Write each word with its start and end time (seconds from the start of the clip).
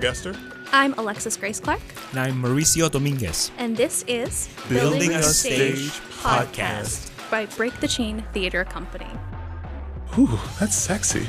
Craig 0.00 0.12
Esther. 0.12 0.34
I'm 0.72 0.94
Alexis 0.94 1.36
Grace 1.36 1.60
Clark. 1.60 1.82
And 2.12 2.20
I'm 2.20 2.42
Mauricio 2.42 2.90
Dominguez. 2.90 3.50
And 3.58 3.76
this 3.76 4.02
is 4.08 4.48
Building, 4.66 5.10
Building 5.10 5.12
a, 5.12 5.22
Stage, 5.22 5.90
Stage 5.90 6.02
podcast. 6.22 7.10
podcast 7.10 7.30
by 7.30 7.44
Break 7.44 7.78
the 7.80 7.88
Chain 7.88 8.24
Theater 8.32 8.64
Company. 8.64 9.10
Ooh, 10.18 10.38
that's 10.58 10.74
sexy. 10.74 11.26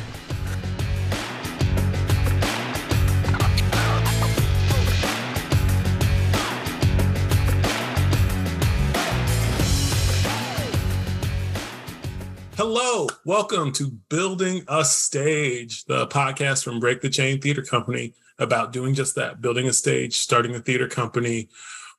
Hello, 12.55 13.07
welcome 13.25 13.73
to 13.73 13.89
Building 14.07 14.63
a 14.69 14.85
Stage, 14.85 15.83
the 15.85 16.07
podcast 16.07 16.63
from 16.63 16.79
Break 16.79 17.01
the 17.01 17.09
Chain 17.09 17.41
Theater 17.41 17.63
Company 17.63 18.13
about 18.41 18.73
doing 18.73 18.95
just 18.95 19.13
that 19.15 19.39
building 19.39 19.67
a 19.67 19.73
stage, 19.73 20.17
starting 20.17 20.55
a 20.55 20.59
theater 20.59 20.87
company. 20.87 21.47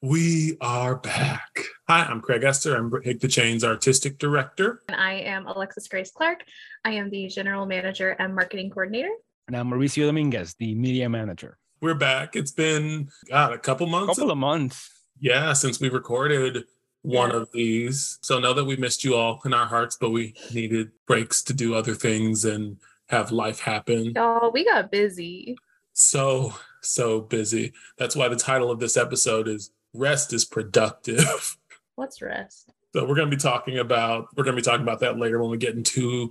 We 0.02 0.56
are 0.60 0.96
back. 0.96 1.64
Hi, 1.88 2.04
I'm 2.04 2.20
Craig 2.20 2.42
Esther. 2.42 2.74
I'm 2.74 2.90
Break 2.90 3.20
the 3.20 3.28
Chain's 3.28 3.62
artistic 3.62 4.18
director. 4.18 4.82
And 4.88 5.00
I 5.00 5.12
am 5.12 5.46
Alexis 5.46 5.86
Grace 5.86 6.10
Clark. 6.10 6.42
I 6.84 6.90
am 6.94 7.10
the 7.10 7.28
general 7.28 7.64
manager 7.64 8.16
and 8.18 8.34
marketing 8.34 8.70
coordinator. 8.70 9.10
And 9.46 9.56
I'm 9.56 9.70
Mauricio 9.70 10.06
Dominguez, 10.06 10.54
the 10.58 10.74
media 10.74 11.08
manager. 11.08 11.58
We're 11.80 11.94
back. 11.94 12.34
It's 12.34 12.50
been, 12.50 13.08
God, 13.30 13.52
a 13.52 13.58
couple 13.58 13.86
months. 13.86 14.18
A 14.18 14.20
couple 14.20 14.32
of 14.32 14.38
months. 14.38 14.90
Yeah, 15.20 15.52
since 15.52 15.78
we 15.78 15.90
recorded 15.90 16.64
one 17.02 17.30
yeah. 17.30 17.36
of 17.36 17.48
these. 17.52 18.18
So 18.22 18.40
know 18.40 18.52
that 18.52 18.64
we 18.64 18.74
missed 18.74 19.04
you 19.04 19.14
all 19.14 19.40
in 19.44 19.54
our 19.54 19.66
hearts, 19.66 19.96
but 20.00 20.10
we 20.10 20.34
needed 20.52 20.90
breaks 21.06 21.44
to 21.44 21.54
do 21.54 21.76
other 21.76 21.94
things 21.94 22.44
and 22.44 22.78
have 23.10 23.30
life 23.30 23.60
happen. 23.60 24.14
Oh, 24.16 24.50
we 24.52 24.64
got 24.64 24.90
busy. 24.90 25.56
So, 25.92 26.54
so 26.80 27.20
busy. 27.20 27.72
That's 27.98 28.16
why 28.16 28.28
the 28.28 28.36
title 28.36 28.70
of 28.70 28.80
this 28.80 28.96
episode 28.96 29.48
is 29.48 29.70
Rest 29.94 30.32
is 30.32 30.44
Productive. 30.44 31.56
What's 31.94 32.22
rest? 32.22 32.70
So 32.94 33.06
we're 33.06 33.14
gonna 33.14 33.30
be 33.30 33.36
talking 33.36 33.78
about 33.78 34.28
we're 34.36 34.44
gonna 34.44 34.56
be 34.56 34.62
talking 34.62 34.82
about 34.82 35.00
that 35.00 35.18
later 35.18 35.40
when 35.40 35.50
we 35.50 35.58
get 35.58 35.74
into 35.74 36.30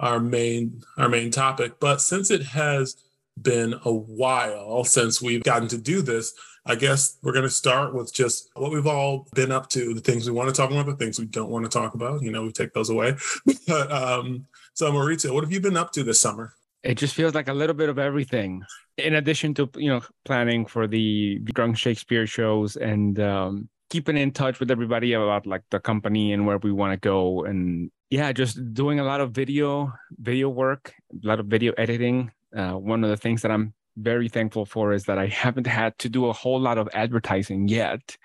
our 0.00 0.18
main 0.18 0.82
our 0.98 1.08
main 1.08 1.30
topic. 1.30 1.78
But 1.80 2.00
since 2.00 2.30
it 2.30 2.42
has 2.42 2.96
been 3.40 3.74
a 3.84 3.92
while 3.92 4.84
since 4.84 5.22
we've 5.22 5.42
gotten 5.42 5.68
to 5.68 5.78
do 5.78 6.02
this, 6.02 6.34
I 6.64 6.76
guess 6.76 7.16
we're 7.22 7.32
going 7.32 7.44
to 7.44 7.50
start 7.50 7.94
with 7.94 8.12
just 8.14 8.50
what 8.54 8.70
we've 8.70 8.86
all 8.86 9.26
been 9.34 9.50
up 9.50 9.68
to, 9.70 9.94
the 9.94 10.00
things 10.00 10.28
we 10.28 10.36
want 10.36 10.48
to 10.48 10.54
talk 10.54 10.70
about, 10.70 10.86
the 10.86 10.94
things 10.94 11.18
we 11.18 11.26
don't 11.26 11.50
want 11.50 11.64
to 11.64 11.70
talk 11.70 11.94
about. 11.94 12.22
You 12.22 12.30
know, 12.30 12.42
we 12.44 12.52
take 12.52 12.72
those 12.72 12.90
away. 12.90 13.16
but 13.66 13.90
um, 13.90 14.46
so, 14.74 14.92
Mauricio, 14.92 15.34
what 15.34 15.44
have 15.44 15.52
you 15.52 15.60
been 15.60 15.76
up 15.76 15.92
to 15.92 16.04
this 16.04 16.20
summer? 16.20 16.54
It 16.82 16.96
just 16.96 17.14
feels 17.14 17.34
like 17.34 17.48
a 17.48 17.54
little 17.54 17.74
bit 17.74 17.88
of 17.88 17.98
everything. 17.98 18.62
In 18.98 19.14
addition 19.14 19.54
to 19.54 19.70
you 19.76 19.88
know 19.88 20.02
planning 20.24 20.66
for 20.66 20.86
the 20.86 21.38
Drunk 21.54 21.78
Shakespeare 21.78 22.26
shows 22.26 22.76
and 22.76 23.18
um, 23.20 23.68
keeping 23.88 24.16
in 24.16 24.32
touch 24.32 24.58
with 24.58 24.70
everybody 24.70 25.12
about 25.12 25.46
like 25.46 25.62
the 25.70 25.78
company 25.78 26.32
and 26.32 26.46
where 26.46 26.58
we 26.58 26.72
want 26.72 26.92
to 26.92 26.96
go, 26.96 27.44
and 27.44 27.90
yeah, 28.10 28.32
just 28.32 28.74
doing 28.74 29.00
a 29.00 29.04
lot 29.04 29.20
of 29.20 29.30
video 29.30 29.92
video 30.18 30.48
work, 30.48 30.94
a 31.12 31.26
lot 31.26 31.40
of 31.40 31.46
video 31.46 31.72
editing. 31.78 32.32
Uh, 32.56 32.72
one 32.72 33.02
of 33.04 33.10
the 33.10 33.16
things 33.16 33.42
that 33.42 33.50
I'm 33.50 33.72
very 33.96 34.28
thankful 34.28 34.66
for 34.66 34.92
is 34.92 35.04
that 35.04 35.18
I 35.18 35.26
haven't 35.44 35.66
had 35.66 35.98
to 35.98 36.08
do 36.08 36.26
a 36.26 36.32
whole 36.32 36.60
lot 36.60 36.78
of 36.78 36.88
advertising 36.94 37.68
yet. 37.68 38.16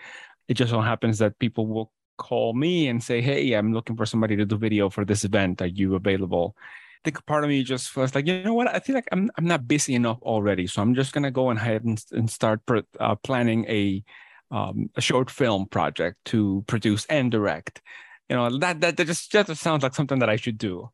It 0.48 0.56
just 0.56 0.72
so 0.72 0.82
happens 0.82 1.20
that 1.20 1.40
people 1.40 1.68
will 1.68 1.92
call 2.18 2.54
me 2.54 2.88
and 2.88 3.04
say, 3.04 3.22
Hey, 3.22 3.54
I'm 3.54 3.74
looking 3.74 3.96
for 3.96 4.06
somebody 4.06 4.36
to 4.36 4.46
do 4.46 4.58
video 4.58 4.90
for 4.90 5.06
this 5.06 5.24
event. 5.24 5.62
Are 5.62 5.68
you 5.68 5.96
available? 5.96 6.56
Think 7.04 7.26
part 7.26 7.44
of 7.44 7.50
me 7.50 7.64
just 7.64 7.96
was 7.96 8.16
like, 8.16 8.28
you 8.28 8.44
know 8.44 8.54
what? 8.54 8.68
I 8.68 8.80
feel 8.80 8.96
like 8.96 9.08
I'm 9.12 9.30
I'm 9.38 9.46
not 9.46 9.68
busy 9.68 9.96
enough 9.96 10.20
already, 10.22 10.68
so 10.68 10.82
I'm 10.82 10.96
just 10.96 11.14
gonna 11.14 11.32
go 11.32 11.52
ahead 11.52 11.84
and, 11.84 12.04
and 12.12 12.30
start 12.30 12.62
uh, 13.00 13.16
planning 13.16 13.66
a 13.66 14.04
um, 14.52 14.90
a 14.96 15.02
short 15.02 15.30
film 15.30 15.68
project 15.68 16.18
to 16.26 16.64
produce 16.68 17.06
and 17.06 17.32
direct. 17.32 17.82
You 18.30 18.36
know 18.36 18.58
that 18.60 18.82
that, 18.82 18.98
that 18.98 19.08
just 19.08 19.32
just 19.32 19.56
sounds 19.62 19.84
like 19.84 19.96
something 19.96 20.20
that 20.20 20.30
I 20.30 20.36
should 20.36 20.58
do, 20.58 20.90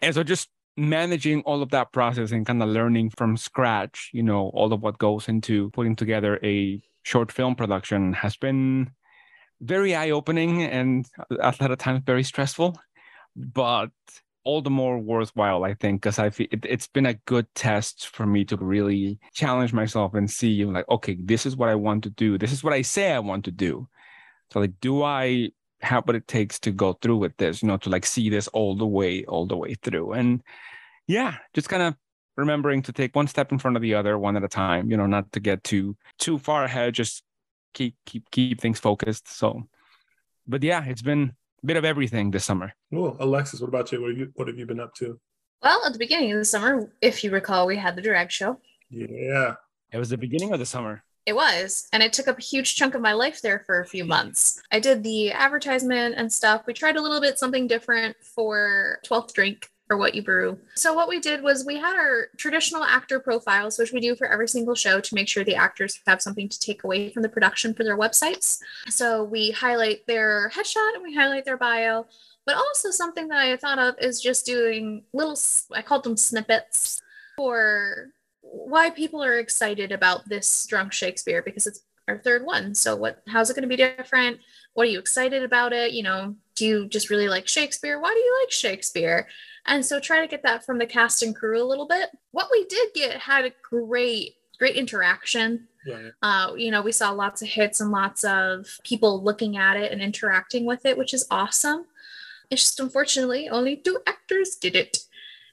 and 0.00 0.14
so 0.14 0.22
just 0.22 0.48
managing 0.78 1.42
all 1.42 1.60
of 1.60 1.70
that 1.70 1.92
process 1.92 2.30
and 2.30 2.46
kind 2.46 2.62
of 2.62 2.68
learning 2.68 3.10
from 3.10 3.36
scratch, 3.36 4.10
you 4.12 4.22
know, 4.22 4.48
all 4.54 4.72
of 4.72 4.80
what 4.80 4.96
goes 4.96 5.28
into 5.28 5.70
putting 5.70 5.96
together 5.96 6.38
a 6.44 6.80
short 7.02 7.32
film 7.32 7.56
production 7.56 8.12
has 8.12 8.36
been 8.36 8.88
very 9.60 9.96
eye 9.96 10.10
opening 10.10 10.62
and 10.62 11.06
a 11.30 11.52
lot 11.60 11.72
of 11.72 11.78
times 11.78 12.02
very 12.06 12.22
stressful, 12.22 12.78
but 13.34 13.90
all 14.44 14.62
the 14.62 14.70
more 14.70 14.98
worthwhile, 14.98 15.64
I 15.64 15.74
think, 15.74 16.02
because 16.02 16.18
I 16.18 16.30
feel 16.30 16.48
it, 16.50 16.64
it's 16.64 16.86
been 16.86 17.06
a 17.06 17.14
good 17.14 17.46
test 17.54 18.08
for 18.08 18.26
me 18.26 18.44
to 18.46 18.56
really 18.56 19.18
challenge 19.34 19.72
myself 19.72 20.14
and 20.14 20.30
see, 20.30 20.64
like, 20.64 20.88
okay, 20.88 21.16
this 21.20 21.46
is 21.46 21.56
what 21.56 21.68
I 21.68 21.74
want 21.74 22.04
to 22.04 22.10
do. 22.10 22.38
This 22.38 22.52
is 22.52 22.64
what 22.64 22.72
I 22.72 22.82
say 22.82 23.12
I 23.12 23.18
want 23.18 23.44
to 23.46 23.50
do. 23.50 23.88
So, 24.50 24.60
like, 24.60 24.80
do 24.80 25.02
I 25.02 25.50
have 25.80 26.06
what 26.06 26.16
it 26.16 26.26
takes 26.26 26.58
to 26.60 26.70
go 26.70 26.92
through 26.94 27.18
with 27.18 27.36
this, 27.36 27.62
you 27.62 27.68
know, 27.68 27.76
to 27.78 27.90
like 27.90 28.04
see 28.04 28.28
this 28.30 28.48
all 28.48 28.76
the 28.76 28.86
way, 28.86 29.24
all 29.24 29.46
the 29.46 29.56
way 29.56 29.74
through. 29.74 30.12
And 30.12 30.42
yeah, 31.06 31.36
just 31.54 31.68
kind 31.68 31.82
of 31.82 31.94
remembering 32.36 32.82
to 32.82 32.92
take 32.92 33.14
one 33.14 33.26
step 33.26 33.52
in 33.52 33.58
front 33.58 33.76
of 33.76 33.82
the 33.82 33.94
other, 33.94 34.18
one 34.18 34.36
at 34.36 34.44
a 34.44 34.48
time, 34.48 34.90
you 34.90 34.96
know, 34.96 35.06
not 35.06 35.30
to 35.32 35.40
get 35.40 35.64
too 35.64 35.96
too 36.18 36.38
far 36.38 36.64
ahead, 36.64 36.94
just 36.94 37.22
keep 37.74 37.94
keep 38.06 38.30
keep 38.30 38.60
things 38.60 38.80
focused. 38.80 39.28
So 39.28 39.68
but 40.46 40.62
yeah, 40.62 40.84
it's 40.84 41.02
been 41.02 41.32
bit 41.64 41.76
of 41.76 41.84
everything 41.84 42.30
this 42.30 42.44
summer. 42.44 42.72
Well, 42.90 43.16
Alexis, 43.20 43.60
what 43.60 43.68
about 43.68 43.90
you? 43.92 44.00
What 44.00 44.10
have 44.10 44.18
you 44.18 44.32
what 44.34 44.48
have 44.48 44.58
you 44.58 44.66
been 44.66 44.80
up 44.80 44.94
to? 44.96 45.18
Well, 45.62 45.84
at 45.84 45.92
the 45.92 45.98
beginning 45.98 46.32
of 46.32 46.38
the 46.38 46.44
summer, 46.44 46.92
if 47.02 47.24
you 47.24 47.30
recall, 47.30 47.66
we 47.66 47.76
had 47.76 47.96
the 47.96 48.02
drag 48.02 48.30
show. 48.30 48.60
Yeah. 48.90 49.54
It 49.92 49.98
was 49.98 50.10
the 50.10 50.18
beginning 50.18 50.52
of 50.52 50.58
the 50.58 50.66
summer. 50.66 51.02
It 51.26 51.34
was. 51.34 51.88
And 51.92 52.02
it 52.02 52.12
took 52.12 52.28
up 52.28 52.38
a 52.38 52.42
huge 52.42 52.76
chunk 52.76 52.94
of 52.94 53.02
my 53.02 53.12
life 53.12 53.42
there 53.42 53.62
for 53.66 53.80
a 53.80 53.86
few 53.86 54.04
hmm. 54.04 54.08
months. 54.08 54.62
I 54.72 54.80
did 54.80 55.02
the 55.02 55.32
advertisement 55.32 56.14
and 56.16 56.32
stuff. 56.32 56.62
We 56.66 56.74
tried 56.74 56.96
a 56.96 57.02
little 57.02 57.20
bit 57.20 57.38
something 57.38 57.66
different 57.66 58.16
for 58.22 59.00
12th 59.06 59.32
Drink 59.32 59.68
or 59.90 59.96
what 59.96 60.14
you 60.14 60.22
brew. 60.22 60.58
So 60.74 60.92
what 60.92 61.08
we 61.08 61.18
did 61.18 61.42
was 61.42 61.64
we 61.64 61.76
had 61.76 61.96
our 61.96 62.28
traditional 62.36 62.84
actor 62.84 63.18
profiles, 63.18 63.78
which 63.78 63.92
we 63.92 64.00
do 64.00 64.14
for 64.14 64.26
every 64.26 64.48
single 64.48 64.74
show 64.74 65.00
to 65.00 65.14
make 65.14 65.28
sure 65.28 65.44
the 65.44 65.54
actors 65.54 66.00
have 66.06 66.20
something 66.20 66.48
to 66.48 66.58
take 66.58 66.84
away 66.84 67.10
from 67.10 67.22
the 67.22 67.28
production 67.28 67.72
for 67.72 67.84
their 67.84 67.96
websites. 67.96 68.58
So 68.88 69.24
we 69.24 69.50
highlight 69.50 70.06
their 70.06 70.50
headshot 70.50 70.94
and 70.94 71.02
we 71.02 71.14
highlight 71.14 71.44
their 71.44 71.56
bio. 71.56 72.06
But 72.44 72.56
also 72.56 72.90
something 72.90 73.28
that 73.28 73.38
I 73.38 73.56
thought 73.56 73.78
of 73.78 73.94
is 73.98 74.20
just 74.20 74.46
doing 74.46 75.04
little 75.12 75.38
I 75.72 75.82
called 75.82 76.04
them 76.04 76.16
snippets 76.16 77.00
for 77.36 78.08
why 78.40 78.90
people 78.90 79.22
are 79.22 79.38
excited 79.38 79.92
about 79.92 80.28
this 80.28 80.66
drunk 80.66 80.92
Shakespeare 80.92 81.42
because 81.42 81.66
it's 81.66 81.82
our 82.08 82.18
third 82.18 82.44
one. 82.44 82.74
So 82.74 82.96
what 82.96 83.22
how's 83.28 83.50
it 83.50 83.54
going 83.54 83.62
to 83.62 83.68
be 83.68 83.76
different? 83.76 84.40
What 84.72 84.86
are 84.86 84.90
you 84.90 84.98
excited 84.98 85.42
about 85.42 85.72
it? 85.72 85.92
You 85.92 86.02
know, 86.02 86.36
do 86.54 86.66
you 86.66 86.88
just 86.88 87.10
really 87.10 87.28
like 87.28 87.46
Shakespeare? 87.46 88.00
Why 88.00 88.12
do 88.12 88.18
you 88.18 88.38
like 88.42 88.50
Shakespeare? 88.50 89.28
And 89.66 89.84
so 89.84 90.00
try 90.00 90.20
to 90.20 90.26
get 90.26 90.42
that 90.42 90.64
from 90.64 90.78
the 90.78 90.86
cast 90.86 91.22
and 91.22 91.34
crew 91.34 91.62
a 91.62 91.64
little 91.64 91.86
bit. 91.86 92.10
What 92.30 92.48
we 92.50 92.64
did 92.64 92.94
get 92.94 93.18
had 93.18 93.44
a 93.44 93.52
great 93.62 94.34
great 94.58 94.76
interaction. 94.76 95.68
Uh, 96.22 96.52
you 96.56 96.70
know, 96.70 96.82
we 96.82 96.92
saw 96.92 97.10
lots 97.12 97.42
of 97.42 97.48
hits 97.48 97.80
and 97.80 97.90
lots 97.90 98.24
of 98.24 98.66
people 98.82 99.22
looking 99.22 99.56
at 99.56 99.76
it 99.76 99.92
and 99.92 100.02
interacting 100.02 100.64
with 100.64 100.84
it, 100.84 100.98
which 100.98 101.14
is 101.14 101.26
awesome. 101.30 101.86
It's 102.50 102.64
just 102.64 102.80
unfortunately 102.80 103.48
only 103.48 103.76
two 103.76 104.00
actors 104.06 104.56
did 104.56 104.74
it. 104.74 104.98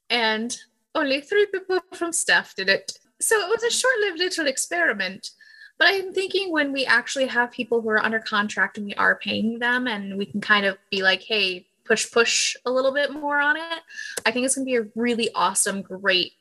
And 0.10 0.58
only 0.94 1.22
three 1.22 1.46
people 1.46 1.80
from 1.94 2.14
staff 2.14 2.56
did 2.56 2.70
it. 2.70 2.98
So 3.20 3.40
it 3.40 3.50
was 3.50 3.64
a 3.64 3.70
short 3.70 3.94
lived 4.00 4.20
little 4.20 4.48
experiment. 4.48 5.32
But 5.78 5.90
I'm 5.90 6.14
thinking 6.14 6.52
when 6.52 6.72
we 6.72 6.86
actually 6.86 7.28
have 7.28 7.52
people 7.52 7.82
who 7.82 7.90
are 7.90 8.04
under 8.04 8.20
contract 8.20 8.78
and 8.78 8.88
we 8.88 8.94
are 8.96 9.16
paying 9.16 9.60
them 9.60 9.88
and 9.88 10.18
we 10.18 10.26
can 10.26 10.40
kind 10.40 10.66
of 10.66 10.78
be 10.90 11.04
like, 11.04 11.22
hey, 11.22 11.68
push, 11.86 12.12
push 12.12 12.56
a 12.66 12.72
little 12.72 12.94
bit 12.94 13.14
more 13.14 13.40
on 13.40 13.58
it, 13.58 13.82
I 14.26 14.32
think 14.32 14.46
it's 14.46 14.56
going 14.56 14.66
to 14.66 14.72
be 14.72 14.78
a 14.78 14.92
really 14.96 15.30
awesome, 15.34 15.82
great 15.82 16.34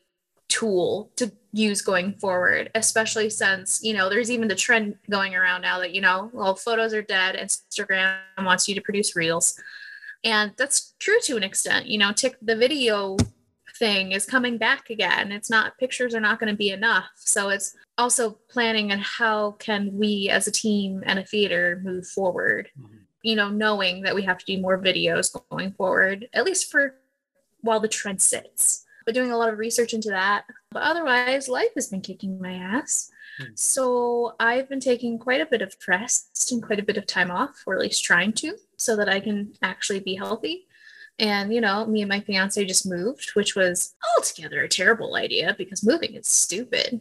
tool 0.49 1.11
to 1.17 1.32
use 1.52 1.82
going 1.82 2.14
forward, 2.14 2.70
especially 2.75 3.31
since, 3.31 3.82
you 3.82 3.93
know, 3.93 4.08
there's 4.08 4.31
even 4.31 4.49
the 4.49 4.55
trend 4.55 4.96
going 5.11 5.35
around 5.35 5.62
now 5.62 5.79
that, 5.79 5.94
you 5.94 6.00
know, 6.00 6.31
well, 6.32 6.55
photos 6.55 6.93
are 6.93 7.02
dead. 7.02 7.37
Instagram 7.37 8.19
wants 8.38 8.69
you 8.69 8.75
to 8.75 8.81
produce 8.81 9.17
reels. 9.17 9.61
And 10.23 10.52
that's 10.56 10.94
true 10.99 11.19
to 11.25 11.37
an 11.37 11.43
extent. 11.43 11.87
You 11.87 11.99
know, 11.99 12.12
tick 12.12 12.37
the 12.41 12.56
video 12.56 13.17
thing 13.79 14.12
is 14.12 14.25
coming 14.25 14.56
back 14.56 14.91
again. 14.91 15.32
It's 15.32 15.50
not 15.50 15.76
pictures 15.79 16.14
are 16.14 16.20
not 16.20 16.38
going 16.38 16.50
to 16.50 16.56
be 16.56 16.70
enough. 16.70 17.11
So 17.17 17.49
it's 17.49 17.76
also 17.99 18.38
planning 18.49 18.93
on 18.93 18.99
how 18.99 19.52
can 19.52 19.91
we 19.93 20.29
as 20.31 20.46
a 20.46 20.52
team 20.52 21.02
and 21.06 21.19
a 21.19 21.25
theater 21.25 21.81
move 21.85 22.06
forward. 22.06 22.70
Mm-hmm. 22.81 22.96
You 23.25 23.35
know, 23.35 23.50
knowing 23.50 24.03
that 24.03 24.15
we 24.15 24.23
have 24.23 24.38
to 24.38 24.44
do 24.44 24.62
more 24.62 24.81
videos 24.81 25.37
going 25.50 25.73
forward, 25.73 26.29
at 26.32 26.44
least 26.44 26.71
for 26.71 26.94
while 27.62 27.81
the 27.81 27.88
trend 27.88 28.23
sits. 28.23 28.85
But 29.05 29.15
doing 29.15 29.32
a 29.32 29.37
lot 29.37 29.53
of 29.53 29.59
research 29.59 29.93
into 29.93 30.11
that. 30.11 30.44
But 30.71 30.82
otherwise, 30.82 31.49
life 31.49 31.75
has 31.75 31.88
been 31.88 32.00
kicking 32.00 32.41
my 32.41 32.53
ass. 32.53 33.11
Mm-hmm. 33.41 33.53
So 33.55 34.35
I've 34.38 34.69
been 34.69 34.81
taking 34.81 35.19
quite 35.19 35.41
a 35.41 35.47
bit 35.47 35.62
of 35.62 35.75
rest 35.88 36.53
and 36.53 36.62
quite 36.62 36.79
a 36.79 36.85
bit 36.85 36.97
of 36.97 37.06
time 37.06 37.31
off, 37.31 37.62
or 37.67 37.75
at 37.75 37.81
least 37.81 38.05
trying 38.05 38.32
to, 38.35 38.56
so 38.76 38.97
that 38.97 39.09
I 39.09 39.21
can 39.21 39.53
actually 39.62 40.00
be 40.00 40.15
healthy. 40.15 40.67
And, 41.19 41.53
you 41.53 41.61
know, 41.61 41.87
me 41.87 42.03
and 42.03 42.09
my 42.09 42.20
fiance 42.20 42.65
just 42.65 42.87
moved, 42.87 43.31
which 43.35 43.55
was 43.55 43.94
altogether 44.17 44.62
a 44.62 44.69
terrible 44.69 45.15
idea 45.17 45.55
because 45.56 45.85
moving 45.85 46.15
is 46.15 46.27
stupid. 46.27 47.00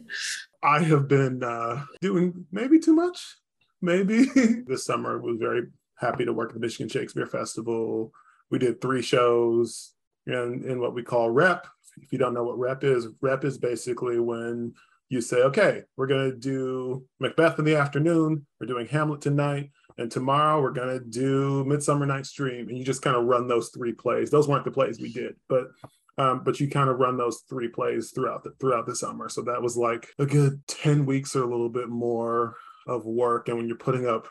I 0.62 0.82
have 0.82 1.08
been 1.08 1.42
uh, 1.42 1.84
doing 2.00 2.46
maybe 2.52 2.78
too 2.78 2.94
much. 2.94 3.36
Maybe 3.82 4.24
this 4.66 4.84
summer 4.84 5.18
was 5.18 5.38
very 5.38 5.64
happy 6.04 6.24
to 6.24 6.32
work 6.32 6.50
at 6.50 6.54
the 6.54 6.60
Michigan 6.60 6.88
Shakespeare 6.88 7.26
Festival. 7.26 8.12
We 8.50 8.58
did 8.58 8.80
three 8.80 9.02
shows 9.02 9.92
in, 10.26 10.64
in 10.66 10.80
what 10.80 10.94
we 10.94 11.02
call 11.02 11.30
rep. 11.30 11.66
If 11.96 12.12
you 12.12 12.18
don't 12.18 12.34
know 12.34 12.44
what 12.44 12.58
rep 12.58 12.84
is, 12.84 13.08
rep 13.20 13.44
is 13.44 13.58
basically 13.58 14.18
when 14.18 14.74
you 15.08 15.20
say, 15.20 15.36
okay, 15.38 15.82
we're 15.96 16.06
going 16.06 16.30
to 16.30 16.36
do 16.36 17.04
Macbeth 17.20 17.58
in 17.58 17.64
the 17.64 17.76
afternoon, 17.76 18.46
we're 18.60 18.66
doing 18.66 18.86
Hamlet 18.86 19.20
tonight, 19.20 19.70
and 19.96 20.10
tomorrow 20.10 20.60
we're 20.60 20.72
going 20.72 20.98
to 20.98 21.04
do 21.04 21.64
Midsummer 21.64 22.06
Night's 22.06 22.32
Dream. 22.32 22.68
And 22.68 22.76
you 22.76 22.84
just 22.84 23.02
kind 23.02 23.16
of 23.16 23.24
run 23.24 23.46
those 23.46 23.70
three 23.70 23.92
plays. 23.92 24.30
Those 24.30 24.48
weren't 24.48 24.64
the 24.64 24.70
plays 24.70 25.00
we 25.00 25.12
did, 25.12 25.36
but 25.48 25.68
um, 26.16 26.44
but 26.44 26.60
you 26.60 26.68
kind 26.68 26.88
of 26.88 27.00
run 27.00 27.16
those 27.16 27.42
three 27.48 27.68
plays 27.68 28.12
throughout 28.12 28.44
the 28.44 28.52
throughout 28.60 28.86
the 28.86 28.94
summer. 28.94 29.28
So 29.28 29.42
that 29.42 29.62
was 29.62 29.76
like 29.76 30.08
a 30.18 30.26
good 30.26 30.64
10 30.68 31.06
weeks 31.06 31.34
or 31.34 31.42
a 31.42 31.50
little 31.50 31.68
bit 31.68 31.88
more 31.88 32.56
of 32.86 33.04
work. 33.04 33.48
And 33.48 33.56
when 33.56 33.66
you're 33.66 33.76
putting 33.76 34.06
up 34.06 34.28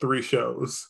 three 0.00 0.20
shows, 0.20 0.88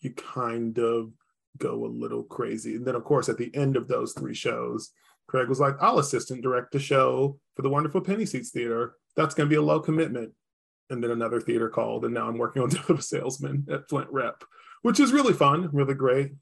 you 0.00 0.12
kind 0.12 0.78
of 0.78 1.12
go 1.58 1.84
a 1.84 1.86
little 1.86 2.22
crazy. 2.22 2.76
And 2.76 2.86
then 2.86 2.94
of 2.94 3.04
course 3.04 3.28
at 3.28 3.38
the 3.38 3.54
end 3.54 3.76
of 3.76 3.88
those 3.88 4.12
three 4.12 4.34
shows, 4.34 4.90
Craig 5.26 5.48
was 5.48 5.60
like, 5.60 5.74
I'll 5.80 5.98
assistant 5.98 6.42
direct 6.42 6.72
the 6.72 6.78
show 6.78 7.38
for 7.54 7.62
the 7.62 7.68
wonderful 7.68 8.00
Penny 8.00 8.26
Seats 8.26 8.50
Theater. 8.50 8.94
That's 9.16 9.34
gonna 9.34 9.50
be 9.50 9.56
a 9.56 9.62
low 9.62 9.80
commitment. 9.80 10.32
And 10.90 11.04
then 11.04 11.10
another 11.10 11.40
theater 11.40 11.68
called, 11.68 12.06
and 12.06 12.14
now 12.14 12.28
I'm 12.28 12.38
working 12.38 12.62
on 12.62 12.70
a 12.96 13.02
Salesman 13.02 13.66
at 13.70 13.88
Flint 13.90 14.08
Rep, 14.10 14.42
which 14.82 15.00
is 15.00 15.12
really 15.12 15.34
fun, 15.34 15.68
really 15.72 15.94
great. 15.94 16.32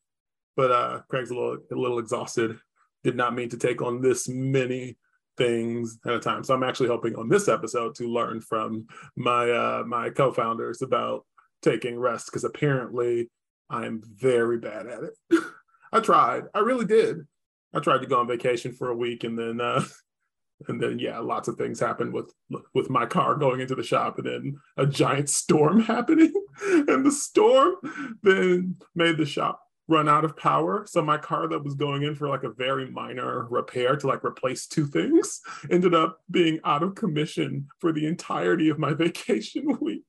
But 0.55 0.70
uh, 0.70 1.00
Craig's 1.09 1.31
a 1.31 1.35
little 1.35 1.59
a 1.73 1.75
little 1.75 1.99
exhausted 1.99 2.59
did 3.06 3.17
not 3.17 3.35
mean 3.35 3.49
to 3.49 3.56
take 3.56 3.82
on 3.82 4.00
this 4.00 4.29
many 4.29 4.97
things 5.37 5.99
at 6.06 6.14
a 6.14 6.19
time. 6.19 6.43
So 6.43 6.55
I'm 6.55 6.62
actually 6.62 6.88
hoping 6.88 7.14
on 7.14 7.29
this 7.29 7.49
episode 7.49 7.94
to 7.97 8.09
learn 8.09 8.41
from 8.41 8.87
my 9.17 9.50
uh, 9.50 9.85
my 9.87 10.11
co-founders 10.11 10.82
about 10.82 11.25
taking 11.62 11.99
rest 11.99 12.26
because 12.26 12.44
apparently 12.44 13.31
I'm 13.70 14.02
very 14.04 14.58
bad 14.58 14.86
at 14.86 15.02
it. 15.02 15.42
I 15.92 16.00
tried. 16.00 16.44
I 16.54 16.60
really 16.60 16.84
did. 16.84 17.26
I 17.74 17.80
tried 17.80 18.00
to 18.00 18.06
go 18.06 18.20
on 18.20 18.28
vacation 18.28 18.72
for 18.72 18.90
a 18.90 18.96
week 18.96 19.24
and 19.24 19.38
then 19.38 19.60
uh, 19.60 19.84
and 20.68 20.82
then 20.82 20.98
yeah, 20.98 21.18
lots 21.18 21.48
of 21.48 21.56
things 21.56 21.80
happened 21.80 22.12
with 22.12 22.32
with 22.74 22.90
my 22.90 23.06
car 23.06 23.34
going 23.34 23.60
into 23.60 23.74
the 23.74 23.82
shop 23.82 24.18
and 24.18 24.26
then 24.26 24.56
a 24.76 24.86
giant 24.86 25.28
storm 25.28 25.80
happening 25.94 26.32
and 26.62 27.04
the 27.04 27.12
storm 27.12 27.74
then 28.22 28.76
made 28.94 29.16
the 29.16 29.26
shop 29.26 29.60
run 29.88 30.09
out 30.09 30.25
of 30.25 30.37
power. 30.37 30.85
So 30.88 31.03
my 31.03 31.17
car 31.17 31.49
that 31.49 31.62
was 31.62 31.75
going 31.75 32.03
in 32.03 32.15
for 32.15 32.29
like 32.29 32.43
a 32.43 32.50
very 32.50 32.91
minor 32.91 33.47
repair 33.49 33.97
to 33.97 34.06
like 34.06 34.25
replace 34.25 34.67
two 34.67 34.87
things 34.87 35.41
ended 35.71 35.94
up 35.94 36.21
being 36.31 36.61
out 36.65 36.83
of 36.83 36.94
commission 36.94 37.69
for 37.79 37.93
the 37.93 38.06
entirety 38.06 38.69
of 38.69 38.79
my 38.79 38.94
vacation 38.94 39.79
week. 39.81 40.05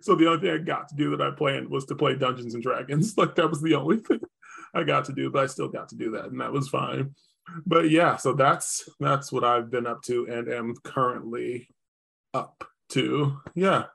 So 0.00 0.14
the 0.14 0.28
only 0.28 0.40
thing 0.40 0.50
I 0.50 0.58
got 0.58 0.88
to 0.88 0.96
do 0.96 1.10
that 1.16 1.26
I 1.26 1.30
planned 1.30 1.68
was 1.68 1.84
to 1.86 1.94
play 1.94 2.16
Dungeons 2.16 2.54
and 2.54 2.62
Dragons. 2.62 3.14
Like 3.18 3.34
that 3.34 3.50
was 3.50 3.60
the 3.60 3.74
only 3.74 3.98
thing 3.98 4.20
I 4.72 4.84
got 4.84 5.06
to 5.06 5.12
do, 5.12 5.28
but 5.28 5.42
I 5.42 5.46
still 5.46 5.68
got 5.68 5.88
to 5.88 5.96
do 5.96 6.12
that 6.12 6.26
and 6.26 6.40
that 6.40 6.52
was 6.52 6.68
fine. 6.68 7.14
But 7.66 7.90
yeah, 7.90 8.16
so 8.16 8.32
that's 8.32 8.88
that's 9.00 9.32
what 9.32 9.42
I've 9.42 9.70
been 9.70 9.86
up 9.86 10.02
to 10.02 10.28
and 10.30 10.48
am 10.48 10.74
currently 10.84 11.68
up 12.32 12.64
to. 12.90 13.38
Yeah. 13.54 13.86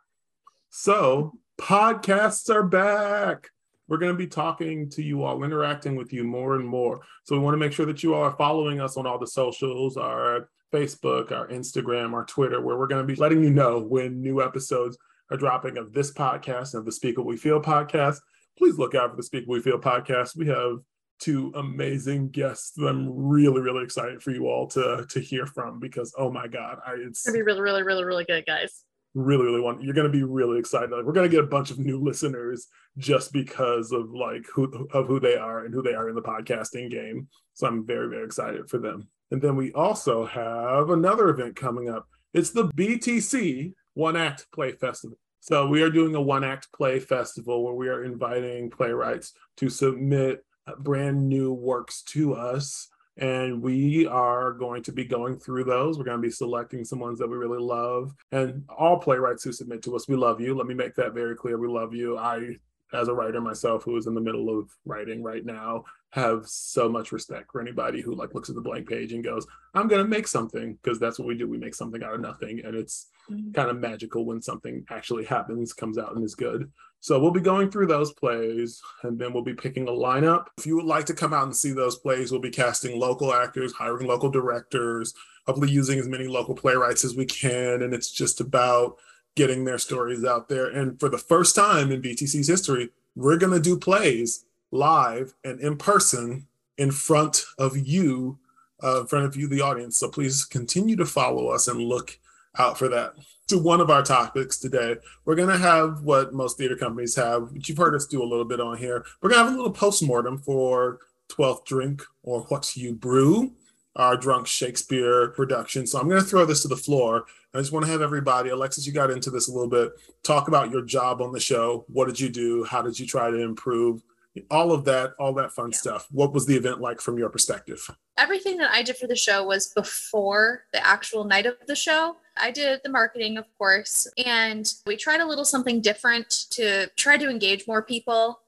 So 0.71 1.33
podcasts 1.59 2.53
are 2.53 2.63
back 2.63 3.49
we're 3.87 3.97
going 3.97 4.11
to 4.11 4.17
be 4.17 4.27
talking 4.27 4.89
to 4.91 5.03
you 5.03 5.23
all, 5.23 5.43
interacting 5.43 5.95
with 5.95 6.13
you 6.13 6.23
more 6.23 6.55
and 6.55 6.65
more. 6.65 7.01
So 7.23 7.35
we 7.35 7.43
want 7.43 7.53
to 7.53 7.59
make 7.59 7.73
sure 7.73 7.85
that 7.85 8.03
you 8.03 8.13
all 8.13 8.23
are 8.23 8.35
following 8.37 8.79
us 8.79 8.97
on 8.97 9.05
all 9.05 9.19
the 9.19 9.27
socials, 9.27 9.97
our 9.97 10.49
Facebook, 10.73 11.31
our 11.31 11.47
Instagram, 11.49 12.13
our 12.13 12.25
Twitter, 12.25 12.61
where 12.61 12.77
we're 12.77 12.87
going 12.87 13.05
to 13.05 13.13
be 13.13 13.19
letting 13.19 13.43
you 13.43 13.49
know 13.49 13.79
when 13.79 14.21
new 14.21 14.41
episodes 14.41 14.97
are 15.31 15.37
dropping 15.37 15.77
of 15.77 15.93
this 15.93 16.13
podcast 16.13 16.73
and 16.73 16.79
of 16.79 16.85
the 16.85 16.91
Speak 16.91 17.17
What 17.17 17.27
We 17.27 17.37
Feel 17.37 17.61
podcast. 17.61 18.17
Please 18.57 18.77
look 18.77 18.95
out 18.95 19.11
for 19.11 19.17
the 19.17 19.23
Speak 19.23 19.47
What 19.47 19.55
We 19.55 19.61
Feel 19.61 19.79
podcast. 19.79 20.37
We 20.37 20.47
have 20.47 20.77
two 21.19 21.51
amazing 21.55 22.29
guests 22.29 22.77
I'm 22.77 23.09
really, 23.09 23.61
really 23.61 23.83
excited 23.83 24.21
for 24.21 24.31
you 24.31 24.47
all 24.47 24.67
to 24.67 25.05
to 25.07 25.19
hear 25.19 25.45
from 25.45 25.79
because 25.79 26.13
oh 26.17 26.31
my 26.31 26.47
god, 26.47 26.79
I, 26.85 26.95
it's 26.95 27.25
gonna 27.25 27.37
be 27.37 27.43
really, 27.43 27.61
really, 27.61 27.83
really, 27.83 28.03
really 28.03 28.25
good, 28.25 28.45
guys 28.45 28.83
really 29.13 29.45
really 29.45 29.61
want 29.61 29.83
you're 29.83 29.93
going 29.93 30.11
to 30.11 30.17
be 30.17 30.23
really 30.23 30.59
excited. 30.59 30.91
Like 30.91 31.05
we're 31.05 31.13
going 31.13 31.29
to 31.29 31.35
get 31.35 31.43
a 31.43 31.47
bunch 31.47 31.71
of 31.71 31.79
new 31.79 32.01
listeners 32.01 32.67
just 32.97 33.31
because 33.31 33.91
of 33.91 34.11
like 34.11 34.45
who 34.53 34.87
of 34.91 35.07
who 35.07 35.19
they 35.19 35.35
are 35.35 35.65
and 35.65 35.73
who 35.73 35.81
they 35.81 35.93
are 35.93 36.09
in 36.09 36.15
the 36.15 36.21
podcasting 36.21 36.89
game. 36.89 37.27
So 37.53 37.67
i'm 37.67 37.85
very 37.85 38.09
very 38.09 38.25
excited 38.25 38.69
for 38.69 38.79
them. 38.79 39.07
And 39.31 39.41
then 39.41 39.55
we 39.55 39.71
also 39.73 40.25
have 40.25 40.89
another 40.89 41.29
event 41.29 41.55
coming 41.55 41.89
up. 41.89 42.07
It's 42.33 42.51
the 42.51 42.69
btc 42.69 43.73
one 43.93 44.17
act 44.17 44.47
play 44.53 44.71
festival. 44.71 45.17
So 45.39 45.67
we 45.67 45.83
are 45.83 45.89
doing 45.89 46.15
a 46.15 46.21
one 46.21 46.43
act 46.43 46.71
play 46.71 46.99
festival 46.99 47.63
where 47.63 47.73
we 47.73 47.89
are 47.89 48.03
inviting 48.03 48.69
playwrights 48.69 49.33
to 49.57 49.69
submit 49.69 50.43
brand 50.79 51.27
new 51.27 51.53
works 51.53 52.01
to 52.03 52.33
us 52.33 52.87
and 53.17 53.61
we 53.61 54.07
are 54.07 54.53
going 54.53 54.83
to 54.83 54.91
be 54.91 55.05
going 55.05 55.37
through 55.37 55.65
those. 55.65 55.97
We're 55.97 56.05
going 56.05 56.21
to 56.21 56.27
be 56.27 56.31
selecting 56.31 56.83
some 56.83 56.99
ones 56.99 57.19
that 57.19 57.29
we 57.29 57.37
really 57.37 57.61
love. 57.61 58.13
And 58.31 58.63
all 58.69 58.99
playwrights 58.99 59.43
who 59.43 59.51
submit 59.51 59.83
to 59.83 59.95
us, 59.95 60.07
we 60.07 60.15
love 60.15 60.41
you. 60.41 60.55
Let 60.55 60.67
me 60.67 60.73
make 60.73 60.95
that 60.95 61.13
very 61.13 61.35
clear. 61.35 61.57
We 61.57 61.67
love 61.67 61.93
you. 61.93 62.17
I, 62.17 62.55
as 62.91 63.07
a 63.07 63.13
writer 63.13 63.41
myself, 63.41 63.83
who 63.83 63.97
is 63.97 64.07
in 64.07 64.15
the 64.15 64.21
middle 64.21 64.57
of 64.57 64.69
writing 64.85 65.21
right 65.21 65.45
now, 65.45 65.83
have 66.13 66.45
so 66.45 66.87
much 66.87 67.11
respect 67.11 67.51
for 67.51 67.59
anybody 67.59 67.99
who 67.99 68.13
like 68.13 68.35
looks 68.35 68.47
at 68.47 68.53
the 68.53 68.61
blank 68.61 68.87
page 68.87 69.13
and 69.13 69.23
goes, 69.23 69.47
"I'm 69.73 69.87
going 69.87 70.03
to 70.03 70.07
make 70.07 70.27
something," 70.27 70.77
because 70.81 70.99
that's 70.99 71.17
what 71.17 71.27
we 71.27 71.35
do. 71.35 71.47
We 71.47 71.57
make 71.57 71.73
something 71.73 72.03
out 72.03 72.13
of 72.13 72.21
nothing, 72.21 72.61
and 72.63 72.75
it's 72.75 73.07
mm-hmm. 73.29 73.51
kind 73.51 73.71
of 73.71 73.77
magical 73.77 74.23
when 74.23 74.39
something 74.39 74.85
actually 74.91 75.25
happens, 75.25 75.73
comes 75.73 75.97
out, 75.97 76.15
and 76.15 76.23
is 76.23 76.35
good. 76.35 76.71
So 76.99 77.19
we'll 77.19 77.31
be 77.31 77.41
going 77.41 77.69
through 77.69 77.87
those 77.87 78.13
plays 78.13 78.81
and 79.01 79.19
then 79.19 79.33
we'll 79.33 79.43
be 79.43 79.53
picking 79.53 79.89
a 79.89 79.91
lineup. 79.91 80.45
If 80.57 80.65
you 80.65 80.77
would 80.77 80.85
like 80.85 81.05
to 81.07 81.13
come 81.13 81.33
out 81.33 81.43
and 81.43 81.53
see 81.53 81.73
those 81.73 81.97
plays, 81.97 82.31
we'll 82.31 82.39
be 82.39 82.49
casting 82.49 82.97
local 82.97 83.33
actors, 83.33 83.73
hiring 83.73 84.07
local 84.07 84.29
directors, 84.29 85.13
hopefully 85.45 85.69
using 85.69 85.99
as 85.99 86.07
many 86.07 86.27
local 86.27 86.55
playwrights 86.55 87.03
as 87.03 87.13
we 87.13 87.25
can. 87.25 87.81
And 87.81 87.93
it's 87.93 88.09
just 88.09 88.39
about 88.39 88.95
getting 89.35 89.65
their 89.65 89.79
stories 89.79 90.23
out 90.23 90.47
there. 90.47 90.67
And 90.67 90.97
for 90.97 91.09
the 91.09 91.17
first 91.17 91.57
time 91.57 91.91
in 91.91 92.01
BTC's 92.01 92.47
history, 92.47 92.91
we're 93.17 93.37
going 93.37 93.51
to 93.51 93.59
do 93.59 93.77
plays 93.77 94.45
live 94.73 95.33
and 95.43 95.59
in 95.61 95.77
person 95.77 96.47
in 96.77 96.91
front 96.91 97.45
of 97.59 97.77
you, 97.77 98.39
uh, 98.83 99.01
in 99.01 99.07
front 99.07 99.25
of 99.25 99.35
you, 99.35 99.47
the 99.47 99.61
audience. 99.61 99.97
So 99.97 100.09
please 100.09 100.43
continue 100.43 100.95
to 100.95 101.05
follow 101.05 101.47
us 101.49 101.67
and 101.67 101.79
look 101.79 102.19
out 102.57 102.77
for 102.77 102.87
that 102.89 103.13
to 103.47 103.57
one 103.57 103.81
of 103.81 103.89
our 103.89 104.01
topics 104.01 104.57
today. 104.57 104.95
We're 105.25 105.35
going 105.35 105.49
to 105.49 105.57
have 105.57 106.01
what 106.03 106.33
most 106.33 106.57
theater 106.57 106.75
companies 106.75 107.15
have, 107.15 107.51
which 107.51 107.69
you've 107.69 107.77
heard 107.77 107.95
us 107.95 108.07
do 108.07 108.23
a 108.23 108.25
little 108.25 108.45
bit 108.45 108.59
on 108.59 108.77
here. 108.77 109.05
We're 109.21 109.29
going 109.29 109.39
to 109.39 109.45
have 109.45 109.53
a 109.53 109.55
little 109.55 109.71
post-mortem 109.71 110.39
for 110.39 110.99
12th 111.29 111.65
Drink 111.65 112.03
or 112.23 112.41
What 112.43 112.75
You 112.75 112.93
Brew, 112.93 113.51
our 113.95 114.17
Drunk 114.17 114.47
Shakespeare 114.47 115.27
production. 115.29 115.85
So 115.85 115.99
I'm 115.99 116.07
going 116.07 116.21
to 116.21 116.27
throw 116.27 116.45
this 116.45 116.61
to 116.63 116.67
the 116.67 116.77
floor. 116.77 117.25
I 117.53 117.59
just 117.59 117.71
want 117.71 117.85
to 117.85 117.91
have 117.91 118.01
everybody, 118.01 118.49
Alexis, 118.49 118.87
you 118.87 118.93
got 118.93 119.11
into 119.11 119.29
this 119.29 119.47
a 119.47 119.51
little 119.51 119.69
bit, 119.69 119.91
talk 120.23 120.47
about 120.47 120.71
your 120.71 120.81
job 120.81 121.21
on 121.21 121.31
the 121.31 121.39
show. 121.39 121.85
What 121.89 122.07
did 122.07 122.19
you 122.19 122.29
do? 122.29 122.63
How 122.63 122.81
did 122.81 122.99
you 122.99 123.05
try 123.05 123.29
to 123.29 123.39
improve? 123.39 124.01
All 124.49 124.71
of 124.71 124.85
that, 124.85 125.13
all 125.19 125.33
that 125.33 125.51
fun 125.51 125.69
yeah. 125.71 125.77
stuff. 125.77 126.07
What 126.11 126.33
was 126.33 126.45
the 126.45 126.55
event 126.55 126.81
like 126.81 126.99
from 127.01 127.17
your 127.17 127.29
perspective? 127.29 127.87
Everything 128.17 128.57
that 128.57 128.71
I 128.71 128.81
did 128.81 128.97
for 128.97 129.07
the 129.07 129.15
show 129.15 129.43
was 129.45 129.67
before 129.67 130.63
the 130.73 130.85
actual 130.85 131.23
night 131.23 131.45
of 131.45 131.55
the 131.67 131.75
show. 131.75 132.17
I 132.35 132.51
did 132.51 132.81
the 132.83 132.89
marketing, 132.89 133.37
of 133.37 133.45
course, 133.57 134.07
and 134.25 134.71
we 134.87 134.95
tried 134.95 135.21
a 135.21 135.27
little 135.27 135.45
something 135.45 135.81
different 135.81 136.29
to 136.51 136.87
try 136.95 137.17
to 137.17 137.29
engage 137.29 137.67
more 137.67 137.83
people. 137.83 138.39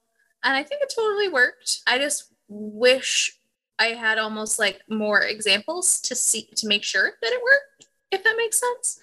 And 0.44 0.56
I 0.56 0.63
think 0.63 0.82
it 0.82 0.94
totally 0.96 1.30
worked. 1.30 1.82
I 1.86 2.00
just 2.00 2.32
wish 2.48 3.38
I 3.77 3.88
had 3.88 4.18
almost 4.18 4.58
like 4.58 4.82
more 4.89 5.22
examples 5.22 6.00
to 6.01 6.15
see 6.15 6.50
to 6.56 6.68
make 6.68 6.84
sure 6.84 7.12
that 7.22 7.32
it 7.32 7.42
worked, 7.44 7.88
if 8.12 8.24
that 8.24 8.36
makes 8.38 8.60
sense. 8.60 9.00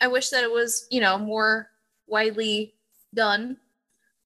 I 0.00 0.08
wish 0.08 0.30
that 0.30 0.44
it 0.44 0.50
was, 0.50 0.86
you 0.90 1.00
know, 1.00 1.18
more 1.18 1.70
widely 2.06 2.74
done 3.14 3.56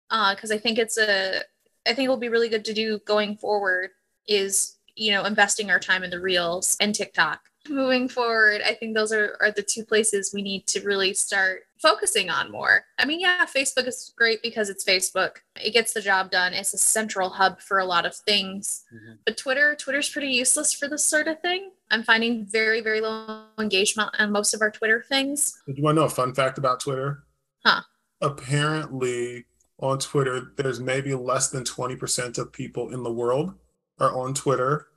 because 0.08 0.50
uh, 0.50 0.54
I 0.54 0.58
think 0.58 0.78
it's 0.78 0.98
a 0.98 1.42
I 1.86 1.94
think 1.94 2.06
it 2.06 2.10
will 2.10 2.16
be 2.16 2.28
really 2.28 2.48
good 2.48 2.64
to 2.66 2.74
do 2.74 2.98
going 3.00 3.36
forward 3.36 3.90
is, 4.26 4.76
you 4.94 5.12
know, 5.12 5.24
investing 5.24 5.70
our 5.70 5.78
time 5.78 6.02
in 6.02 6.10
the 6.10 6.20
reels 6.20 6.76
and 6.80 6.94
TikTok. 6.94 7.40
Moving 7.68 8.08
forward, 8.08 8.60
I 8.64 8.74
think 8.74 8.94
those 8.94 9.12
are, 9.12 9.36
are 9.40 9.50
the 9.50 9.62
two 9.62 9.84
places 9.84 10.32
we 10.32 10.42
need 10.42 10.66
to 10.68 10.80
really 10.82 11.14
start 11.14 11.62
focusing 11.78 12.30
on 12.30 12.50
more. 12.50 12.84
I 12.98 13.04
mean, 13.04 13.20
yeah, 13.20 13.44
Facebook 13.44 13.86
is 13.86 14.12
great 14.16 14.40
because 14.42 14.70
it's 14.70 14.84
Facebook. 14.84 15.38
It 15.60 15.72
gets 15.72 15.92
the 15.92 16.00
job 16.00 16.30
done. 16.30 16.52
It's 16.52 16.74
a 16.74 16.78
central 16.78 17.28
hub 17.28 17.60
for 17.60 17.78
a 17.78 17.84
lot 17.84 18.06
of 18.06 18.14
things. 18.14 18.84
Mm-hmm. 18.94 19.14
But 19.24 19.36
Twitter, 19.36 19.74
Twitter's 19.74 20.08
pretty 20.08 20.28
useless 20.28 20.72
for 20.72 20.88
this 20.88 21.04
sort 21.04 21.28
of 21.28 21.40
thing. 21.40 21.70
I'm 21.90 22.02
finding 22.02 22.46
very, 22.46 22.80
very 22.80 23.00
low 23.00 23.44
engagement 23.58 24.10
on 24.18 24.32
most 24.32 24.54
of 24.54 24.62
our 24.62 24.70
Twitter 24.70 25.04
things. 25.08 25.60
Do 25.66 25.74
you 25.76 25.82
want 25.82 25.96
to 25.96 26.02
know 26.02 26.06
a 26.06 26.10
fun 26.10 26.34
fact 26.34 26.58
about 26.58 26.80
Twitter? 26.80 27.24
Huh. 27.64 27.82
Apparently, 28.20 29.44
on 29.78 29.98
Twitter, 29.98 30.52
there's 30.56 30.80
maybe 30.80 31.14
less 31.14 31.50
than 31.50 31.64
20% 31.64 32.38
of 32.38 32.52
people 32.52 32.92
in 32.92 33.02
the 33.02 33.12
world 33.12 33.54
are 33.98 34.16
on 34.16 34.34
Twitter, 34.34 34.88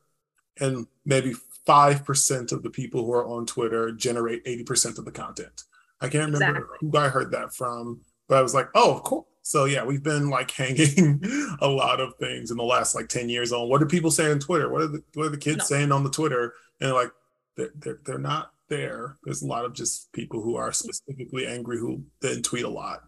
and 0.59 0.87
maybe 1.05 1.33
5% 1.67 2.51
of 2.51 2.63
the 2.63 2.69
people 2.69 3.05
who 3.05 3.13
are 3.13 3.27
on 3.27 3.45
Twitter 3.45 3.91
generate 3.91 4.43
80% 4.45 4.97
of 4.97 5.05
the 5.05 5.11
content. 5.11 5.63
I 6.01 6.07
can't 6.07 6.31
remember 6.31 6.59
exactly. 6.59 6.89
who 6.91 6.97
I 6.97 7.09
heard 7.09 7.31
that 7.31 7.53
from, 7.53 8.01
but 8.27 8.37
I 8.37 8.41
was 8.41 8.53
like, 8.53 8.69
oh, 8.73 9.01
cool. 9.03 9.27
So 9.41 9.65
yeah, 9.65 9.83
we've 9.83 10.03
been 10.03 10.29
like 10.29 10.51
hanging 10.61 11.21
a 11.59 11.67
lot 11.67 11.99
of 11.99 12.15
things 12.17 12.51
in 12.51 12.57
the 12.57 12.63
last 12.63 12.95
like 12.95 13.09
10 13.09 13.29
years 13.29 13.51
on 13.51 13.67
what 13.67 13.81
are 13.81 13.87
people 13.87 14.11
saying 14.11 14.31
on 14.31 14.39
Twitter? 14.39 14.69
What 14.69 14.81
are 14.81 14.87
the 14.87 15.03
what 15.15 15.25
are 15.25 15.29
the 15.29 15.37
kids 15.37 15.57
no. 15.57 15.65
saying 15.65 15.91
on 15.91 16.03
the 16.03 16.09
Twitter? 16.09 16.53
And 16.79 16.93
like 16.93 17.11
they're, 17.57 17.71
they're, 17.75 17.99
they're 18.05 18.19
not 18.19 18.51
there. 18.69 19.17
There's 19.23 19.41
a 19.41 19.47
lot 19.47 19.65
of 19.65 19.73
just 19.73 20.11
people 20.13 20.41
who 20.41 20.55
are 20.55 20.71
specifically 20.71 21.47
angry 21.47 21.79
who 21.79 22.03
then 22.21 22.41
tweet 22.41 22.63
a 22.63 22.69
lot. 22.69 23.01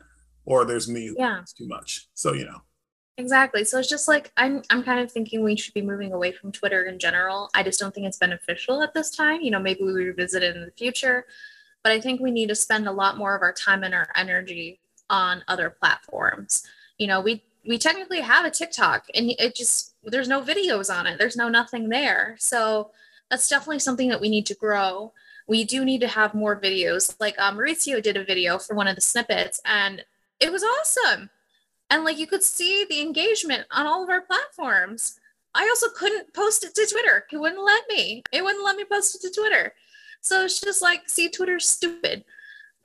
Or 0.45 0.65
there's 0.65 0.89
me 0.89 1.13
yeah. 1.17 1.41
it's 1.41 1.53
too 1.53 1.67
much. 1.67 2.07
So 2.13 2.33
you 2.33 2.45
know. 2.45 2.62
Exactly. 3.17 3.63
So 3.63 3.77
it's 3.77 3.89
just 3.89 4.07
like 4.07 4.31
I'm 4.38 4.63
I'm 4.69 4.83
kind 4.83 5.00
of 5.00 5.12
thinking 5.12 5.43
we 5.43 5.55
should 5.55 5.74
be 5.74 5.81
moving 5.81 6.12
away 6.13 6.31
from 6.31 6.51
Twitter 6.51 6.83
in 6.83 6.98
general. 6.98 7.50
I 7.53 7.63
just 7.63 7.79
don't 7.79 7.93
think 7.93 8.07
it's 8.07 8.17
beneficial 8.17 8.81
at 8.81 8.93
this 8.93 9.12
time. 9.12 9.41
You 9.41 9.51
know, 9.51 9.60
maybe 9.60 9.83
we 9.83 9.91
revisit 9.93 10.43
it 10.43 10.55
in 10.55 10.63
the 10.63 10.71
future. 10.71 11.25
But 11.83 11.91
I 11.93 12.01
think 12.01 12.21
we 12.21 12.31
need 12.31 12.50
to 12.50 12.55
spend 12.55 12.88
a 12.88 12.91
lot 12.91 13.17
more 13.17 13.36
of 13.36 13.41
our 13.41 13.53
time 13.53 13.83
and 13.83 13.93
our 13.93 14.07
energy 14.15 14.79
on 15.10 15.43
other 15.48 15.69
platforms. 15.69 16.63
You 16.98 17.07
know, 17.07 17.21
we 17.21 17.43
we 17.67 17.77
technically 17.77 18.21
have 18.21 18.45
a 18.45 18.51
TikTok 18.51 19.05
and 19.13 19.31
it 19.38 19.55
just 19.55 19.93
there's 20.03 20.27
no 20.27 20.41
videos 20.41 20.93
on 20.93 21.05
it. 21.05 21.19
There's 21.19 21.38
no 21.38 21.50
nothing 21.50 21.89
there. 21.89 22.36
So 22.39 22.91
that's 23.29 23.48
definitely 23.48 23.79
something 23.79 24.10
that 24.10 24.21
we 24.21 24.29
need 24.29 24.45
to 24.48 24.55
grow. 24.55 25.13
We 25.48 25.63
do 25.63 25.86
need 25.86 26.01
to 26.01 26.07
have 26.07 26.33
more 26.33 26.60
videos. 26.60 27.15
Like 27.19 27.38
um, 27.39 27.57
Mauricio 27.57 28.01
did 28.01 28.17
a 28.17 28.24
video 28.24 28.57
for 28.57 28.75
one 28.75 28.88
of 28.88 28.95
the 28.95 29.01
snippets 29.01 29.62
and 29.65 30.03
it 30.41 30.51
was 30.51 30.63
awesome. 30.63 31.29
And 31.89 32.03
like 32.03 32.17
you 32.17 32.27
could 32.27 32.43
see 32.43 32.86
the 32.89 33.01
engagement 33.01 33.65
on 33.71 33.86
all 33.86 34.03
of 34.03 34.10
our 34.10 34.21
platforms. 34.21 35.19
I 35.53 35.63
also 35.63 35.88
couldn't 35.89 36.33
post 36.33 36.63
it 36.63 36.74
to 36.75 36.88
Twitter. 36.89 37.25
It 37.31 37.38
wouldn't 37.38 37.63
let 37.63 37.83
me. 37.89 38.24
It 38.31 38.43
wouldn't 38.43 38.63
let 38.63 38.77
me 38.77 38.86
post 38.86 39.15
it 39.15 39.21
to 39.21 39.41
Twitter. 39.41 39.74
So 40.21 40.45
it's 40.45 40.62
just 40.62 40.81
like, 40.81 41.10
see, 41.10 41.29
Twitter's 41.29 41.67
stupid 41.67 42.24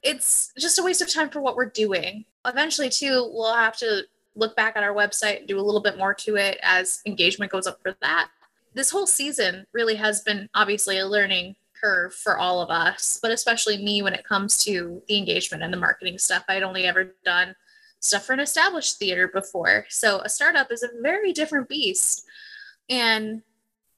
it's 0.07 0.53
just 0.57 0.79
a 0.79 0.83
waste 0.83 1.03
of 1.03 1.13
time 1.13 1.29
for 1.29 1.41
what 1.41 1.57
we're 1.57 1.71
doing. 1.71 2.25
Eventually, 2.47 2.89
too, 2.89 3.29
we'll 3.33 3.53
have 3.53 3.77
to 3.79 4.03
look 4.37 4.55
back 4.55 4.77
at 4.77 4.85
our 4.85 4.95
website, 4.95 5.47
do 5.47 5.59
a 5.59 5.63
little 5.63 5.81
bit 5.81 5.99
more 5.99 6.15
to 6.15 6.37
it 6.37 6.59
as 6.63 7.03
engagement 7.07 7.51
goes 7.51 7.67
up 7.67 7.81
for 7.83 7.97
that. 8.03 8.31
This 8.75 8.91
whole 8.91 9.07
season 9.07 9.67
really 9.73 9.97
has 9.97 10.21
been 10.21 10.49
obviously 10.55 10.99
a 10.99 11.07
learning 11.07 11.57
curve 11.87 12.15
for 12.15 12.37
all 12.37 12.61
of 12.61 12.71
us, 12.71 13.19
but 13.23 13.31
especially 13.31 13.79
me 13.79 14.03
when 14.03 14.15
it 14.15 14.25
comes 14.25 14.65
to 14.65 15.03
the 15.09 15.17
engagement 15.17 15.63
and 15.63 15.73
the 15.73 15.79
marketing 15.79 16.19
stuff. 16.19 16.45
I'd 16.49 16.63
only 16.63 16.85
ever 16.85 17.15
done 17.25 17.55
stuff 18.01 18.25
for 18.25 18.33
an 18.33 18.41
established 18.41 18.99
theater 18.99 19.29
before. 19.29 19.87
So 19.89 20.21
a 20.21 20.29
startup 20.29 20.73
is 20.73 20.83
a 20.83 20.89
very 21.01 21.33
different 21.33 21.69
beast. 21.69 22.25
And 22.89 23.43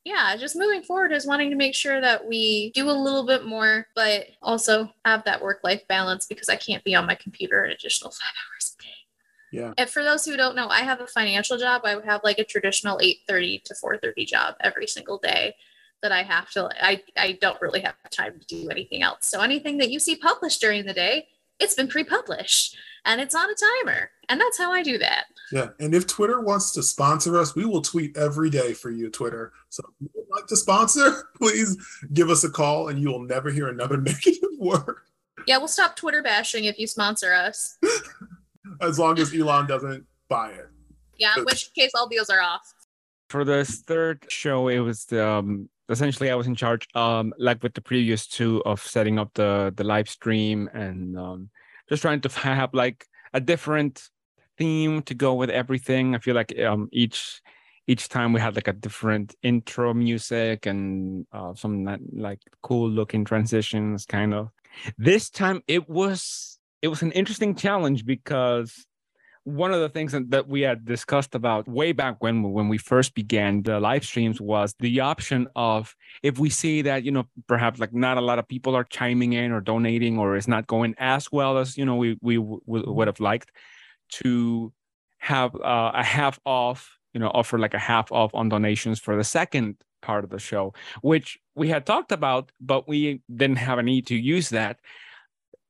yeah, 0.05 0.37
just 0.37 0.57
moving 0.57 0.83
forward 0.83 1.13
is 1.13 1.27
wanting 1.27 1.51
to 1.51 1.57
make 1.57 1.75
sure 1.75 2.01
that 2.01 2.27
we 2.27 2.73
do 2.75 2.91
a 2.91 2.93
little 2.93 3.27
bit 3.27 3.45
more, 3.45 3.87
but 3.95 4.27
also 4.43 4.91
have 5.05 5.25
that 5.25 5.43
work 5.43 5.61
life 5.65 5.87
balance 5.89 6.27
because 6.27 6.49
I 6.49 6.57
can't 6.57 6.85
be 6.85 6.95
on 6.95 7.07
my 7.07 7.15
computer 7.15 7.65
an 7.65 7.71
additional 7.71 8.11
five 8.11 8.33
hours 8.53 8.77
a 8.79 8.83
day. 8.83 8.89
Yeah. 9.51 9.73
And 9.79 9.89
for 9.89 10.03
those 10.03 10.27
who 10.27 10.37
don't 10.37 10.57
know, 10.57 10.69
I 10.69 10.81
have 10.81 11.01
a 11.01 11.07
financial 11.07 11.57
job. 11.57 11.83
I 11.85 11.97
have 12.05 12.21
like 12.23 12.39
a 12.39 12.45
traditional 12.45 12.99
8:30 12.99 13.65
to 13.65 13.75
4:30 13.75 14.27
job 14.27 14.57
every 14.61 14.87
single 14.87 15.19
day 15.19 15.57
that 16.03 16.13
I 16.13 16.23
have 16.23 16.51
to 16.53 16.71
I 16.81 17.03
I 17.17 17.33
don't 17.41 17.61
really 17.61 17.81
have 17.81 17.95
time 18.11 18.39
to 18.39 18.47
do 18.47 18.71
anything 18.71 19.03
else. 19.03 19.27
So 19.27 19.41
anything 19.41 19.79
that 19.79 19.91
you 19.91 19.99
see 19.99 20.17
published 20.17 20.61
during 20.61 20.87
the 20.87 20.93
day, 20.93 21.29
it's 21.59 21.75
been 21.75 21.89
pre-published 21.89 22.77
and 23.05 23.21
it's 23.21 23.35
on 23.35 23.49
a 23.51 23.55
timer. 23.55 24.11
And 24.29 24.41
that's 24.41 24.59
how 24.59 24.73
I 24.73 24.83
do 24.83 24.99
that. 24.99 25.25
Yeah. 25.51 25.69
And 25.81 25.95
if 25.95 26.07
Twitter 26.07 26.41
wants 26.41 26.73
to 26.73 26.83
sponsor 26.83 27.39
us, 27.39 27.55
we 27.55 27.65
will 27.65 27.81
tweet 27.81 28.17
every 28.17 28.51
day 28.51 28.75
for 28.75 28.91
you, 28.91 29.09
Twitter. 29.11 29.53
So 29.71 29.83
if 29.89 29.95
you 30.01 30.11
would 30.15 30.27
like 30.31 30.47
to 30.49 30.57
sponsor, 30.57 31.25
please 31.37 31.77
give 32.13 32.29
us 32.29 32.45
a 32.45 32.51
call 32.51 32.89
and 32.89 33.01
you 33.01 33.09
will 33.09 33.23
never 33.23 33.51
hear 33.51 33.69
another 33.69 33.97
negative 34.01 34.51
word. 34.59 34.99
Yeah, 35.47 35.59
we'll 35.59 35.69
stop 35.69 35.97
Twitter 35.97 36.23
bashing 36.23 36.65
if 36.65 36.79
you 36.79 36.87
sponsor 36.87 37.33
us. 37.33 37.79
as 38.81 38.99
long 38.99 39.19
as 39.19 39.35
Elon 39.35 39.67
doesn't 39.67 40.05
buy 40.29 40.51
it. 40.51 40.69
Yeah, 41.17 41.35
in 41.37 41.45
which 41.45 41.73
case 41.75 41.93
all 41.95 42.09
deals 42.09 42.31
are 42.31 42.41
off. 42.41 42.75
For 43.29 43.45
this 43.45 43.81
third 43.81 44.27
show, 44.29 44.69
it 44.69 44.79
was 44.79 45.13
um 45.13 45.69
essentially 45.89 46.31
I 46.31 46.35
was 46.35 46.47
in 46.47 46.55
charge, 46.55 46.87
um, 46.95 47.33
like 47.39 47.63
with 47.63 47.75
the 47.75 47.81
previous 47.81 48.27
two, 48.27 48.63
of 48.65 48.81
setting 48.81 49.19
up 49.19 49.33
the 49.35 49.73
the 49.77 49.85
live 49.85 50.09
stream 50.09 50.69
and 50.73 51.19
um 51.19 51.51
just 51.89 52.03
trying 52.03 52.21
to 52.23 52.29
have 52.41 52.75
like 52.75 53.07
a 53.33 53.41
different 53.41 54.09
theme 54.57 55.03
to 55.03 55.15
go 55.15 55.35
with 55.35 55.51
everything. 55.51 56.15
I 56.15 56.19
feel 56.19 56.35
like 56.35 56.59
um, 56.61 56.89
each 56.93 57.41
each 57.87 58.09
time 58.09 58.35
we 58.35 58.41
had 58.41 58.55
like 58.55 58.69
a 58.69 58.73
different 58.73 59.35
intro 59.43 59.95
music 59.95 60.67
and 60.67 61.27
uh, 61.33 61.55
some 61.55 61.85
like 62.13 62.41
cool 62.63 62.89
looking 62.91 63.25
transitions, 63.25 64.05
kind 64.05 64.35
of. 64.35 64.51
This 64.99 65.31
time 65.31 65.63
it 65.67 65.89
was 65.89 66.59
it 66.83 66.89
was 66.89 67.03
an 67.03 67.13
interesting 67.13 67.55
challenge 67.55 68.05
because 68.05 68.87
one 69.49 69.73
of 69.73 69.81
the 69.81 69.89
things 69.89 70.15
that 70.15 70.47
we 70.47 70.61
had 70.61 70.85
discussed 70.85 71.35
about 71.35 71.67
way 71.67 71.93
back 71.93 72.17
when 72.21 72.43
when 72.53 72.69
we 72.69 72.77
first 72.77 73.15
began 73.15 73.63
the 73.63 73.81
live 73.81 74.05
streams 74.05 74.43
was 74.43 74.75
the 74.79 75.01
option 75.01 75.49
of 75.57 75.97
if 76.23 76.39
we 76.39 76.51
see 76.51 76.83
that 76.83 77.03
you 77.03 77.11
know 77.11 77.27
perhaps 77.47 77.81
like 77.81 77.95
not 77.95 78.19
a 78.19 78.21
lot 78.21 78.39
of 78.39 78.47
people 78.47 78.77
are 78.77 78.85
chiming 78.85 79.33
in 79.33 79.51
or 79.51 79.63
donating 79.63 80.19
or 80.19 80.37
it's 80.37 80.49
not 80.49 80.67
going 80.67 80.95
as 80.99 81.33
well 81.33 81.57
as 81.57 81.79
you 81.79 81.85
know 81.87 81.97
we 81.97 82.19
we 82.21 82.37
w- 82.37 82.61
would 82.67 83.09
have 83.09 83.21
liked 83.21 83.51
to 84.11 84.71
have 85.17 85.55
uh, 85.57 85.93
a 85.95 86.05
half 86.05 86.39
off 86.45 86.99
you 87.15 87.21
know 87.21 87.31
offer 87.33 87.59
like 87.59 87.73
a 87.73 87.79
half 87.79 88.13
off 88.13 88.35
on 88.35 88.51
donations 88.51 89.01
for 89.01 89.17
the 89.17 89.25
second 89.25 89.77
part 90.03 90.25
of 90.25 90.31
the 90.31 90.39
show 90.39 90.75
which 91.01 91.39
we 91.55 91.69
had 91.69 91.87
talked 91.87 92.13
about 92.13 92.53
but 92.61 92.87
we 92.87 93.23
didn't 93.35 93.57
have 93.57 93.79
a 93.79 93.83
need 93.83 94.07
to 94.07 94.15
use 94.15 94.51
that 94.51 94.79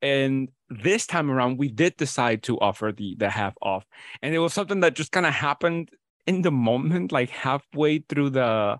and 0.02 0.48
this 0.70 1.06
time 1.06 1.30
around 1.30 1.58
we 1.58 1.68
did 1.68 1.96
decide 1.96 2.42
to 2.44 2.58
offer 2.60 2.92
the 2.92 3.16
the 3.16 3.30
half 3.30 3.54
off. 3.62 3.86
And 4.22 4.34
it 4.34 4.38
was 4.38 4.52
something 4.52 4.80
that 4.80 4.94
just 4.94 5.12
kind 5.12 5.26
of 5.26 5.34
happened 5.34 5.90
in 6.26 6.42
the 6.42 6.50
moment 6.50 7.10
like 7.12 7.30
halfway 7.30 7.98
through 7.98 8.30
the 8.30 8.78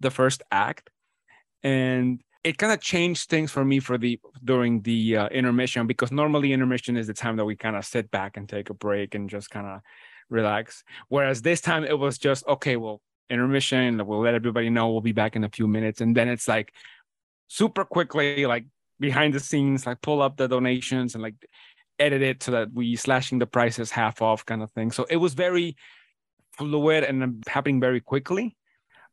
the 0.00 0.10
first 0.10 0.42
act. 0.50 0.90
And 1.62 2.22
it 2.44 2.58
kind 2.58 2.72
of 2.72 2.80
changed 2.80 3.30
things 3.30 3.50
for 3.50 3.64
me 3.64 3.78
for 3.78 3.96
the 3.96 4.20
during 4.44 4.82
the 4.82 5.16
uh, 5.16 5.28
intermission 5.28 5.86
because 5.86 6.10
normally 6.10 6.52
intermission 6.52 6.96
is 6.96 7.06
the 7.06 7.14
time 7.14 7.36
that 7.36 7.44
we 7.44 7.56
kind 7.56 7.76
of 7.76 7.84
sit 7.84 8.10
back 8.10 8.36
and 8.36 8.48
take 8.48 8.68
a 8.68 8.74
break 8.74 9.14
and 9.14 9.30
just 9.30 9.50
kind 9.50 9.66
of 9.66 9.80
relax. 10.28 10.84
Whereas 11.08 11.42
this 11.42 11.60
time 11.60 11.84
it 11.84 11.98
was 11.98 12.18
just 12.18 12.46
okay 12.46 12.76
well 12.76 13.00
intermission 13.30 14.04
we'll 14.06 14.20
let 14.20 14.34
everybody 14.34 14.68
know 14.68 14.90
we'll 14.90 15.00
be 15.00 15.12
back 15.12 15.36
in 15.36 15.44
a 15.44 15.48
few 15.48 15.66
minutes. 15.66 16.00
And 16.00 16.14
then 16.16 16.28
it's 16.28 16.48
like 16.48 16.74
super 17.48 17.84
quickly 17.84 18.44
like 18.44 18.66
behind 19.00 19.34
the 19.34 19.40
scenes, 19.40 19.86
like 19.86 20.00
pull 20.00 20.22
up 20.22 20.36
the 20.36 20.48
donations 20.48 21.14
and 21.14 21.22
like 21.22 21.34
edit 21.98 22.22
it 22.22 22.42
so 22.42 22.52
that 22.52 22.72
we 22.72 22.96
slashing 22.96 23.38
the 23.38 23.46
prices 23.46 23.90
half 23.90 24.22
off 24.22 24.44
kind 24.44 24.62
of 24.62 24.70
thing. 24.72 24.90
So 24.90 25.06
it 25.08 25.16
was 25.16 25.34
very 25.34 25.76
fluid 26.56 27.04
and 27.04 27.22
um, 27.22 27.40
happening 27.46 27.80
very 27.80 28.00
quickly. 28.00 28.56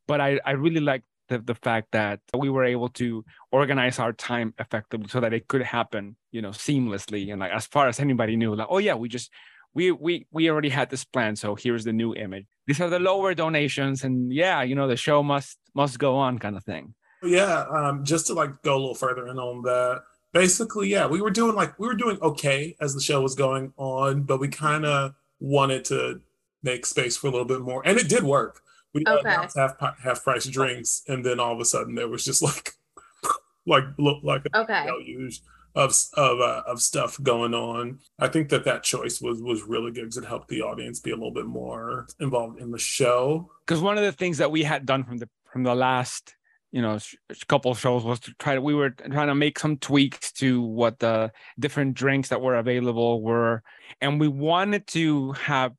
But 0.08 0.22
I, 0.22 0.40
I 0.46 0.52
really 0.52 0.80
like 0.80 1.04
the, 1.28 1.40
the 1.40 1.56
fact 1.56 1.90
that 1.92 2.20
we 2.36 2.50
were 2.50 2.66
able 2.66 2.90
to 2.90 3.24
organize 3.52 4.00
our 4.00 4.14
time 4.14 4.54
effectively 4.58 5.08
so 5.08 5.20
that 5.20 5.34
it 5.34 5.48
could 5.48 5.62
happen, 5.62 6.16
you 6.32 6.42
know, 6.42 6.50
seamlessly. 6.50 7.32
And 7.32 7.40
like 7.40 7.52
as 7.52 7.68
far 7.68 7.88
as 7.88 8.00
anybody 8.00 8.36
knew, 8.36 8.56
like, 8.56 8.68
oh 8.70 8.80
yeah, 8.80 8.96
we 8.96 9.08
just 9.08 9.32
we 9.74 9.92
we 9.92 10.26
we 10.32 10.50
already 10.50 10.70
had 10.70 10.90
this 10.90 11.06
plan. 11.06 11.36
So 11.36 11.56
here's 11.56 11.84
the 11.84 11.94
new 11.94 12.14
image. 12.16 12.48
These 12.66 12.82
are 12.82 12.90
the 12.90 13.00
lower 13.00 13.34
donations, 13.34 14.04
and 14.04 14.34
yeah, 14.34 14.64
you 14.64 14.76
know, 14.76 14.88
the 14.88 14.98
show 14.98 15.22
must 15.22 15.58
must 15.76 16.00
go 16.00 16.18
on 16.18 16.40
kind 16.40 16.58
of 16.58 16.64
thing. 16.64 16.96
Yeah, 17.24 17.66
um, 17.70 18.06
just 18.06 18.28
to 18.28 18.34
like 18.34 18.62
go 18.62 18.76
a 18.76 18.80
little 18.80 18.96
further 18.96 19.28
in 19.28 19.38
on 19.38 19.62
that. 19.64 20.04
Basically, 20.32 20.90
yeah, 20.90 21.08
we 21.08 21.22
were 21.22 21.32
doing 21.32 21.56
like 21.56 21.78
we 21.80 21.88
were 21.88 21.96
doing 21.96 22.18
okay 22.22 22.76
as 22.80 22.94
the 22.94 23.02
show 23.02 23.22
was 23.22 23.36
going 23.36 23.74
on, 23.78 24.24
but 24.24 24.40
we 24.40 24.48
kind 24.48 24.86
of 24.86 25.16
wanted 25.40 25.86
to 25.86 26.22
make 26.62 26.86
space 26.86 27.18
for 27.18 27.28
a 27.28 27.32
little 27.32 27.46
bit 27.46 27.62
more, 27.62 27.82
and 27.86 27.98
it 27.98 28.10
did 28.10 28.24
work. 28.24 28.62
We 28.94 29.04
okay. 29.08 29.20
announced 29.22 29.58
half 29.58 29.76
half 30.02 30.24
price 30.24 30.46
drinks, 30.46 31.04
and 31.08 31.26
then 31.26 31.40
all 31.40 31.54
of 31.54 31.60
a 31.60 31.66
sudden 31.66 31.96
there 31.96 32.08
was 32.08 32.24
just 32.24 32.42
like 32.42 32.74
like 33.66 33.86
look 33.98 34.24
like 34.24 34.44
a 34.54 34.60
okay. 34.60 34.86
deluge 34.86 35.42
of 35.76 35.96
of 36.14 36.40
uh, 36.40 36.64
of 36.68 36.82
stuff 36.82 37.18
going 37.22 37.54
on. 37.54 38.00
I 38.20 38.28
think 38.28 38.50
that 38.50 38.66
that 38.66 38.84
choice 38.84 39.22
was 39.22 39.42
was 39.42 39.64
really 39.64 39.92
good 39.92 40.02
because 40.02 40.18
it 40.18 40.26
helped 40.26 40.50
the 40.50 40.62
audience 40.62 41.00
be 41.00 41.12
a 41.12 41.16
little 41.16 41.34
bit 41.34 41.46
more 41.46 42.08
involved 42.20 42.60
in 42.60 42.72
the 42.72 42.80
show. 42.80 43.50
Because 43.66 43.82
one 43.82 43.98
of 43.98 44.04
the 44.04 44.12
things 44.12 44.38
that 44.38 44.52
we 44.52 44.64
had 44.64 44.86
done 44.86 45.04
from 45.04 45.18
the 45.18 45.30
from 45.52 45.64
the 45.64 45.76
last 45.76 46.36
you 46.72 46.82
know 46.82 47.00
a 47.30 47.36
couple 47.48 47.74
shows 47.74 48.04
was 48.04 48.20
to 48.22 48.34
try 48.40 48.56
to 48.56 48.62
we 48.62 48.74
were 48.76 48.92
trying 48.92 49.28
to 49.28 49.36
make 49.36 49.58
some 49.60 49.78
tweaks 49.78 50.32
to 50.34 50.62
what 50.62 51.00
the 51.00 51.32
different 51.60 51.96
drinks 51.96 52.30
that 52.30 52.42
were 52.42 52.56
available 52.56 53.22
were. 53.22 53.64
And 54.02 54.20
we 54.20 54.28
wanted 54.28 54.88
to 54.88 55.32
have 55.34 55.74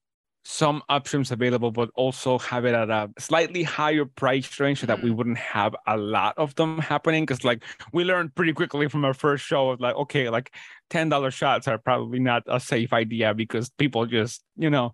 some 0.50 0.83
options 0.88 1.30
available 1.30 1.71
but 1.71 1.90
also 1.95 2.37
have 2.38 2.64
it 2.64 2.75
at 2.75 2.90
a 2.90 3.09
slightly 3.19 3.62
higher 3.62 4.04
price 4.04 4.59
range 4.59 4.80
so 4.80 4.87
that 4.87 5.00
we 5.00 5.11
mm. 5.11 5.14
wouldn't 5.14 5.38
have 5.38 5.76
a 5.87 5.97
lot 5.97 6.35
of 6.37 6.54
them 6.57 6.78
happening. 6.78 7.25
Because 7.25 7.45
like 7.45 7.62
we 7.92 8.02
learned 8.02 8.35
pretty 8.35 8.52
quickly 8.52 8.88
from 8.88 9.04
our 9.04 9.14
first 9.14 9.45
show 9.45 9.71
of 9.71 9.80
like 9.80 9.95
okay 9.95 10.28
like 10.28 10.52
$10 10.90 11.33
shots 11.33 11.69
are 11.69 11.78
probably 11.78 12.19
not 12.19 12.42
a 12.49 12.59
safe 12.59 12.92
idea 12.92 13.33
because 13.33 13.71
people 13.71 14.07
just 14.07 14.42
you 14.57 14.69
know 14.69 14.92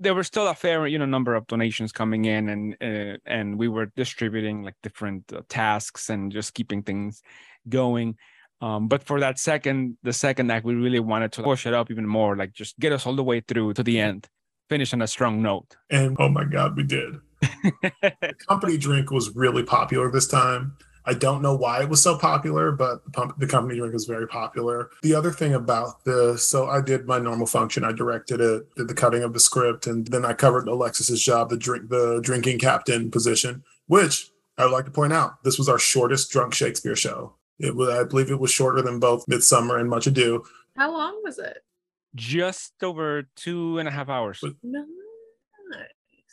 there 0.00 0.14
were 0.14 0.24
still 0.24 0.48
a 0.48 0.54
fair 0.54 0.86
you 0.88 0.98
know 0.98 1.06
number 1.06 1.36
of 1.36 1.46
donations 1.46 1.92
coming 1.92 2.24
in 2.24 2.48
and 2.48 2.76
uh, 2.80 3.16
and 3.24 3.58
we 3.58 3.68
were 3.68 3.86
distributing 3.94 4.64
like 4.64 4.74
different 4.82 5.32
uh, 5.32 5.42
tasks 5.48 6.10
and 6.10 6.32
just 6.32 6.52
keeping 6.52 6.82
things 6.82 7.22
going. 7.68 8.16
Um, 8.60 8.88
but 8.88 9.02
for 9.02 9.20
that 9.20 9.38
second, 9.38 9.98
the 10.02 10.12
second 10.12 10.50
act, 10.50 10.64
we 10.64 10.74
really 10.74 10.98
wanted 10.98 11.32
to 11.32 11.42
push 11.42 11.66
it 11.66 11.74
up 11.74 11.90
even 11.90 12.06
more, 12.06 12.36
like 12.36 12.54
just 12.54 12.78
get 12.78 12.92
us 12.92 13.06
all 13.06 13.14
the 13.14 13.22
way 13.22 13.40
through 13.40 13.74
to 13.74 13.82
the 13.82 14.00
end, 14.00 14.26
finish 14.68 14.92
on 14.92 15.02
a 15.02 15.06
strong 15.06 15.42
note. 15.42 15.76
And 15.90 16.16
oh 16.18 16.28
my 16.28 16.44
God, 16.44 16.76
we 16.76 16.82
did. 16.82 17.16
the 17.40 18.34
company 18.48 18.78
drink 18.78 19.10
was 19.10 19.34
really 19.34 19.62
popular 19.62 20.10
this 20.10 20.26
time. 20.26 20.76
I 21.08 21.14
don't 21.14 21.40
know 21.40 21.54
why 21.54 21.82
it 21.82 21.88
was 21.88 22.02
so 22.02 22.18
popular, 22.18 22.72
but 22.72 23.00
the 23.38 23.46
company 23.46 23.78
drink 23.78 23.94
is 23.94 24.06
very 24.06 24.26
popular. 24.26 24.90
The 25.02 25.14
other 25.14 25.30
thing 25.30 25.54
about 25.54 26.04
this, 26.04 26.44
so 26.44 26.66
I 26.66 26.80
did 26.80 27.06
my 27.06 27.20
normal 27.20 27.46
function. 27.46 27.84
I 27.84 27.92
directed 27.92 28.40
it, 28.40 28.74
did 28.74 28.88
the 28.88 28.94
cutting 28.94 29.22
of 29.22 29.32
the 29.32 29.38
script, 29.38 29.86
and 29.86 30.04
then 30.08 30.24
I 30.24 30.32
covered 30.32 30.66
Alexis's 30.66 31.22
job, 31.22 31.50
the 31.50 31.56
drink, 31.56 31.90
the 31.90 32.20
drinking 32.22 32.58
captain 32.58 33.12
position, 33.12 33.62
which 33.86 34.32
I 34.58 34.64
would 34.64 34.72
like 34.72 34.86
to 34.86 34.90
point 34.90 35.12
out, 35.12 35.44
this 35.44 35.58
was 35.58 35.68
our 35.68 35.78
shortest 35.78 36.30
drunk 36.30 36.54
Shakespeare 36.54 36.96
show. 36.96 37.34
It 37.60 37.76
was, 37.76 37.88
I 37.88 38.02
believe, 38.02 38.30
it 38.30 38.40
was 38.40 38.50
shorter 38.50 38.82
than 38.82 38.98
both 38.98 39.28
Midsummer 39.28 39.78
and 39.78 39.88
Much 39.88 40.08
Ado. 40.08 40.44
How 40.76 40.90
long 40.90 41.20
was 41.22 41.38
it? 41.38 41.58
Just 42.16 42.72
over 42.82 43.28
two 43.36 43.78
and 43.78 43.86
a 43.86 43.90
half 43.92 44.08
hours. 44.08 44.42
Nice. 44.64 44.88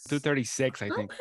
Two 0.09 0.19
thirty 0.19 0.43
six, 0.43 0.81
I 0.81 0.89
think. 0.89 1.11
Okay. 1.11 1.17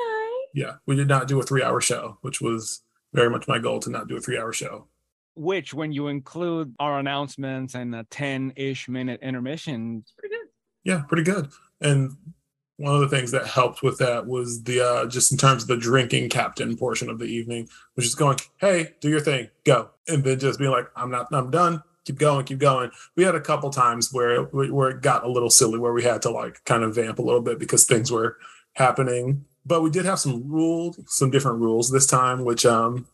Yeah, 0.54 0.74
we 0.86 0.96
did 0.96 1.08
not 1.08 1.28
do 1.28 1.38
a 1.40 1.42
three 1.42 1.62
hour 1.62 1.80
show, 1.80 2.18
which 2.22 2.40
was 2.40 2.82
very 3.12 3.28
much 3.30 3.48
my 3.48 3.58
goal 3.58 3.80
to 3.80 3.90
not 3.90 4.08
do 4.08 4.16
a 4.16 4.20
three 4.20 4.38
hour 4.38 4.52
show. 4.52 4.86
Which, 5.34 5.72
when 5.72 5.92
you 5.92 6.08
include 6.08 6.74
our 6.78 6.98
announcements 6.98 7.74
and 7.74 7.94
a 7.94 8.04
10 8.10 8.52
ish 8.56 8.88
minute 8.88 9.20
intermission, 9.22 10.00
It's 10.02 10.12
pretty 10.12 10.34
good. 10.34 10.46
Yeah, 10.84 11.02
pretty 11.08 11.22
good. 11.22 11.50
And 11.80 12.12
one 12.76 12.94
of 12.94 13.00
the 13.00 13.08
things 13.08 13.30
that 13.30 13.46
helped 13.46 13.82
with 13.82 13.98
that 13.98 14.26
was 14.26 14.62
the 14.64 14.80
uh, 14.80 15.06
just 15.06 15.32
in 15.32 15.38
terms 15.38 15.62
of 15.62 15.68
the 15.68 15.76
drinking 15.76 16.28
captain 16.28 16.76
portion 16.76 17.08
of 17.08 17.18
the 17.18 17.24
evening, 17.26 17.68
which 17.94 18.04
is 18.04 18.14
going, 18.14 18.38
hey, 18.58 18.94
do 19.00 19.08
your 19.08 19.20
thing, 19.20 19.48
go, 19.64 19.90
and 20.08 20.22
then 20.22 20.38
just 20.38 20.58
being 20.58 20.70
like, 20.70 20.86
I'm 20.96 21.10
not, 21.10 21.28
I'm 21.32 21.50
done. 21.50 21.82
Keep 22.04 22.18
going, 22.18 22.44
keep 22.44 22.58
going. 22.58 22.90
We 23.16 23.22
had 23.22 23.34
a 23.34 23.40
couple 23.40 23.70
times 23.70 24.12
where 24.12 24.42
where 24.42 24.90
it 24.90 25.02
got 25.02 25.24
a 25.24 25.30
little 25.30 25.50
silly, 25.50 25.78
where 25.78 25.92
we 25.92 26.02
had 26.02 26.22
to 26.22 26.30
like 26.30 26.62
kind 26.64 26.82
of 26.82 26.94
vamp 26.94 27.18
a 27.18 27.22
little 27.22 27.42
bit 27.42 27.58
because 27.58 27.84
things 27.84 28.10
were 28.10 28.38
happening. 28.74 29.44
But 29.64 29.82
we 29.82 29.90
did 29.90 30.04
have 30.04 30.18
some 30.18 30.50
rules, 30.50 30.98
some 31.06 31.30
different 31.30 31.60
rules 31.60 31.90
this 31.90 32.06
time, 32.06 32.44
which 32.44 32.66
um 32.66 33.06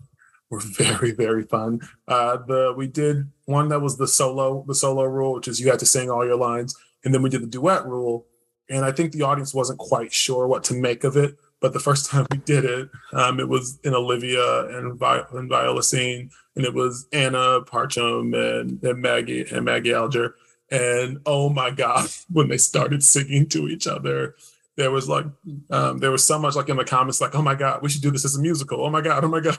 were 0.50 0.60
very 0.60 1.12
very 1.12 1.42
fun. 1.42 1.80
Uh, 2.06 2.38
the 2.46 2.74
we 2.76 2.86
did 2.86 3.30
one 3.44 3.68
that 3.68 3.80
was 3.80 3.98
the 3.98 4.08
solo 4.08 4.64
the 4.66 4.74
solo 4.74 5.04
rule, 5.04 5.34
which 5.34 5.48
is 5.48 5.60
you 5.60 5.68
had 5.70 5.78
to 5.80 5.86
sing 5.86 6.10
all 6.10 6.24
your 6.24 6.36
lines, 6.36 6.74
and 7.04 7.12
then 7.12 7.20
we 7.20 7.28
did 7.28 7.42
the 7.42 7.46
duet 7.46 7.86
rule, 7.86 8.26
and 8.70 8.84
I 8.84 8.92
think 8.92 9.12
the 9.12 9.22
audience 9.22 9.52
wasn't 9.52 9.78
quite 9.78 10.12
sure 10.12 10.46
what 10.46 10.64
to 10.64 10.74
make 10.74 11.04
of 11.04 11.16
it. 11.16 11.36
But 11.60 11.72
the 11.72 11.80
first 11.80 12.06
time 12.10 12.26
we 12.30 12.38
did 12.38 12.64
it, 12.64 12.88
um, 13.12 13.40
it 13.40 13.48
was 13.48 13.78
in 13.84 13.94
Olivia 13.94 14.66
and, 14.68 14.98
Vi- 14.98 15.24
and 15.32 15.48
Viola 15.48 15.82
scene, 15.82 16.30
and 16.58 16.66
it 16.66 16.74
was 16.74 17.06
Anna 17.12 17.62
Parcham 17.62 18.34
and, 18.34 18.82
and 18.82 19.00
Maggie 19.00 19.46
and 19.50 19.64
Maggie 19.64 19.94
Alger. 19.94 20.34
And 20.70 21.20
oh 21.24 21.48
my 21.48 21.70
God, 21.70 22.10
when 22.32 22.48
they 22.48 22.58
started 22.58 23.02
singing 23.02 23.48
to 23.50 23.68
each 23.68 23.86
other, 23.86 24.34
there 24.76 24.90
was 24.90 25.08
like 25.08 25.26
um, 25.70 25.98
there 25.98 26.10
was 26.10 26.24
so 26.24 26.38
much 26.38 26.56
like 26.56 26.68
in 26.68 26.76
the 26.76 26.84
comments, 26.84 27.20
like, 27.20 27.34
oh 27.34 27.42
my 27.42 27.54
God, 27.54 27.80
we 27.80 27.88
should 27.88 28.02
do 28.02 28.10
this 28.10 28.24
as 28.24 28.36
a 28.36 28.40
musical. 28.40 28.84
Oh 28.84 28.90
my 28.90 29.00
God, 29.00 29.24
oh 29.24 29.28
my 29.28 29.40
God. 29.40 29.58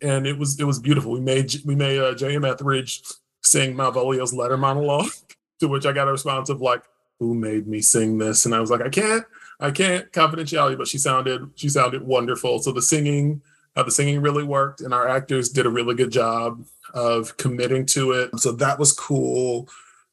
And 0.00 0.26
it 0.26 0.38
was 0.38 0.58
it 0.58 0.64
was 0.64 0.78
beautiful. 0.78 1.12
We 1.12 1.20
made 1.20 1.52
we 1.64 1.74
made 1.74 1.98
uh, 1.98 2.14
J.M. 2.14 2.44
Etheridge 2.44 3.02
sing 3.42 3.74
Malvolio's 3.74 4.32
letter 4.32 4.56
monologue, 4.56 5.10
to 5.60 5.68
which 5.68 5.86
I 5.86 5.92
got 5.92 6.08
a 6.08 6.12
response 6.12 6.48
of 6.48 6.60
like, 6.60 6.84
who 7.18 7.34
made 7.34 7.66
me 7.66 7.80
sing 7.80 8.18
this? 8.18 8.46
And 8.46 8.54
I 8.54 8.60
was 8.60 8.70
like, 8.70 8.80
I 8.80 8.88
can't, 8.88 9.24
I 9.60 9.70
can't 9.72 10.10
confidentiality, 10.12 10.78
but 10.78 10.88
she 10.88 10.98
sounded, 10.98 11.50
she 11.56 11.68
sounded 11.68 12.02
wonderful. 12.02 12.60
So 12.60 12.72
the 12.72 12.82
singing, 12.82 13.42
uh, 13.76 13.82
the 13.82 13.90
singing 13.90 14.20
really 14.20 14.44
worked, 14.44 14.80
and 14.80 14.92
our 14.92 15.08
actors 15.08 15.48
did 15.48 15.66
a 15.66 15.70
really 15.70 15.94
good 15.94 16.10
job 16.10 16.64
of 16.94 17.36
committing 17.36 17.86
to 17.86 18.12
it. 18.12 18.38
So 18.38 18.52
that 18.52 18.78
was 18.78 18.92
cool. 18.92 19.68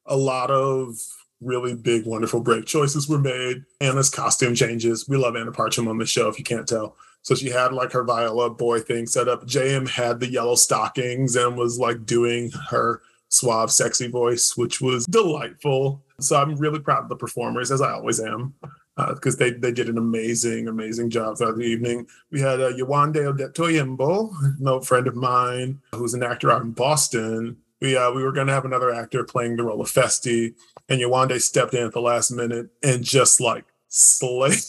A 0.05 0.15
lot 0.15 0.49
of 0.49 0.97
really 1.41 1.75
big, 1.75 2.05
wonderful 2.05 2.41
break 2.41 2.65
choices 2.65 3.07
were 3.07 3.19
made. 3.19 3.63
Anna's 3.81 4.09
costume 4.09 4.55
changes. 4.55 5.07
We 5.07 5.17
love 5.17 5.35
Anna 5.35 5.51
Parcham 5.51 5.87
on 5.87 5.97
the 5.97 6.05
show, 6.05 6.27
if 6.27 6.37
you 6.37 6.43
can't 6.43 6.67
tell. 6.67 6.95
So 7.21 7.35
she 7.35 7.49
had 7.49 7.73
like 7.73 7.91
her 7.91 8.03
Viola 8.03 8.49
boy 8.49 8.79
thing 8.79 9.05
set 9.05 9.27
up. 9.27 9.45
JM 9.45 9.89
had 9.89 10.19
the 10.19 10.29
yellow 10.29 10.55
stockings 10.55 11.35
and 11.35 11.57
was 11.57 11.77
like 11.77 12.05
doing 12.05 12.51
her 12.69 13.01
suave, 13.29 13.71
sexy 13.71 14.07
voice, 14.07 14.57
which 14.57 14.81
was 14.81 15.05
delightful. 15.05 16.01
So 16.19 16.35
I'm 16.37 16.55
really 16.55 16.79
proud 16.79 17.03
of 17.03 17.09
the 17.09 17.15
performers, 17.15 17.71
as 17.71 17.81
I 17.81 17.91
always 17.91 18.19
am, 18.19 18.53
because 19.07 19.35
uh, 19.35 19.39
they 19.39 19.51
they 19.51 19.71
did 19.71 19.89
an 19.89 19.97
amazing, 19.97 20.67
amazing 20.67 21.09
job 21.09 21.37
throughout 21.37 21.57
the 21.57 21.63
evening. 21.63 22.07
We 22.31 22.41
had 22.41 22.61
uh, 22.61 22.71
Yewande 22.71 23.15
Odetoyinbo, 23.15 24.31
an 24.59 24.67
old 24.67 24.87
friend 24.87 25.07
of 25.07 25.15
mine, 25.15 25.81
who's 25.93 26.13
an 26.13 26.23
actor 26.23 26.51
out 26.51 26.61
in 26.61 26.71
Boston. 26.71 27.57
We 27.81 27.95
uh, 27.95 28.11
we 28.11 28.23
were 28.23 28.31
going 28.31 28.47
to 28.47 28.53
have 28.53 28.65
another 28.65 28.93
actor 28.93 29.23
playing 29.23 29.55
the 29.55 29.63
role 29.63 29.81
of 29.81 29.89
Feste, 29.89 30.53
and 30.89 31.01
Yewande 31.01 31.41
stepped 31.41 31.73
in 31.73 31.85
at 31.85 31.93
the 31.93 32.01
last 32.01 32.31
minute 32.31 32.69
and 32.83 33.03
just 33.03 33.39
like 33.39 33.65
slayed 33.87 34.59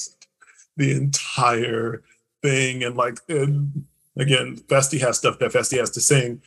the 0.77 0.93
entire 0.93 2.03
thing. 2.43 2.85
And 2.85 2.97
like, 2.97 3.19
and 3.29 3.85
again, 4.17 4.57
Feste 4.69 5.01
has 5.01 5.19
stuff 5.19 5.39
that 5.39 5.53
Feste 5.53 5.77
has 5.77 5.91
to 5.91 6.01
sing, 6.01 6.43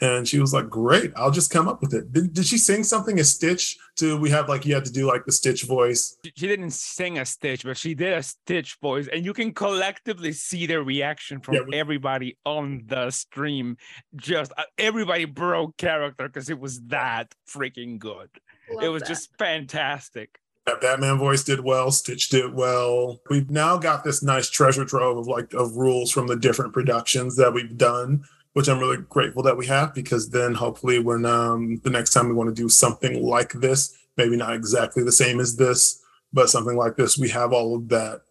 and 0.00 0.26
she 0.28 0.38
was 0.38 0.52
like, 0.52 0.68
"Great, 0.68 1.12
I'll 1.16 1.30
just 1.30 1.50
come 1.50 1.68
up 1.68 1.80
with 1.80 1.94
it." 1.94 2.12
Did, 2.12 2.34
did 2.34 2.46
she 2.46 2.58
sing 2.58 2.84
something 2.84 3.18
a 3.20 3.24
Stitch? 3.24 3.76
To 3.96 4.16
we 4.16 4.30
have 4.30 4.48
like 4.48 4.64
you 4.64 4.74
had 4.74 4.84
to 4.84 4.92
do 4.92 5.06
like 5.06 5.24
the 5.24 5.32
Stitch 5.32 5.64
voice. 5.64 6.16
She 6.36 6.46
didn't 6.46 6.70
sing 6.70 7.18
a 7.18 7.24
Stitch, 7.24 7.64
but 7.64 7.76
she 7.76 7.94
did 7.94 8.12
a 8.12 8.22
Stitch 8.22 8.76
voice, 8.80 9.08
and 9.12 9.24
you 9.24 9.32
can 9.32 9.52
collectively 9.52 10.32
see 10.32 10.66
the 10.66 10.82
reaction 10.82 11.40
from 11.40 11.54
Yeah, 11.56 11.60
we- 11.66 11.74
everybody 11.76 12.38
on 12.44 12.82
the 12.86 13.10
stream. 13.10 13.76
Just 14.16 14.52
uh, 14.56 14.62
everybody 14.78 15.24
broke 15.24 15.76
character 15.76 16.28
because 16.28 16.48
it 16.50 16.58
was 16.60 16.80
that 16.88 17.34
freaking 17.48 17.98
good. 17.98 18.30
Love 18.70 18.84
it 18.84 18.88
was 18.88 19.02
that. 19.02 19.08
just 19.08 19.30
fantastic. 19.38 20.38
That 20.66 20.80
Batman 20.82 21.16
voice 21.16 21.42
did 21.44 21.60
well. 21.60 21.90
Stitch 21.90 22.28
did 22.28 22.52
well. 22.52 23.20
We've 23.30 23.50
now 23.50 23.78
got 23.78 24.04
this 24.04 24.22
nice 24.22 24.50
treasure 24.50 24.84
trove 24.84 25.16
of 25.16 25.26
like 25.26 25.54
of 25.54 25.76
rules 25.76 26.10
from 26.12 26.26
the 26.26 26.36
different 26.36 26.74
productions 26.74 27.36
that 27.36 27.52
we've 27.54 27.76
done, 27.78 28.22
which 28.58 28.68
I'm 28.68 28.80
really 28.80 28.96
grateful 29.08 29.44
that 29.44 29.56
we 29.56 29.66
have 29.66 29.94
because 29.94 30.30
then 30.30 30.52
hopefully 30.52 30.98
when 30.98 31.24
um 31.24 31.80
the 31.84 31.90
next 31.90 32.12
time 32.12 32.26
we 32.26 32.34
want 32.34 32.48
to 32.48 32.62
do 32.62 32.68
something 32.68 33.22
like 33.22 33.52
this, 33.52 33.96
maybe 34.16 34.36
not 34.36 34.52
exactly 34.52 35.04
the 35.04 35.12
same 35.12 35.38
as 35.38 35.54
this, 35.54 36.02
but 36.32 36.50
something 36.50 36.76
like 36.76 36.96
this, 36.96 37.16
we 37.16 37.28
have 37.28 37.52
all 37.52 37.76
of 37.76 37.88
that 37.90 38.22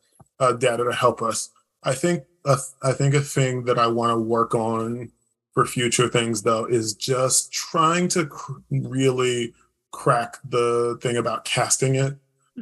uh, 0.42 0.52
data 0.52 0.84
to 0.84 0.92
help 0.92 1.22
us. 1.22 1.50
I 1.84 1.94
think 1.94 2.26
I 2.84 2.92
think 2.92 3.14
a 3.14 3.22
thing 3.22 3.64
that 3.64 3.80
I 3.80 3.88
want 3.88 4.12
to 4.12 4.20
work 4.20 4.54
on 4.54 5.14
for 5.54 5.66
future 5.66 6.10
things 6.10 6.42
though 6.42 6.66
is 6.66 6.94
just 6.94 7.54
trying 7.54 8.10
to 8.10 8.26
cr- 8.26 8.60
really 8.70 9.54
crack 9.92 10.40
the 10.44 11.00
thing 11.02 11.16
about 11.16 11.46
casting 11.46 11.96
it. 11.96 12.16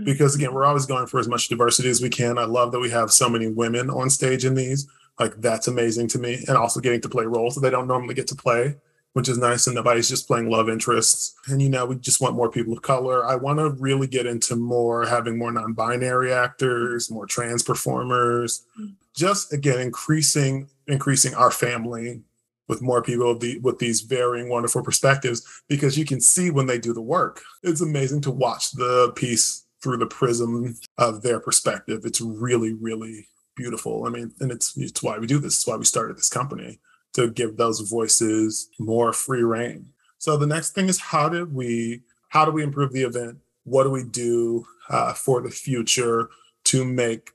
Because 0.04 0.36
again 0.36 0.54
we're 0.54 0.66
always 0.66 0.86
going 0.86 1.08
for 1.08 1.20
as 1.20 1.28
much 1.28 1.48
diversity 1.48 1.90
as 1.90 2.00
we 2.00 2.12
can. 2.12 2.38
I 2.38 2.46
love 2.46 2.72
that 2.74 2.80
we 2.80 2.92
have 2.92 3.12
so 3.12 3.28
many 3.28 3.48
women 3.48 3.90
on 3.90 4.12
stage 4.12 4.46
in 4.46 4.54
these 4.54 4.88
like 5.20 5.36
that's 5.42 5.68
amazing 5.68 6.08
to 6.10 6.20
me. 6.20 6.44
And 6.48 6.58
also 6.58 6.80
getting 6.80 7.02
to 7.02 7.10
play 7.10 7.26
roles 7.26 7.56
that 7.56 7.62
they 7.62 7.70
don't 7.70 7.88
normally 7.88 8.16
get 8.16 8.28
to 8.28 8.36
play 8.36 8.76
which 9.16 9.30
is 9.30 9.38
nice. 9.38 9.66
And 9.66 9.76
nobody's 9.76 10.10
just 10.10 10.28
playing 10.28 10.50
love 10.50 10.68
interests. 10.68 11.36
And 11.48 11.62
you 11.62 11.70
know 11.70 11.86
we 11.86 11.96
just 11.96 12.20
want 12.20 12.36
more 12.36 12.52
people 12.52 12.74
of 12.74 12.82
color. 12.82 13.26
I 13.26 13.36
want 13.36 13.60
to 13.60 13.70
really 13.70 14.08
get 14.08 14.26
into 14.26 14.58
more 14.58 15.06
having 15.06 15.38
more 15.38 15.54
non-binary 15.54 16.34
actors 16.34 17.10
more 17.10 17.26
trans 17.26 17.64
performers. 17.64 18.66
Mm-hmm. 18.78 18.92
Just 19.16 19.54
again 19.54 19.80
increasing 19.80 20.68
increasing 20.88 21.34
our 21.34 21.50
family 21.50 22.24
with 22.68 22.82
more 22.82 23.02
people 23.02 23.32
of 23.32 23.40
the, 23.40 23.58
with 23.60 23.80
these 23.80 24.02
varying 24.02 24.50
wonderful 24.50 24.84
perspectives 24.84 25.62
because 25.70 25.98
you 25.98 26.04
can 26.04 26.20
see 26.20 26.50
when 26.50 26.66
they 26.66 26.78
do 26.78 26.94
the 26.94 27.02
work. 27.02 27.42
It's 27.64 27.80
amazing 27.80 28.20
to 28.22 28.32
watch 28.32 28.72
the 28.72 29.14
piece 29.16 29.66
through 29.82 29.98
the 29.98 30.08
prism 30.08 30.76
of 30.98 31.22
their 31.22 31.40
perspective. 31.40 32.02
It's 32.04 32.20
really 32.20 32.74
really 32.74 33.30
beautiful. 33.56 34.06
I 34.06 34.10
mean 34.10 34.34
and 34.40 34.52
it's 34.52 34.78
it's 34.78 35.02
why 35.02 35.18
we 35.18 35.28
do 35.28 35.40
this. 35.40 35.56
It's 35.56 35.68
why 35.68 35.76
we 35.76 35.86
started 35.86 36.18
this 36.18 36.30
company 36.30 36.80
to 37.14 37.30
give 37.30 37.58
those 37.58 37.80
voices 37.80 38.70
more 38.78 39.14
free 39.14 39.44
reign. 39.44 39.88
So 40.18 40.38
the 40.38 40.48
next 40.48 40.72
thing 40.72 40.90
is 40.90 41.00
how 41.00 41.30
do 41.30 41.46
we 41.46 42.02
how 42.30 42.46
do 42.46 42.52
we 42.52 42.64
improve 42.64 42.92
the 42.92 43.04
event? 43.04 43.38
What 43.64 43.84
do 43.84 43.92
we 43.92 44.04
do 44.04 44.66
uh, 44.90 45.14
for 45.14 45.42
the 45.42 45.50
future 45.50 46.30
to 46.66 46.84
make 46.86 47.32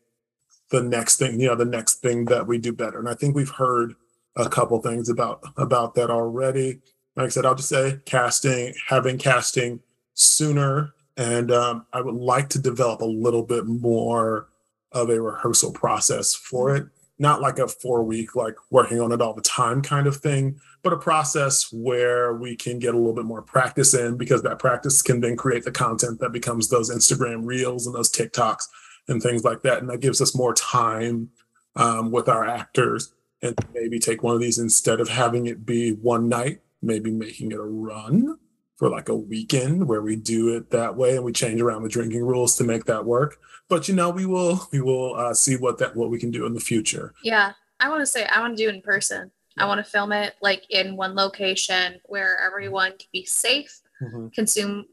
the 0.70 0.82
next 0.82 1.16
thing 1.16 1.40
you 1.40 1.48
know 1.48 1.56
the 1.56 1.64
next 1.64 1.94
thing 1.94 2.26
that 2.26 2.46
we 2.46 2.58
do 2.58 2.72
better? 2.72 2.98
And 2.98 3.08
i 3.08 3.14
think 3.14 3.34
we've 3.34 3.48
heard 3.48 3.94
a 4.36 4.48
couple 4.48 4.80
things 4.80 5.08
about 5.08 5.42
about 5.56 5.94
that 5.94 6.10
already. 6.10 6.80
Like 7.16 7.26
i 7.26 7.28
said 7.28 7.46
i'll 7.46 7.54
just 7.54 7.68
say 7.68 8.00
casting 8.04 8.74
having 8.86 9.18
casting 9.18 9.80
sooner. 10.14 10.92
And 11.16 11.50
um, 11.50 11.86
i 11.92 12.00
would 12.00 12.14
like 12.14 12.48
to 12.50 12.58
develop 12.58 13.00
a 13.00 13.06
little 13.06 13.42
bit 13.42 13.66
more 13.66 14.48
of 14.92 15.10
a 15.10 15.20
rehearsal 15.20 15.72
process 15.72 16.34
for 16.34 16.74
it 16.74 16.86
not 17.18 17.42
like 17.42 17.58
a 17.58 17.68
four 17.68 18.02
week 18.02 18.34
like 18.34 18.54
working 18.70 19.00
on 19.00 19.12
it 19.12 19.20
all 19.20 19.34
the 19.34 19.42
time 19.42 19.82
kind 19.82 20.06
of 20.06 20.16
thing 20.16 20.58
but 20.82 20.92
a 20.92 20.96
process 20.96 21.70
where 21.72 22.34
we 22.34 22.56
can 22.56 22.78
get 22.78 22.94
a 22.94 22.96
little 22.96 23.14
bit 23.14 23.26
more 23.26 23.42
practice 23.42 23.94
in 23.94 24.16
because 24.16 24.42
that 24.42 24.58
practice 24.58 25.02
can 25.02 25.20
then 25.20 25.36
create 25.36 25.64
the 25.64 25.70
content 25.70 26.18
that 26.18 26.32
becomes 26.32 26.68
those 26.68 26.90
instagram 26.90 27.44
reels 27.44 27.86
and 27.86 27.94
those 27.94 28.10
tiktoks 28.10 28.64
and 29.08 29.22
things 29.22 29.44
like 29.44 29.62
that 29.62 29.78
and 29.78 29.88
that 29.90 30.00
gives 30.00 30.20
us 30.20 30.34
more 30.34 30.54
time 30.54 31.28
um, 31.76 32.10
with 32.10 32.28
our 32.28 32.46
actors 32.46 33.12
and 33.42 33.54
maybe 33.74 33.98
take 33.98 34.22
one 34.22 34.34
of 34.34 34.40
these 34.40 34.58
instead 34.58 35.00
of 35.00 35.08
having 35.08 35.46
it 35.46 35.64
be 35.64 35.92
one 35.92 36.28
night 36.28 36.60
maybe 36.82 37.10
making 37.10 37.52
it 37.52 37.58
a 37.58 37.62
run 37.62 38.36
for 38.80 38.88
like 38.88 39.10
a 39.10 39.14
weekend 39.14 39.86
where 39.86 40.00
we 40.00 40.16
do 40.16 40.56
it 40.56 40.70
that 40.70 40.96
way 40.96 41.14
and 41.14 41.24
we 41.24 41.32
change 41.32 41.60
around 41.60 41.82
the 41.82 41.88
drinking 41.88 42.24
rules 42.24 42.56
to 42.56 42.64
make 42.64 42.86
that 42.86 43.04
work. 43.04 43.38
But 43.70 43.88
you 43.88 43.94
know, 43.94 44.10
we 44.10 44.26
will 44.26 44.68
we 44.72 44.80
will 44.82 45.14
uh, 45.14 45.32
see 45.32 45.56
what 45.56 45.78
that 45.78 45.96
what 45.96 46.10
we 46.10 46.18
can 46.18 46.30
do 46.30 46.44
in 46.44 46.52
the 46.52 46.60
future. 46.60 47.14
Yeah, 47.24 47.52
I 47.78 47.88
want 47.88 48.00
to 48.00 48.06
say 48.06 48.26
I 48.26 48.40
want 48.40 48.56
to 48.56 48.62
do 48.62 48.68
it 48.68 48.74
in 48.74 48.82
person. 48.82 49.30
I 49.56 49.66
want 49.66 49.84
to 49.84 49.90
film 49.90 50.12
it 50.12 50.34
like 50.42 50.64
in 50.70 50.96
one 50.96 51.14
location 51.14 52.00
where 52.06 52.38
everyone 52.38 52.92
can 52.98 53.08
be 53.12 53.24
safe, 53.24 53.80
Mm-hmm. 54.02 54.28
consume 54.28 54.86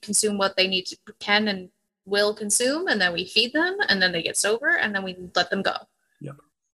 consume 0.00 0.38
what 0.38 0.56
they 0.56 0.68
need 0.68 0.86
to 0.86 0.96
can 1.18 1.48
and 1.48 1.68
will 2.06 2.34
consume, 2.34 2.86
and 2.88 3.00
then 3.00 3.12
we 3.12 3.24
feed 3.24 3.52
them, 3.52 3.76
and 3.88 4.00
then 4.00 4.12
they 4.12 4.22
get 4.22 4.36
sober, 4.36 4.76
and 4.76 4.94
then 4.94 5.02
we 5.02 5.16
let 5.34 5.50
them 5.50 5.62
go. 5.62 5.74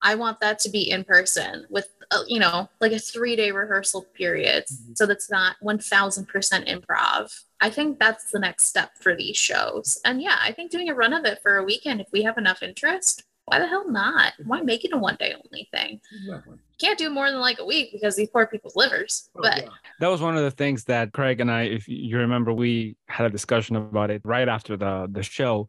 Yep. 0.04 0.12
I 0.12 0.14
want 0.16 0.40
that 0.40 0.58
to 0.60 0.70
be 0.70 0.90
in 0.90 1.04
person 1.04 1.66
with 1.70 1.88
uh, 2.10 2.22
you 2.26 2.38
know 2.38 2.68
like 2.80 2.92
a 2.92 2.98
three 2.98 3.36
day 3.36 3.50
rehearsal 3.50 4.02
period, 4.14 4.64
Mhm. 4.66 4.96
so 4.96 5.06
that's 5.06 5.30
not 5.30 5.56
one 5.60 5.78
thousand 5.78 6.26
percent 6.26 6.66
improv. 6.68 7.32
I 7.60 7.70
think 7.70 7.98
that's 7.98 8.30
the 8.30 8.38
next 8.38 8.66
step 8.66 8.90
for 9.00 9.14
these 9.16 9.36
shows, 9.36 10.00
and 10.04 10.20
yeah, 10.20 10.36
I 10.40 10.52
think 10.52 10.70
doing 10.70 10.88
a 10.90 10.94
run 10.94 11.12
of 11.12 11.24
it 11.24 11.40
for 11.42 11.56
a 11.56 11.64
weekend 11.64 12.00
if 12.00 12.08
we 12.12 12.22
have 12.22 12.38
enough 12.38 12.62
interest. 12.62 13.22
Why 13.46 13.58
the 13.58 13.66
hell 13.66 13.90
not? 13.90 14.32
Why 14.46 14.62
make 14.62 14.86
it 14.86 14.92
a 14.94 14.96
one 14.98 15.16
day 15.16 15.34
only 15.34 15.68
thing? 15.70 16.00
Exactly. 16.22 16.56
can't 16.80 16.98
do 16.98 17.10
more 17.10 17.30
than 17.30 17.40
like 17.40 17.58
a 17.60 17.64
week 17.64 17.90
because 17.92 18.16
these 18.16 18.30
poor 18.30 18.46
people's 18.46 18.74
livers. 18.74 19.28
Oh, 19.36 19.42
But 19.42 19.58
yeah. 19.64 19.68
that 20.00 20.08
was 20.08 20.20
one 20.22 20.34
of 20.36 20.42
the 20.42 20.50
things 20.50 20.84
that 20.84 21.12
Craig 21.12 21.40
and 21.40 21.50
I, 21.50 21.62
if 21.64 21.86
you 21.86 22.16
remember, 22.18 22.52
we 22.54 22.96
had 23.06 23.26
a 23.26 23.30
discussion 23.30 23.76
about 23.76 24.10
it 24.10 24.22
right 24.24 24.48
after 24.48 24.76
the 24.78 25.08
the 25.10 25.22
show, 25.22 25.68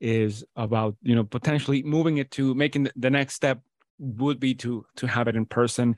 is 0.00 0.44
about 0.56 0.96
you 1.02 1.14
know 1.16 1.24
potentially 1.24 1.82
moving 1.82 2.18
it 2.18 2.30
to 2.32 2.54
making 2.54 2.84
the, 2.84 2.92
the 2.96 3.10
next 3.10 3.34
step 3.34 3.60
would 3.98 4.38
be 4.38 4.54
to 4.54 4.84
to 4.96 5.06
have 5.06 5.28
it 5.28 5.36
in 5.36 5.46
person 5.46 5.96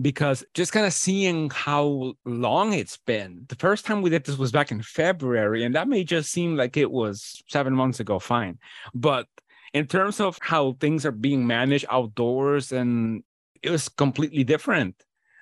because 0.00 0.44
just 0.54 0.72
kind 0.72 0.84
of 0.84 0.92
seeing 0.92 1.48
how 1.50 2.12
long 2.24 2.72
it's 2.72 2.96
been 2.96 3.44
the 3.48 3.54
first 3.54 3.86
time 3.86 4.02
we 4.02 4.10
did 4.10 4.24
this 4.24 4.36
was 4.36 4.50
back 4.50 4.72
in 4.72 4.82
february 4.82 5.64
and 5.64 5.74
that 5.74 5.88
may 5.88 6.02
just 6.02 6.32
seem 6.32 6.56
like 6.56 6.76
it 6.76 6.90
was 6.90 7.42
seven 7.48 7.72
months 7.72 8.00
ago 8.00 8.18
fine 8.18 8.58
but 8.94 9.26
in 9.74 9.86
terms 9.86 10.20
of 10.20 10.38
how 10.40 10.72
things 10.80 11.06
are 11.06 11.12
being 11.12 11.46
managed 11.46 11.86
outdoors 11.88 12.72
and 12.72 13.22
it 13.62 13.70
was 13.70 13.88
completely 13.88 14.42
different 14.42 14.96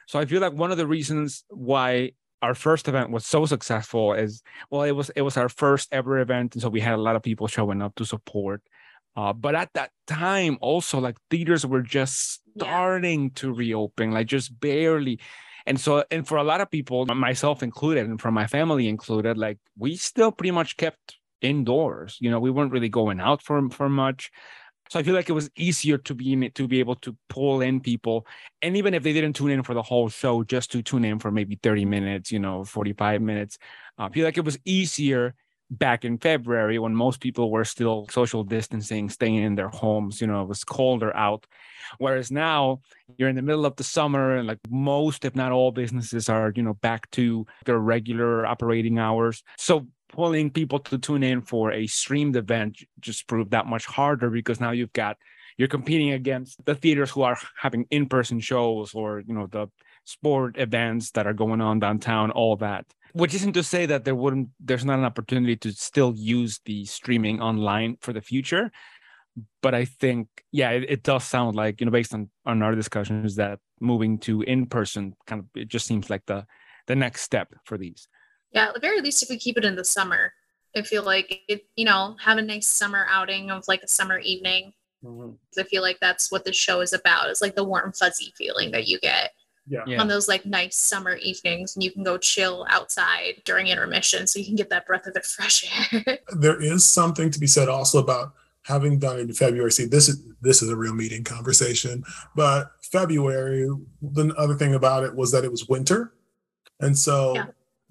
so 0.07 0.19
I 0.19 0.27
feel 0.27 0.40
like 0.40 0.53
one 0.53 0.71
of 0.71 0.77
the 0.77 0.87
reasons 0.87 1.45
why 1.49 2.12
our 2.43 2.55
first 2.55 2.88
event 2.88 3.11
was 3.11 3.25
so 3.25 3.47
successful 3.47 4.12
is 4.12 4.43
well, 4.71 4.83
it 4.83 4.93
was 4.93 5.11
it 5.11 5.23
was 5.23 5.37
our 5.37 5.49
first 5.49 5.88
ever 5.93 6.19
event, 6.19 6.55
and 6.55 6.62
so 6.62 6.69
we 6.69 6.81
had 6.81 6.95
a 6.95 7.03
lot 7.03 7.17
of 7.17 7.23
people 7.23 7.47
showing 7.47 7.81
up 7.81 7.95
to 7.97 8.05
support. 8.05 8.62
Uh, 9.16 9.33
but 9.33 9.55
at 9.55 9.70
that 9.74 9.90
time, 10.07 10.59
also 10.61 10.98
like 10.98 11.16
theaters 11.31 11.64
were 11.66 11.83
just 11.83 12.42
Yeah. 12.55 12.64
starting 12.64 13.31
to 13.33 13.53
reopen, 13.53 14.11
like 14.12 14.27
just 14.27 14.59
barely. 14.61 15.20
And 15.66 15.81
so, 15.81 16.05
and 16.11 16.27
for 16.27 16.37
a 16.37 16.44
lot 16.44 16.61
of 16.61 16.70
people, 16.70 17.07
myself 17.07 17.62
included, 17.62 18.07
and 18.07 18.20
for 18.20 18.31
my 18.31 18.46
family 18.46 18.88
included, 18.88 19.38
like 19.38 19.59
we 19.79 19.96
still 19.96 20.33
pretty 20.33 20.50
much 20.50 20.77
kept 20.77 21.18
indoors. 21.40 22.18
You 22.20 22.31
know, 22.31 22.40
we 22.40 22.50
weren't 22.50 22.72
really 22.72 22.88
going 22.88 23.20
out 23.20 23.42
for 23.42 23.68
for 23.70 23.88
much. 23.88 24.31
So 24.90 25.00
I 25.00 25.03
feel 25.03 25.14
like 25.14 25.31
it 25.31 25.33
was 25.33 25.50
easier 25.57 25.96
to 25.98 26.14
be 26.14 26.33
in 26.33 26.42
it 26.42 26.55
to 26.57 26.68
be 26.68 26.79
able 26.79 26.94
to 26.96 27.16
pull 27.29 27.61
in 27.62 27.81
people 27.81 28.27
and 28.62 28.77
even 28.77 28.92
if 28.94 29.03
they 29.03 29.12
didn't 29.12 29.35
tune 29.35 29.50
in 29.50 29.62
for 29.62 29.74
the 29.74 29.83
whole 29.83 30.09
show, 30.09 30.44
just 30.44 30.70
to 30.72 30.83
tune 30.83 31.05
in 31.05 31.18
for 31.18 31.31
maybe 31.31 31.59
30 31.62 31.85
minutes, 31.85 32.31
you 32.31 32.38
know, 32.38 32.64
45 32.64 33.22
minutes, 33.22 33.59
uh, 33.98 34.05
I 34.05 34.09
feel 34.11 34.24
like 34.24 34.37
it 34.38 34.44
was 34.44 34.59
easier 34.64 35.35
back 35.70 36.05
in 36.05 36.18
February 36.18 36.79
when 36.79 36.94
most 36.94 37.20
people 37.20 37.50
were 37.50 37.64
still 37.64 38.07
social 38.11 38.44
distancing, 38.44 39.09
staying 39.09 39.37
in 39.37 39.55
their 39.55 39.68
homes, 39.68 40.20
you 40.20 40.27
know, 40.27 40.42
it 40.42 40.48
was 40.48 40.64
colder 40.64 41.14
out. 41.16 41.46
Whereas 41.98 42.31
now 42.31 42.81
you're 43.16 43.29
in 43.29 43.37
the 43.37 43.42
middle 43.42 43.66
of 43.66 43.77
the 43.77 43.85
summer 43.85 44.37
and 44.37 44.46
like 44.46 44.59
most, 44.70 45.24
if 45.24 45.35
not 45.35 45.53
all 45.53 45.72
businesses 45.72 46.29
are, 46.29 46.53
you 46.55 46.62
know, 46.62 46.74
back 46.74 47.11
to 47.12 47.46
their 47.64 47.79
regular 47.79 48.46
operating 48.46 48.98
hours. 48.98 49.42
So 49.57 49.87
pulling 50.09 50.50
people 50.50 50.79
to 50.79 50.98
tune 50.98 51.22
in 51.22 51.42
for 51.42 51.72
a 51.72 51.87
streamed 51.87 52.37
event 52.37 52.79
just 53.00 53.27
proved 53.27 53.50
that 53.50 53.66
much 53.66 53.85
harder 53.85 54.31
because 54.31 54.61
now 54.61 54.70
you've 54.70 54.92
got 54.92 55.16
you're 55.57 55.68
competing 55.68 56.12
against 56.12 56.64
the 56.64 56.74
theaters 56.74 57.11
who 57.11 57.22
are 57.22 57.38
having 57.61 57.87
in-person 57.90 58.40
shows 58.40 58.94
or 58.94 59.22
you 59.27 59.35
know 59.35 59.46
the 59.46 59.66
sport 60.05 60.57
events 60.59 61.11
that 61.12 61.27
are 61.27 61.33
going 61.33 61.61
on 61.61 61.79
downtown 61.79 62.31
all 62.31 62.57
that 62.57 62.85
which 63.14 63.35
isn't 63.35 63.55
to 63.55 63.62
say 63.62 63.87
that 63.87 64.05
there 64.05 64.14
wouldn't 64.14 64.48
there's 64.61 64.85
not 64.85 64.98
an 64.98 65.05
opportunity 65.05 65.57
to 65.57 65.72
still 65.72 66.12
use 66.14 66.61
the 66.66 66.85
streaming 66.85 67.40
online 67.40 67.96
for 68.00 68.12
the 68.12 68.20
future 68.20 68.70
but 69.62 69.74
i 69.74 69.85
think 69.85 70.29
yeah 70.53 70.70
it, 70.70 70.85
it 70.88 71.03
does 71.03 71.24
sound 71.24 71.57
like 71.57 71.81
you 71.81 71.87
know 71.87 71.92
based 71.92 72.14
on 72.14 72.29
on 72.44 72.62
our 72.62 72.74
discussions 72.74 73.37
that 73.37 73.59
moving 73.81 74.18
to 74.18 74.42
in 74.42 74.66
person 74.66 75.14
kind 75.27 75.40
of 75.40 75.46
it 75.61 75.68
just 75.68 75.87
seems 75.87 76.11
like 76.11 76.24
the 76.27 76.44
the 76.87 76.94
next 76.94 77.22
step 77.22 77.48
for 77.64 77.79
these 77.79 78.07
yeah, 78.53 78.68
at 78.68 78.74
the 78.74 78.79
very 78.81 79.00
least, 79.00 79.20
if 79.20 79.29
we 79.31 79.37
keep 79.37 79.59
it 79.59 79.64
in 79.64 79.74
the 79.74 79.83
summer, 79.85 80.33
I 80.77 80.83
feel 80.83 81.03
like 81.03 81.40
it, 81.48 81.62
you 81.74 81.85
know, 81.85 82.14
have 82.20 82.38
a 82.38 82.42
nice 82.42 82.68
summer 82.68 83.05
outing 83.11 83.50
of 83.50 83.64
like 83.66 83.83
a 83.83 83.88
summer 83.88 84.18
evening. 84.18 84.72
Mhm. 85.05 85.37
'Cause 85.50 85.59
I 85.59 85.68
feel 85.68 85.83
like 85.83 85.98
that's 85.98 86.31
what 86.31 86.44
the 86.44 86.53
show 86.53 86.81
is 86.81 86.92
about. 86.92 87.31
It's 87.31 87.42
like 87.42 87.57
the 87.57 87.64
warm, 87.64 87.92
fuzzy 87.92 88.33
feeling 88.38 88.70
that 88.70 88.87
you 88.87 89.00
get 89.00 89.33
Yeah. 89.66 89.81
yeah 89.87 90.00
on 90.00 90.09
those 90.09 90.29
like 90.29 90.44
nice 90.44 90.77
summer 90.77 91.16
evenings, 91.16 91.74
and 91.74 91.83
you 91.83 91.90
can 91.90 92.03
go 92.03 92.18
chill 92.18 92.66
outside 92.68 93.42
during 93.44 93.68
intermission, 93.68 94.27
so 94.27 94.38
you 94.38 94.44
can 94.44 94.57
get 94.57 94.70
that 94.70 94.87
breath 94.87 95.07
of 95.07 95.14
the 95.14 95.22
fresh 95.22 95.64
air. 95.92 96.18
There 96.37 96.61
is 96.61 96.85
something 96.85 97.31
to 97.31 97.40
be 97.40 97.46
said 97.46 97.68
also 97.68 97.98
about 97.98 98.35
having 98.62 98.98
done 98.98 99.18
it 99.18 99.22
in 99.22 99.33
February. 99.33 99.70
See, 99.72 99.87
this 99.87 100.09
is 100.09 100.22
this 100.40 100.62
is 100.62 100.68
a 100.70 100.77
real 100.77 100.94
meeting 100.94 101.24
conversation. 101.24 102.05
But 102.37 102.72
February, 102.83 103.68
the 104.03 104.35
other 104.37 104.55
thing 104.55 104.74
about 104.74 105.05
it 105.05 105.14
was 105.14 105.33
that 105.33 105.44
it 105.44 105.50
was 105.50 105.66
winter. 105.68 106.12
And 106.81 106.96
so 106.96 107.35
Yeah. 107.35 107.46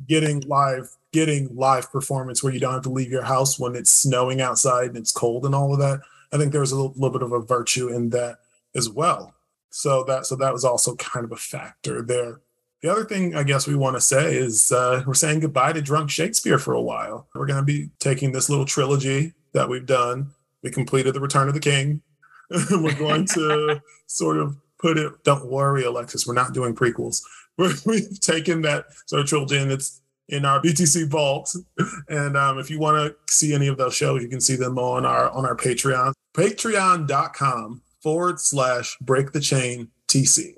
getting 0.07 0.41
live, 0.41 0.89
getting 1.12 1.55
live 1.55 1.91
performance 1.91 2.43
where 2.43 2.53
you 2.53 2.59
don't 2.59 2.73
have 2.73 2.83
to 2.83 2.89
leave 2.89 3.12
your 3.12 3.23
house 3.23 3.57
when 3.59 3.75
it's 3.75 3.89
snowing 3.89 4.41
outside 4.41 4.89
and 4.89 4.97
it's 4.97 5.12
cold 5.12 5.45
and 5.45 5.55
all 5.55 5.73
of 5.73 5.79
that. 5.79 6.01
I 6.31 6.38
think 6.38 6.51
there 6.51 6.62
was 6.62 6.71
a 6.71 6.75
little, 6.75 6.93
little 6.95 7.12
bit 7.12 7.21
of 7.21 7.31
a 7.31 7.39
virtue 7.39 7.89
in 7.89 8.09
that 8.09 8.38
as 8.75 8.89
well. 8.89 9.32
So 9.75 10.03
that 10.03 10.27
so 10.27 10.36
that 10.36 10.53
was 10.53 10.63
also 10.63 10.95
kind 10.97 11.25
of 11.25 11.31
a 11.31 11.36
factor 11.36 12.03
there. 12.03 12.41
The 12.83 12.91
other 12.91 13.05
thing 13.05 13.36
I 13.36 13.41
guess 13.41 13.65
we 13.65 13.75
want 13.75 13.95
to 13.95 14.01
say 14.01 14.36
is 14.36 14.71
uh, 14.71 15.03
we're 15.07 15.15
saying 15.15 15.39
goodbye 15.39 15.73
to 15.73 15.81
Drunk 15.81 16.12
Shakespeare 16.12 16.59
for 16.59 16.75
a 16.75 16.81
while. 16.81 17.27
We're 17.33 17.47
going 17.47 17.59
to 17.59 17.65
be 17.65 17.89
taking 17.97 18.31
this 18.31 18.51
little 18.51 18.65
trilogy 18.65 19.33
that 19.53 19.67
we've 19.67 19.86
done. 19.86 20.29
We 20.62 20.69
completed 20.69 21.15
The 21.15 21.21
Return 21.21 21.47
of 21.47 21.55
the 21.55 21.59
King. 21.59 22.03
we're 22.69 22.93
going 22.93 23.25
to 23.33 23.81
sort 24.05 24.38
of 24.38 24.55
put 24.77 24.99
it, 24.99 25.12
don't 25.23 25.49
worry, 25.49 25.86
Alexis, 25.86 26.27
we're 26.27 26.36
not 26.36 26.53
doing 26.53 26.75
prequels. 26.75 27.23
We're, 27.57 27.73
we've 27.86 28.19
taken 28.19 28.63
that 28.63 28.86
sort 29.05 29.21
of 29.21 29.27
trilogy 29.27 29.57
and 29.57 29.71
it's 29.71 30.01
in 30.27 30.43
our 30.43 30.59
BTC 30.59 31.07
vault. 31.07 31.55
And 32.09 32.36
um, 32.36 32.57
if 32.57 32.71
you 32.71 32.79
want 32.79 32.97
to 32.97 33.33
see 33.33 33.53
any 33.53 33.67
of 33.67 33.77
those 33.77 33.93
shows, 33.95 34.23
you 34.23 34.27
can 34.27 34.41
see 34.41 34.55
them 34.55 34.79
on 34.79 35.05
our 35.05 35.29
on 35.29 35.45
our 35.45 35.55
Patreon. 35.55 36.13
Patreon.com 36.36 37.83
forward 38.03 38.39
slash 38.39 38.97
break 39.01 39.31
the 39.31 39.39
chain 39.39 39.87
TC 40.07 40.57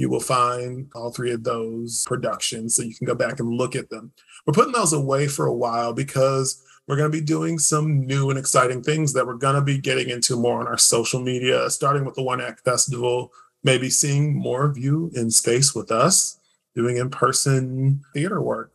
you 0.00 0.08
will 0.08 0.18
find 0.18 0.90
all 0.94 1.10
three 1.10 1.30
of 1.30 1.44
those 1.44 2.06
productions 2.06 2.74
so 2.74 2.82
you 2.82 2.94
can 2.94 3.06
go 3.06 3.14
back 3.14 3.38
and 3.38 3.50
look 3.50 3.76
at 3.76 3.90
them. 3.90 4.10
We're 4.46 4.54
putting 4.54 4.72
those 4.72 4.94
away 4.94 5.28
for 5.28 5.44
a 5.44 5.54
while 5.54 5.92
because 5.92 6.64
we're 6.88 6.96
going 6.96 7.12
to 7.12 7.18
be 7.18 7.22
doing 7.22 7.58
some 7.58 8.06
new 8.06 8.30
and 8.30 8.38
exciting 8.38 8.82
things 8.82 9.12
that 9.12 9.26
we're 9.26 9.34
going 9.34 9.56
to 9.56 9.60
be 9.60 9.76
getting 9.76 10.08
into 10.08 10.36
more 10.36 10.58
on 10.58 10.66
our 10.66 10.78
social 10.78 11.20
media, 11.20 11.68
starting 11.68 12.06
with 12.06 12.14
the 12.14 12.22
One 12.22 12.40
Act 12.40 12.64
Festival, 12.64 13.30
maybe 13.62 13.90
seeing 13.90 14.34
more 14.34 14.64
of 14.64 14.78
you 14.78 15.10
in 15.14 15.30
space 15.30 15.74
with 15.74 15.92
us 15.92 16.38
doing 16.74 16.96
in 16.96 17.10
person 17.10 18.00
theater 18.14 18.40
work. 18.40 18.72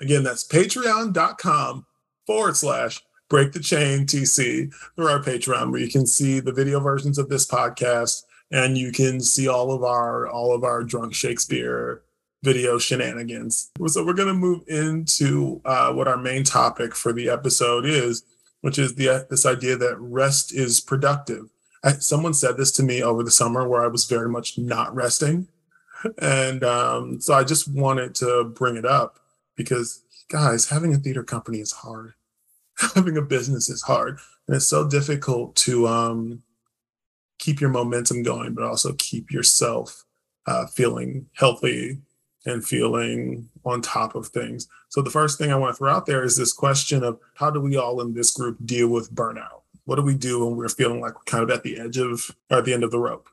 Again, 0.00 0.22
that's 0.22 0.46
patreon.com 0.46 1.86
forward 2.24 2.56
slash 2.56 3.02
break 3.28 3.52
the 3.52 3.60
chain 3.60 4.06
TC 4.06 4.72
through 4.96 5.08
our 5.08 5.22
Patreon, 5.22 5.70
where 5.70 5.80
you 5.80 5.90
can 5.90 6.06
see 6.06 6.40
the 6.40 6.52
video 6.52 6.80
versions 6.80 7.18
of 7.18 7.28
this 7.28 7.46
podcast 7.46 8.22
and 8.50 8.78
you 8.78 8.92
can 8.92 9.20
see 9.20 9.48
all 9.48 9.72
of 9.72 9.84
our 9.84 10.28
all 10.28 10.54
of 10.54 10.64
our 10.64 10.82
drunk 10.82 11.14
Shakespeare 11.14 12.02
video 12.42 12.78
shenanigans. 12.78 13.70
So 13.86 14.04
we're 14.04 14.12
going 14.12 14.28
to 14.28 14.34
move 14.34 14.62
into 14.68 15.60
uh, 15.64 15.92
what 15.92 16.08
our 16.08 16.16
main 16.16 16.44
topic 16.44 16.94
for 16.94 17.12
the 17.12 17.28
episode 17.28 17.84
is, 17.84 18.22
which 18.60 18.78
is 18.78 18.94
the 18.94 19.26
this 19.28 19.44
idea 19.44 19.76
that 19.76 19.98
rest 19.98 20.54
is 20.54 20.80
productive. 20.80 21.50
I, 21.84 21.92
someone 21.92 22.34
said 22.34 22.56
this 22.56 22.72
to 22.72 22.82
me 22.82 23.02
over 23.02 23.22
the 23.22 23.30
summer 23.30 23.68
where 23.68 23.82
I 23.82 23.88
was 23.88 24.04
very 24.04 24.28
much 24.28 24.58
not 24.58 24.94
resting, 24.94 25.48
and 26.20 26.64
um, 26.64 27.20
so 27.20 27.34
I 27.34 27.44
just 27.44 27.68
wanted 27.68 28.14
to 28.16 28.44
bring 28.44 28.76
it 28.76 28.86
up 28.86 29.18
because 29.56 30.02
guys, 30.28 30.68
having 30.68 30.94
a 30.94 30.98
theater 30.98 31.24
company 31.24 31.58
is 31.58 31.72
hard. 31.72 32.14
having 32.94 33.16
a 33.16 33.22
business 33.22 33.68
is 33.68 33.82
hard, 33.82 34.18
and 34.46 34.56
it's 34.56 34.66
so 34.66 34.88
difficult 34.88 35.56
to 35.56 35.86
um, 35.86 36.42
keep 37.38 37.60
your 37.60 37.70
momentum 37.70 38.22
going, 38.22 38.54
but 38.54 38.64
also 38.64 38.94
keep 38.98 39.30
yourself 39.30 40.04
uh, 40.46 40.66
feeling 40.66 41.26
healthy 41.34 41.98
and 42.46 42.64
feeling 42.64 43.48
on 43.64 43.82
top 43.82 44.14
of 44.14 44.28
things. 44.28 44.68
So 44.88 45.02
the 45.02 45.10
first 45.10 45.38
thing 45.38 45.52
I 45.52 45.56
want 45.56 45.74
to 45.74 45.78
throw 45.78 45.92
out 45.92 46.06
there 46.06 46.24
is 46.24 46.36
this 46.36 46.52
question 46.52 47.04
of 47.04 47.18
how 47.34 47.50
do 47.50 47.60
we 47.60 47.76
all 47.76 48.00
in 48.00 48.14
this 48.14 48.30
group 48.30 48.56
deal 48.64 48.88
with 48.88 49.14
burnout? 49.14 49.62
What 49.84 49.96
do 49.96 50.02
we 50.02 50.14
do 50.14 50.44
when 50.44 50.56
we're 50.56 50.68
feeling 50.68 51.00
like 51.00 51.14
we're 51.14 51.24
kind 51.24 51.42
of 51.42 51.50
at 51.50 51.62
the 51.62 51.78
edge 51.78 51.98
of 51.98 52.30
or 52.50 52.58
at 52.58 52.64
the 52.64 52.72
end 52.72 52.84
of 52.84 52.90
the 52.90 52.98
rope? 52.98 53.28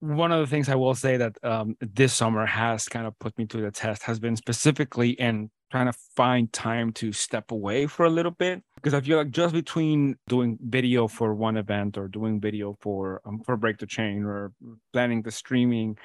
one 0.00 0.30
of 0.30 0.40
the 0.40 0.46
things 0.46 0.68
I 0.68 0.76
will 0.76 0.94
say 0.94 1.16
that 1.16 1.36
um, 1.42 1.76
this 1.80 2.14
summer 2.14 2.46
has 2.46 2.88
kind 2.88 3.06
of 3.06 3.18
put 3.18 3.36
me 3.36 3.46
to 3.46 3.60
the 3.60 3.70
test 3.70 4.02
has 4.04 4.20
been 4.20 4.36
specifically 4.36 5.10
in 5.10 5.50
trying 5.70 5.86
to 5.86 5.98
find 6.16 6.52
time 6.52 6.92
to 6.92 7.12
step 7.12 7.50
away 7.50 7.86
for 7.86 8.06
a 8.06 8.10
little 8.10 8.30
bit 8.32 8.62
because 8.76 8.94
I 8.94 9.00
feel 9.00 9.18
like 9.18 9.30
just 9.30 9.54
between 9.54 10.16
doing 10.28 10.58
video 10.60 11.08
for 11.08 11.34
one 11.34 11.56
event 11.56 11.98
or 11.98 12.08
doing 12.08 12.40
video 12.40 12.76
for 12.80 13.20
um, 13.26 13.40
for 13.44 13.56
Break 13.56 13.78
the 13.78 13.86
Chain 13.86 14.24
or 14.24 14.52
planning 14.92 15.22
the 15.22 15.30
streaming, 15.30 15.98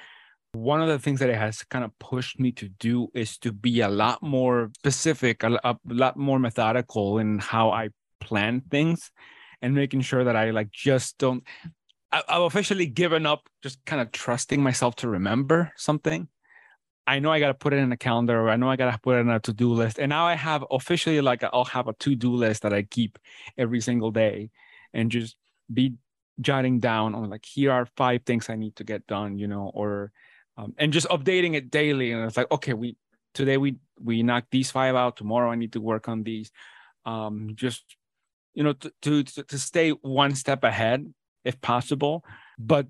one 0.52 0.80
of 0.80 0.88
the 0.88 0.98
things 0.98 1.20
that 1.20 1.30
it 1.30 1.36
has 1.36 1.62
kind 1.64 1.84
of 1.84 1.98
pushed 1.98 2.38
me 2.38 2.52
to 2.52 2.68
do 2.68 3.08
is 3.14 3.38
to 3.38 3.52
be 3.52 3.80
a 3.80 3.88
lot 3.88 4.22
more 4.22 4.70
specific, 4.78 5.42
a, 5.42 5.58
a 5.64 5.76
lot 5.88 6.16
more 6.16 6.38
methodical 6.38 7.18
in 7.18 7.38
how 7.38 7.70
I 7.70 7.88
plan 8.20 8.62
things 8.70 9.10
and 9.62 9.74
making 9.74 10.02
sure 10.02 10.24
that 10.24 10.36
I 10.36 10.50
like 10.50 10.70
just 10.70 11.18
don't 11.18 11.42
I, 12.14 12.22
have 12.28 12.42
officially 12.42 12.86
given 12.86 13.26
up 13.26 13.48
just 13.62 13.84
kind 13.84 14.00
of 14.00 14.12
trusting 14.12 14.62
myself 14.62 14.94
to 14.96 15.08
remember 15.08 15.72
something. 15.76 16.28
I 17.06 17.18
know 17.18 17.30
I 17.30 17.38
got 17.38 17.48
to 17.48 17.54
put 17.54 17.72
it 17.72 17.76
in 17.76 17.92
a 17.92 17.96
calendar 17.96 18.40
or 18.40 18.48
I 18.48 18.56
know 18.56 18.70
I 18.70 18.76
got 18.76 18.90
to 18.90 18.98
put 18.98 19.16
it 19.16 19.20
in 19.20 19.30
a 19.30 19.40
to 19.40 19.52
do 19.52 19.72
list. 19.72 19.98
And 19.98 20.08
now 20.08 20.26
I 20.26 20.34
have 20.34 20.64
officially 20.70 21.20
like 21.20 21.44
I'll 21.44 21.64
have 21.64 21.88
a 21.88 21.92
to 21.92 22.14
do 22.14 22.34
list 22.34 22.62
that 22.62 22.72
I 22.72 22.82
keep 22.82 23.18
every 23.58 23.80
single 23.80 24.10
day 24.10 24.50
and 24.94 25.10
just 25.10 25.36
be 25.72 25.94
jotting 26.40 26.80
down 26.80 27.14
on 27.14 27.28
like, 27.28 27.44
here 27.44 27.72
are 27.72 27.86
five 27.96 28.22
things 28.24 28.48
I 28.48 28.56
need 28.56 28.76
to 28.76 28.84
get 28.84 29.06
done, 29.06 29.38
you 29.38 29.46
know, 29.46 29.70
or, 29.74 30.12
um, 30.56 30.74
and 30.78 30.92
just 30.92 31.08
updating 31.08 31.54
it 31.54 31.70
daily. 31.70 32.12
And 32.12 32.24
it's 32.24 32.36
like, 32.36 32.50
okay, 32.50 32.72
we, 32.72 32.96
today 33.34 33.58
we, 33.58 33.76
we 34.00 34.22
knocked 34.22 34.50
these 34.50 34.70
five 34.70 34.94
out. 34.94 35.16
Tomorrow 35.16 35.50
I 35.50 35.56
need 35.56 35.72
to 35.72 35.80
work 35.80 36.08
on 36.08 36.22
these. 36.22 36.50
Um, 37.04 37.50
just, 37.54 37.84
you 38.54 38.62
know, 38.62 38.72
to, 38.72 38.92
to, 39.24 39.42
to 39.42 39.58
stay 39.58 39.90
one 39.90 40.34
step 40.34 40.64
ahead 40.64 41.12
if 41.44 41.60
possible. 41.60 42.24
But 42.58 42.86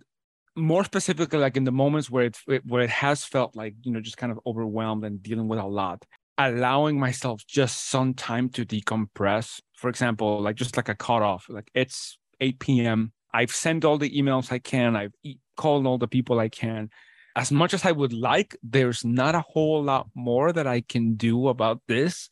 more 0.57 0.85
specifically, 0.85 1.38
like 1.38 1.57
in 1.57 1.64
the 1.64 1.73
moments 1.73 2.11
where 2.11 2.25
it 2.25 2.38
where 2.64 2.83
it 2.83 2.90
has 2.90 3.25
felt 3.25 3.57
like 3.57 3.75
you 3.83 3.93
know 3.93 4.01
just 4.01 4.17
kind 4.17 4.33
of 4.33 4.38
overwhelmed 4.47 5.05
and 5.05 5.23
dealing 5.23 5.49
with 5.49 5.59
a 5.59 5.67
lot, 5.67 6.05
allowing 6.38 6.99
myself 6.99 7.45
just 7.47 7.90
some 7.90 8.14
time 8.14 8.49
to 8.51 8.64
decompress. 8.64 9.61
For 9.75 9.88
example, 9.88 10.40
like 10.40 10.57
just 10.57 10.77
like 10.77 10.88
a 10.88 10.95
cutoff, 10.95 11.47
like 11.49 11.71
it's 11.75 12.19
8 12.40 12.59
p.m. 12.59 13.12
I've 13.33 13.51
sent 13.51 13.85
all 13.85 13.99
the 13.99 14.11
emails 14.11 14.53
I 14.53 14.59
can. 14.59 14.97
I've 14.97 15.12
called 15.57 15.87
all 15.87 15.99
the 15.99 16.09
people 16.09 16.38
I 16.38 16.49
can. 16.49 16.90
As 17.37 17.51
much 17.51 17.75
as 17.75 17.85
I 17.85 17.90
would 17.90 18.12
like, 18.12 18.57
there's 18.62 19.05
not 19.05 19.35
a 19.35 19.40
whole 19.40 19.83
lot 19.83 20.09
more 20.14 20.53
that 20.53 20.69
I 20.69 20.83
can 20.83 21.17
do 21.17 21.49
about 21.49 21.81
this 21.88 22.29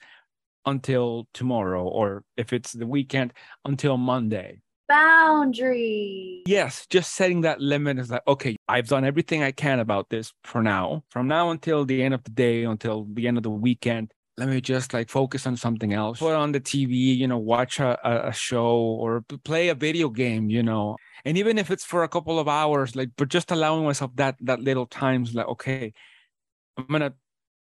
until 0.64 1.26
tomorrow, 1.35 1.82
or 1.82 2.22
if 2.37 2.52
it's 2.52 2.72
the 2.72 2.87
weekend, 2.87 3.32
until 3.64 3.96
Monday 3.96 4.61
boundary. 4.92 6.42
Yes, 6.46 6.87
just 6.90 7.14
setting 7.14 7.40
that 7.42 7.61
limit 7.61 7.98
is 7.98 8.11
like, 8.11 8.22
okay, 8.28 8.57
I've 8.68 8.88
done 8.88 9.05
everything 9.05 9.42
I 9.42 9.52
can 9.52 9.81
about 9.81 10.11
this 10.11 10.33
for 10.44 10.62
now. 10.62 11.05
From 11.09 11.26
now 11.28 11.50
until 11.50 11.85
the 11.85 12.02
end 12.02 12.12
of 12.12 12.22
the 12.24 12.31
day, 12.31 12.64
until 12.64 13.07
the 13.11 13.26
end 13.26 13.38
of 13.38 13.42
the 13.42 13.50
weekend, 13.50 14.12
let 14.37 14.48
me 14.48 14.61
just 14.61 14.92
like 14.92 15.09
focus 15.09 15.46
on 15.46 15.57
something 15.57 15.94
else. 15.94 16.18
Put 16.18 16.35
on 16.35 16.52
the 16.52 16.61
TV, 16.61 17.16
you 17.16 17.26
know, 17.26 17.38
watch 17.38 17.81
a, 17.81 18.28
a 18.28 18.33
show 18.33 18.74
or 18.74 19.24
play 19.44 19.68
a 19.70 19.74
video 19.74 20.11
game, 20.11 20.50
you 20.50 20.62
know. 20.62 20.96
And 21.24 21.38
even 21.38 21.57
if 21.57 21.70
it's 21.70 21.85
for 21.85 22.02
a 22.02 22.09
couple 22.09 22.38
of 22.38 22.48
hours, 22.48 22.94
like, 22.94 23.11
but 23.16 23.28
just 23.28 23.50
allowing 23.50 23.85
myself 23.85 24.11
that 24.16 24.37
that 24.40 24.61
little 24.61 24.87
times, 24.87 25.35
like, 25.35 25.48
okay, 25.48 25.92
I'm 26.76 26.87
gonna 26.90 27.14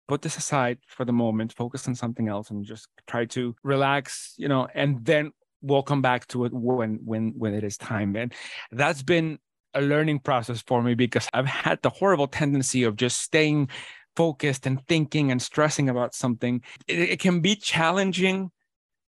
put 0.08 0.22
this 0.22 0.38
aside 0.38 0.78
for 0.88 1.06
the 1.06 1.14
moment, 1.14 1.54
focus 1.54 1.88
on 1.88 1.96
something 1.96 2.28
else, 2.28 2.52
and 2.52 2.66
just 2.66 2.88
try 3.08 3.26
to 3.26 3.56
relax, 3.64 4.36
you 4.38 4.48
know, 4.48 4.68
and 4.76 5.04
then 5.06 5.32
we'll 5.66 5.84
come 5.84 6.02
back 6.02 6.28
to 6.28 6.46
it 6.46 6.54
when 6.54 7.00
when 7.04 7.34
when 7.38 7.54
it 7.54 7.64
is 7.64 7.78
time. 7.78 8.16
And 8.16 8.34
that's 8.72 9.04
been 9.04 9.40
a 9.74 9.82
learning 9.82 10.20
process 10.20 10.64
for 10.66 10.82
me 10.82 10.96
because 10.96 11.28
i've 11.34 11.46
had 11.46 11.82
the 11.82 11.90
horrible 11.90 12.28
tendency 12.28 12.84
of 12.84 12.96
just 12.96 13.20
staying 13.20 13.68
focused 14.16 14.66
and 14.66 14.86
thinking 14.88 15.32
and 15.32 15.42
stressing 15.42 15.90
about 15.90 16.16
something. 16.16 16.62
It, 16.88 17.00
it 17.00 17.20
can 17.20 17.42
be 17.42 17.56
challenging 17.56 18.52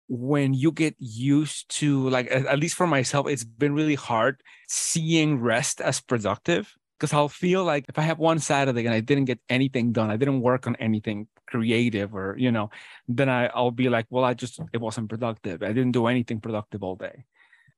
when 0.08 0.54
you 0.54 0.72
get 0.72 0.96
used 1.00 1.70
to 1.70 2.10
like 2.10 2.30
at 2.30 2.60
least 2.60 2.76
for 2.76 2.86
myself 2.86 3.26
it's 3.26 3.46
been 3.46 3.74
really 3.74 3.96
hard 3.96 4.42
seeing 4.68 5.40
rest 5.40 5.80
as 5.80 6.02
productive 6.02 6.76
because 7.00 7.14
I'll 7.14 7.30
feel 7.30 7.64
like 7.64 7.86
if 7.90 7.98
I 7.98 8.02
have 8.04 8.20
one 8.20 8.40
Saturday 8.40 8.86
and 8.86 8.94
I 8.94 9.00
didn't 9.00 9.26
get 9.26 9.40
anything 9.50 9.92
done, 9.92 10.10
I 10.10 10.18
didn't 10.18 10.42
work 10.42 10.68
on 10.68 10.76
anything 10.78 11.28
creative 11.54 12.16
or, 12.16 12.36
you 12.38 12.52
know, 12.52 12.72
then 13.08 13.30
I, 13.30 13.46
I'll 13.48 13.78
be 13.84 13.90
like, 13.90 14.08
well, 14.10 14.24
I 14.24 14.34
just, 14.34 14.60
it 14.74 14.82
wasn't 14.82 15.10
productive. 15.10 15.62
I 15.62 15.68
didn't 15.68 15.92
do 15.92 16.08
anything 16.08 16.40
productive 16.42 16.82
all 16.84 16.96
day. 16.96 17.26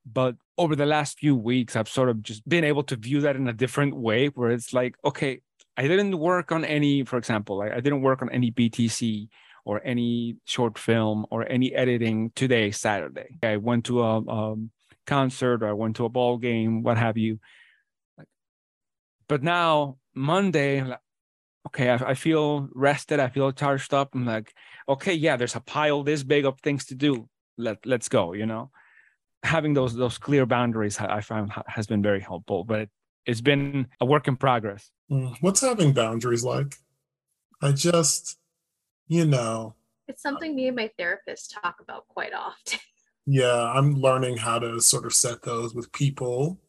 But 0.05 0.35
over 0.57 0.75
the 0.75 0.85
last 0.85 1.19
few 1.19 1.35
weeks, 1.35 1.75
I've 1.75 1.89
sort 1.89 2.09
of 2.09 2.21
just 2.21 2.47
been 2.47 2.63
able 2.63 2.83
to 2.83 2.95
view 2.95 3.19
that 3.21 3.35
in 3.35 3.49
a 3.49 3.53
different 3.53 3.95
way 3.95 4.27
where 4.27 4.51
it's 4.51 4.71
like, 4.73 4.95
okay, 5.03 5.41
I 5.75 5.87
didn't 5.87 6.17
work 6.17 6.51
on 6.51 6.63
any, 6.63 7.03
for 7.03 7.17
example, 7.17 7.57
like 7.57 7.73
I 7.73 7.81
didn't 7.81 8.01
work 8.01 8.21
on 8.21 8.29
any 8.29 8.49
BTC 8.51 9.27
or 9.65 9.81
any 9.83 10.37
short 10.45 10.77
film 10.77 11.25
or 11.31 11.45
any 11.51 11.73
editing 11.73 12.31
today, 12.35 12.71
Saturday. 12.71 13.37
I 13.43 13.57
went 13.57 13.85
to 13.85 14.03
a, 14.03 14.21
a 14.21 14.55
concert 15.05 15.63
or 15.63 15.67
I 15.67 15.73
went 15.73 15.97
to 15.97 16.05
a 16.05 16.09
ball 16.09 16.37
game, 16.37 16.81
what 16.81 16.97
have 16.97 17.17
you 17.17 17.39
but 19.27 19.43
now 19.43 19.97
Monday, 20.13 20.83
okay, 21.67 21.89
I, 21.89 21.95
I, 21.95 22.13
feel 22.13 22.69
rested. 22.73 23.19
I 23.19 23.29
feel 23.29 23.51
charged 23.51 23.93
up. 23.93 24.13
I'm 24.13 24.25
like, 24.25 24.53
okay, 24.87 25.13
yeah, 25.13 25.37
there's 25.37 25.55
a 25.55 25.59
pile 25.59 26.03
this 26.03 26.23
big 26.23 26.45
of 26.45 26.59
things 26.61 26.85
to 26.85 26.95
do. 26.95 27.27
Let 27.57 27.85
let's 27.85 28.09
go. 28.09 28.33
You 28.33 28.45
know, 28.45 28.71
having 29.43 29.73
those 29.73 29.95
those 29.95 30.17
clear 30.17 30.45
boundaries 30.45 30.99
I 30.99 31.21
found 31.21 31.51
has 31.67 31.87
been 31.87 32.01
very 32.01 32.19
helpful. 32.19 32.63
But 32.63 32.79
it, 32.81 32.89
it's 33.25 33.41
been 33.41 33.87
a 33.99 34.05
work 34.05 34.27
in 34.27 34.35
progress. 34.35 34.91
Mm, 35.11 35.35
what's 35.41 35.61
having 35.61 35.93
boundaries 35.93 36.43
like? 36.43 36.75
I 37.61 37.71
just, 37.71 38.37
you 39.07 39.25
know, 39.25 39.75
it's 40.07 40.21
something 40.21 40.55
me 40.55 40.67
and 40.67 40.75
my 40.75 40.91
therapist 40.97 41.55
talk 41.61 41.77
about 41.79 42.07
quite 42.07 42.33
often. 42.33 42.79
Yeah, 43.27 43.71
I'm 43.73 43.95
learning 43.95 44.37
how 44.37 44.59
to 44.59 44.79
sort 44.79 45.07
of 45.07 45.11
set 45.11 45.41
those 45.41 45.73
with 45.73 45.91
people 45.91 46.59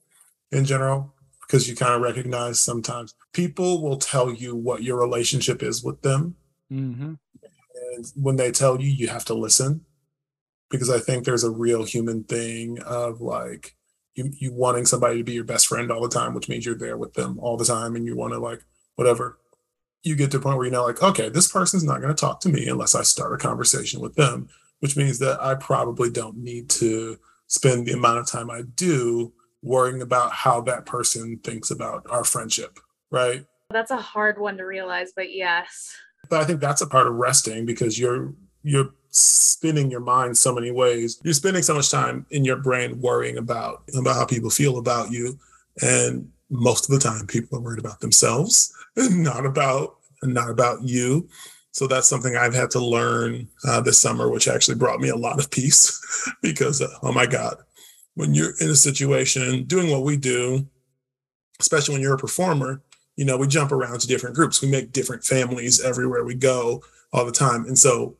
in 0.50 0.64
general 0.64 1.12
because 1.46 1.68
you 1.68 1.76
kind 1.76 1.94
of 1.94 2.00
recognize 2.00 2.60
sometimes 2.60 3.14
people 3.32 3.82
will 3.82 3.98
tell 3.98 4.32
you 4.32 4.56
what 4.56 4.82
your 4.82 4.98
relationship 4.98 5.62
is 5.62 5.82
with 5.82 6.02
them. 6.02 6.34
Mm-hmm. 6.72 7.14
And 7.94 8.12
when 8.16 8.36
they 8.36 8.50
tell 8.50 8.80
you, 8.80 8.88
you 8.88 9.08
have 9.08 9.24
to 9.26 9.34
listen 9.34 9.84
because 10.70 10.90
I 10.90 10.98
think 10.98 11.24
there's 11.24 11.44
a 11.44 11.50
real 11.50 11.84
human 11.84 12.24
thing 12.24 12.80
of 12.82 13.20
like 13.20 13.76
you, 14.14 14.30
you 14.38 14.52
wanting 14.52 14.86
somebody 14.86 15.18
to 15.18 15.24
be 15.24 15.34
your 15.34 15.44
best 15.44 15.68
friend 15.68 15.92
all 15.92 16.02
the 16.02 16.08
time, 16.08 16.34
which 16.34 16.48
means 16.48 16.66
you're 16.66 16.74
there 16.74 16.96
with 16.96 17.14
them 17.14 17.38
all 17.38 17.56
the 17.56 17.64
time 17.64 17.94
and 17.94 18.04
you 18.06 18.16
want 18.16 18.32
to 18.32 18.38
like 18.38 18.64
whatever. 18.96 19.38
You 20.02 20.16
get 20.16 20.30
to 20.32 20.38
a 20.38 20.40
point 20.40 20.56
where 20.56 20.66
you're 20.66 20.72
know, 20.72 20.84
like, 20.84 21.02
okay, 21.02 21.28
this 21.28 21.50
person's 21.50 21.84
not 21.84 22.00
going 22.00 22.14
to 22.14 22.20
talk 22.20 22.40
to 22.40 22.48
me 22.48 22.68
unless 22.68 22.94
I 22.94 23.02
start 23.02 23.34
a 23.34 23.38
conversation 23.38 24.00
with 24.00 24.14
them, 24.14 24.48
which 24.80 24.96
means 24.96 25.18
that 25.20 25.42
I 25.42 25.54
probably 25.54 26.10
don't 26.10 26.36
need 26.38 26.70
to 26.70 27.18
spend 27.48 27.86
the 27.86 27.92
amount 27.92 28.18
of 28.18 28.26
time 28.26 28.50
I 28.50 28.62
do 28.62 29.32
worrying 29.66 30.00
about 30.00 30.32
how 30.32 30.60
that 30.62 30.86
person 30.86 31.38
thinks 31.38 31.70
about 31.70 32.06
our 32.08 32.24
friendship, 32.24 32.78
right? 33.10 33.44
That's 33.70 33.90
a 33.90 33.96
hard 33.96 34.38
one 34.38 34.56
to 34.58 34.64
realize, 34.64 35.12
but 35.14 35.34
yes. 35.34 35.94
But 36.30 36.40
I 36.40 36.44
think 36.44 36.60
that's 36.60 36.80
a 36.80 36.86
part 36.86 37.06
of 37.06 37.14
resting 37.14 37.66
because 37.66 37.98
you're 37.98 38.32
you're 38.62 38.90
spinning 39.10 39.90
your 39.90 40.00
mind 40.00 40.36
so 40.36 40.54
many 40.54 40.70
ways. 40.70 41.20
You're 41.24 41.34
spending 41.34 41.62
so 41.62 41.74
much 41.74 41.90
time 41.90 42.26
in 42.30 42.44
your 42.44 42.56
brain 42.56 43.00
worrying 43.00 43.38
about 43.38 43.82
about 43.96 44.16
how 44.16 44.24
people 44.24 44.50
feel 44.50 44.78
about 44.78 45.10
you, 45.10 45.38
and 45.82 46.30
most 46.48 46.88
of 46.88 46.94
the 46.94 47.00
time, 47.00 47.26
people 47.26 47.58
are 47.58 47.60
worried 47.60 47.80
about 47.80 48.00
themselves 48.00 48.72
and 48.96 49.22
not 49.22 49.44
about 49.44 49.96
not 50.22 50.48
about 50.48 50.82
you. 50.82 51.28
So 51.72 51.86
that's 51.86 52.08
something 52.08 52.36
I've 52.36 52.54
had 52.54 52.70
to 52.70 52.80
learn 52.80 53.48
uh, 53.68 53.82
this 53.82 53.98
summer, 53.98 54.30
which 54.30 54.48
actually 54.48 54.76
brought 54.76 55.00
me 55.00 55.10
a 55.10 55.16
lot 55.16 55.38
of 55.38 55.50
peace 55.50 56.00
because, 56.42 56.80
uh, 56.80 56.88
oh 57.02 57.12
my 57.12 57.26
God, 57.26 57.56
when 58.16 58.34
you're 58.34 58.54
in 58.60 58.70
a 58.70 58.74
situation 58.74 59.64
doing 59.64 59.90
what 59.90 60.02
we 60.02 60.16
do, 60.16 60.66
especially 61.60 61.94
when 61.94 62.02
you're 62.02 62.14
a 62.14 62.18
performer, 62.18 62.82
you 63.14 63.24
know, 63.24 63.36
we 63.36 63.46
jump 63.46 63.72
around 63.72 64.00
to 64.00 64.06
different 64.06 64.34
groups. 64.34 64.60
We 64.60 64.70
make 64.70 64.92
different 64.92 65.22
families 65.22 65.82
everywhere 65.82 66.24
we 66.24 66.34
go 66.34 66.82
all 67.12 67.24
the 67.24 67.32
time. 67.32 67.66
And 67.66 67.78
so 67.78 68.16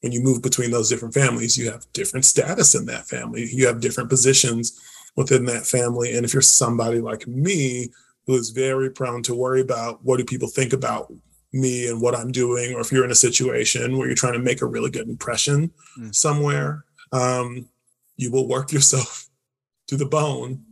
when 0.00 0.12
you 0.12 0.22
move 0.22 0.42
between 0.42 0.70
those 0.70 0.88
different 0.88 1.14
families, 1.14 1.58
you 1.58 1.70
have 1.70 1.92
different 1.92 2.24
status 2.24 2.74
in 2.74 2.86
that 2.86 3.06
family. 3.08 3.48
You 3.52 3.66
have 3.66 3.80
different 3.80 4.10
positions 4.10 4.80
within 5.16 5.44
that 5.46 5.66
family. 5.66 6.16
And 6.16 6.24
if 6.24 6.32
you're 6.32 6.42
somebody 6.42 7.00
like 7.00 7.26
me, 7.26 7.90
who 8.26 8.36
is 8.36 8.50
very 8.50 8.90
prone 8.90 9.22
to 9.24 9.34
worry 9.34 9.60
about 9.60 10.04
what 10.04 10.18
do 10.18 10.24
people 10.24 10.48
think 10.48 10.72
about 10.72 11.12
me 11.52 11.88
and 11.88 12.00
what 12.00 12.14
I'm 12.14 12.30
doing, 12.30 12.74
or 12.74 12.80
if 12.80 12.92
you're 12.92 13.04
in 13.04 13.10
a 13.10 13.16
situation 13.16 13.98
where 13.98 14.06
you're 14.06 14.14
trying 14.14 14.34
to 14.34 14.38
make 14.38 14.62
a 14.62 14.66
really 14.66 14.90
good 14.90 15.08
impression 15.08 15.72
mm. 15.98 16.14
somewhere, 16.14 16.84
um, 17.10 17.68
you 18.16 18.30
will 18.30 18.46
work 18.46 18.72
yourself 18.72 19.28
to 19.92 19.98
the 19.98 20.06
bone 20.06 20.64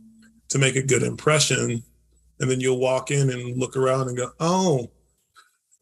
to 0.49 0.57
make 0.57 0.75
a 0.75 0.81
good 0.81 1.03
impression. 1.03 1.83
And 2.39 2.49
then 2.49 2.59
you'll 2.59 2.79
walk 2.79 3.11
in 3.11 3.29
and 3.29 3.55
look 3.55 3.77
around 3.77 4.07
and 4.07 4.17
go, 4.17 4.31
oh, 4.39 4.89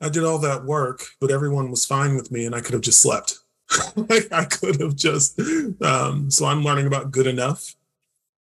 I 0.02 0.10
did 0.10 0.26
all 0.26 0.40
that 0.40 0.66
work, 0.66 1.06
but 1.22 1.32
everyone 1.32 1.72
was 1.72 1.86
fine 1.86 2.18
with 2.18 2.32
me 2.32 2.46
and 2.46 2.54
I 2.54 2.60
could 2.60 2.74
have 2.74 2.82
just 2.82 3.00
slept. 3.00 3.40
I 4.32 4.44
could 4.44 4.82
have 4.82 4.94
just, 4.94 5.40
um, 5.82 6.30
so 6.30 6.48
I'm 6.48 6.64
learning 6.64 6.88
about 6.88 7.12
good 7.12 7.28
enough. 7.28 7.76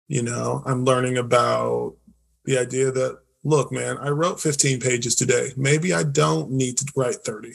You 0.06 0.22
know, 0.22 0.62
I'm 0.64 0.84
learning 0.84 1.18
about 1.18 1.96
the 2.44 2.58
idea 2.58 2.92
that 2.92 3.18
look, 3.42 3.72
man, 3.72 3.98
I 3.98 4.10
wrote 4.10 4.40
15 4.40 4.78
pages 4.78 5.16
today. 5.16 5.50
Maybe 5.56 5.92
I 5.92 6.04
don't 6.04 6.52
need 6.52 6.78
to 6.78 6.92
write 6.96 7.16
30. 7.16 7.54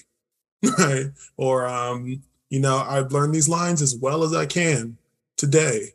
Right. 0.77 1.05
Or, 1.37 1.65
um, 1.65 2.21
you 2.49 2.59
know, 2.59 2.83
I've 2.85 3.13
learned 3.13 3.33
these 3.33 3.47
lines 3.47 3.81
as 3.81 3.95
well 3.95 4.23
as 4.23 4.35
I 4.35 4.45
can 4.45 4.97
today. 5.37 5.93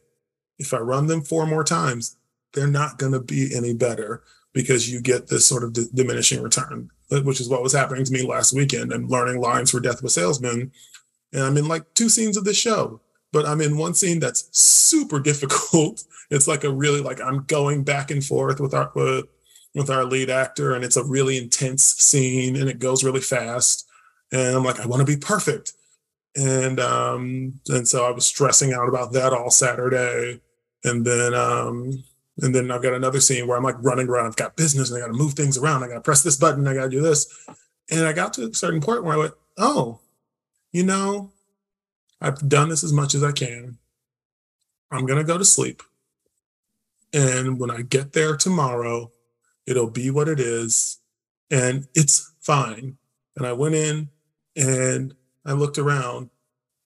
If 0.58 0.72
I 0.72 0.78
run 0.78 1.06
them 1.06 1.22
four 1.22 1.46
more 1.46 1.64
times, 1.64 2.16
they're 2.52 2.66
not 2.66 2.98
going 2.98 3.12
to 3.12 3.20
be 3.20 3.54
any 3.54 3.74
better 3.74 4.22
because 4.52 4.90
you 4.90 5.00
get 5.00 5.26
this 5.26 5.44
sort 5.44 5.64
of 5.64 5.72
d- 5.72 5.86
diminishing 5.92 6.40
return, 6.40 6.88
uh, 7.10 7.20
which 7.22 7.40
is 7.40 7.48
what 7.48 7.62
was 7.62 7.72
happening 7.72 8.04
to 8.04 8.12
me 8.12 8.22
last 8.22 8.54
weekend. 8.54 8.92
I'm 8.92 9.08
learning 9.08 9.40
lines 9.40 9.70
for 9.70 9.80
Death 9.80 9.98
of 9.98 10.04
a 10.04 10.08
Salesman. 10.08 10.72
And 11.32 11.42
I'm 11.42 11.56
in 11.56 11.66
like 11.66 11.92
two 11.94 12.08
scenes 12.08 12.36
of 12.36 12.44
the 12.44 12.54
show, 12.54 13.00
but 13.32 13.44
I'm 13.44 13.60
in 13.60 13.76
one 13.76 13.94
scene 13.94 14.20
that's 14.20 14.48
super 14.56 15.18
difficult. 15.20 16.04
It's 16.30 16.48
like 16.48 16.64
a 16.64 16.72
really 16.72 17.00
like 17.00 17.20
I'm 17.20 17.42
going 17.44 17.82
back 17.82 18.10
and 18.10 18.24
forth 18.24 18.60
with 18.60 18.72
our 18.72 18.90
with, 18.94 19.26
with 19.74 19.90
our 19.90 20.04
lead 20.04 20.30
actor, 20.30 20.74
and 20.74 20.84
it's 20.84 20.96
a 20.96 21.04
really 21.04 21.36
intense 21.36 21.82
scene, 21.82 22.54
and 22.54 22.68
it 22.68 22.78
goes 22.78 23.02
really 23.02 23.20
fast. 23.20 23.86
And 24.30 24.56
I'm 24.56 24.64
like, 24.64 24.78
I 24.78 24.86
want 24.86 25.00
to 25.00 25.12
be 25.12 25.16
perfect 25.16 25.72
and 26.36 26.80
um 26.80 27.60
and 27.68 27.86
so 27.86 28.04
I 28.04 28.10
was 28.10 28.26
stressing 28.26 28.72
out 28.72 28.88
about 28.88 29.12
that 29.12 29.32
all 29.32 29.50
Saturday, 29.50 30.40
and 30.84 31.04
then 31.04 31.34
um 31.34 32.04
and 32.42 32.54
then 32.54 32.70
I've 32.70 32.82
got 32.82 32.94
another 32.94 33.20
scene 33.20 33.46
where 33.46 33.56
I'm 33.56 33.62
like 33.62 33.76
running 33.80 34.08
around. 34.08 34.26
I've 34.26 34.36
got 34.36 34.56
business, 34.56 34.90
and 34.90 34.98
I 34.98 35.06
got 35.06 35.12
to 35.12 35.18
move 35.18 35.34
things 35.34 35.56
around. 35.56 35.84
I 35.84 35.88
got 35.88 35.94
to 35.94 36.00
press 36.00 36.22
this 36.22 36.36
button. 36.36 36.66
I 36.66 36.74
got 36.74 36.84
to 36.84 36.90
do 36.90 37.00
this, 37.00 37.32
and 37.90 38.06
I 38.06 38.12
got 38.12 38.32
to 38.34 38.46
a 38.46 38.54
certain 38.54 38.80
point 38.80 39.04
where 39.04 39.14
I 39.14 39.18
went, 39.18 39.34
oh, 39.56 40.00
you 40.72 40.82
know, 40.82 41.30
I've 42.20 42.48
done 42.48 42.68
this 42.68 42.82
as 42.82 42.92
much 42.92 43.14
as 43.14 43.22
I 43.22 43.32
can. 43.32 43.78
I'm 44.90 45.06
gonna 45.06 45.24
go 45.24 45.38
to 45.38 45.44
sleep, 45.44 45.82
and 47.12 47.58
when 47.58 47.70
I 47.70 47.82
get 47.82 48.12
there 48.12 48.36
tomorrow, 48.36 49.12
it'll 49.66 49.90
be 49.90 50.10
what 50.10 50.28
it 50.28 50.40
is, 50.40 50.98
and 51.50 51.86
it's 51.94 52.32
fine. 52.40 52.96
And 53.36 53.46
I 53.46 53.52
went 53.52 53.74
in 53.74 54.08
and 54.56 55.14
I 55.44 55.52
looked 55.52 55.78
around 55.78 56.30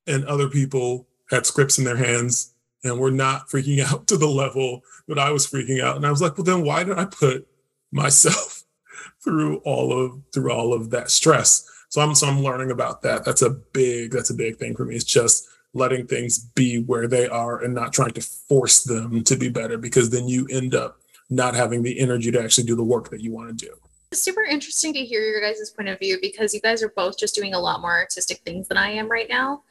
and 0.07 0.25
other 0.25 0.49
people 0.49 1.07
had 1.31 1.47
scripts 1.47 1.79
in 1.79 1.85
their 1.85 1.97
hands 1.97 2.55
and 2.85 2.99
were 2.99 3.11
not 3.11 3.49
freaking 3.49 3.81
out 3.92 4.07
to 4.09 4.16
the 4.16 4.29
level 4.29 4.83
that 5.07 5.18
I 5.18 5.31
was 5.31 5.47
freaking 5.47 5.83
out. 5.83 5.97
And 5.97 6.07
I 6.07 6.11
was 6.11 6.23
like, 6.23 6.37
well, 6.37 6.44
then 6.44 6.64
why 6.64 6.85
did 6.85 6.99
I 6.99 7.05
put 7.05 7.47
myself 7.92 8.64
through 9.25 9.59
all 9.59 9.92
of 9.92 10.21
through 10.33 10.53
all 10.53 10.73
of 10.73 10.90
that 10.90 11.11
stress? 11.11 11.68
So 11.90 12.01
I'm 12.01 12.14
so 12.14 12.27
I'm 12.27 12.42
learning 12.42 12.71
about 12.71 13.03
that. 13.03 13.25
That's 13.25 13.42
a 13.42 13.51
big 13.51 14.12
that's 14.12 14.31
a 14.31 14.35
big 14.35 14.57
thing 14.57 14.77
for 14.77 14.85
me. 14.85 14.97
It's 14.97 15.05
just 15.05 15.49
letting 15.75 16.07
things 16.07 16.38
be 16.38 16.83
where 16.83 17.07
they 17.07 17.29
are 17.29 17.62
and 17.62 17.75
not 17.75 17.92
trying 17.92 18.12
to 18.12 18.23
force 18.23 18.85
them 18.85 19.23
to 19.25 19.37
be 19.37 19.49
better 19.49 19.77
because 19.77 20.11
then 20.11 20.27
you 20.27 20.47
end 20.51 20.75
up 20.75 20.99
not 21.31 21.55
having 21.55 21.83
the 21.83 22.01
energy 22.01 22.31
to 22.31 22.42
actually 22.42 22.64
do 22.64 22.75
the 22.75 22.83
work 22.83 23.11
that 23.11 23.21
you 23.21 23.31
want 23.31 23.49
to 23.49 23.66
do 23.66 23.73
super 24.12 24.42
interesting 24.42 24.92
to 24.94 25.05
hear 25.05 25.23
your 25.23 25.40
guys' 25.40 25.71
point 25.71 25.88
of 25.88 25.99
view 25.99 26.18
because 26.21 26.55
you 26.55 26.61
guys 26.61 26.83
are 26.83 26.88
both 26.90 27.18
just 27.18 27.35
doing 27.35 27.55
a 27.55 27.61
lot 27.61 27.81
more 27.81 27.92
artistic 27.92 28.38
things 28.38 28.68
than 28.68 28.79
I 28.79 28.90
am 28.90 29.11
right 29.11 29.29
now. 29.29 29.62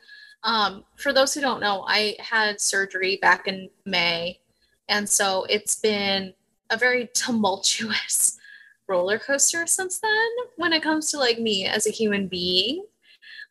Um, 0.43 0.83
for 0.95 1.11
those 1.11 1.33
who 1.33 1.41
don't 1.41 1.59
know, 1.59 1.83
I 1.87 2.15
had 2.19 2.61
surgery 2.61 3.17
back 3.21 3.47
in 3.47 3.69
May. 3.85 4.39
And 4.89 5.09
so 5.09 5.45
it's 5.49 5.75
been 5.79 6.33
a 6.69 6.77
very 6.77 7.09
tumultuous 7.13 8.37
roller 8.87 9.19
coaster 9.19 9.65
since 9.67 9.99
then 9.99 10.29
when 10.55 10.71
it 10.71 10.83
comes 10.83 11.11
to 11.11 11.17
like 11.17 11.39
me 11.39 11.65
as 11.65 11.87
a 11.87 11.91
human 11.91 12.27
being. 12.27 12.85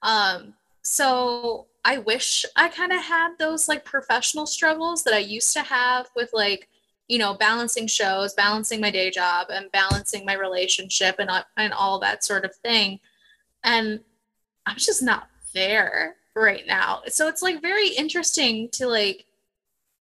Um, 0.03 0.55
so 0.83 1.67
I 1.85 1.99
wish 1.99 2.45
I 2.55 2.69
kind 2.69 2.93
of 2.93 3.03
had 3.03 3.37
those 3.39 3.69
like 3.69 3.85
professional 3.85 4.47
struggles 4.47 5.03
that 5.05 5.15
I 5.15 5.19
used 5.19 5.53
to 5.55 5.63
have 5.63 6.09
with 6.15 6.31
like 6.33 6.69
you 7.09 7.19
know, 7.19 7.35
balancing 7.35 7.87
shows, 7.87 8.35
balancing 8.35 8.81
my 8.81 8.91
day 8.91 9.11
job, 9.11 9.49
and 9.51 9.71
balancing 9.73 10.25
my 10.25 10.35
relationship, 10.35 11.17
and 11.19 11.31
uh, 11.31 11.45
and 11.57 11.73
all 11.73 11.99
that 12.01 12.25
sort 12.25 12.45
of 12.45 12.55
thing. 12.57 13.01
And 13.65 14.01
I'm 14.67 14.77
just 14.77 15.03
not 15.03 15.29
there 15.55 16.17
right 16.35 16.67
now. 16.67 17.03
So 17.07 17.29
it's 17.29 17.43
like 17.43 17.63
very 17.63 17.89
interesting 17.89 18.69
to 18.73 18.87
like 18.87 19.27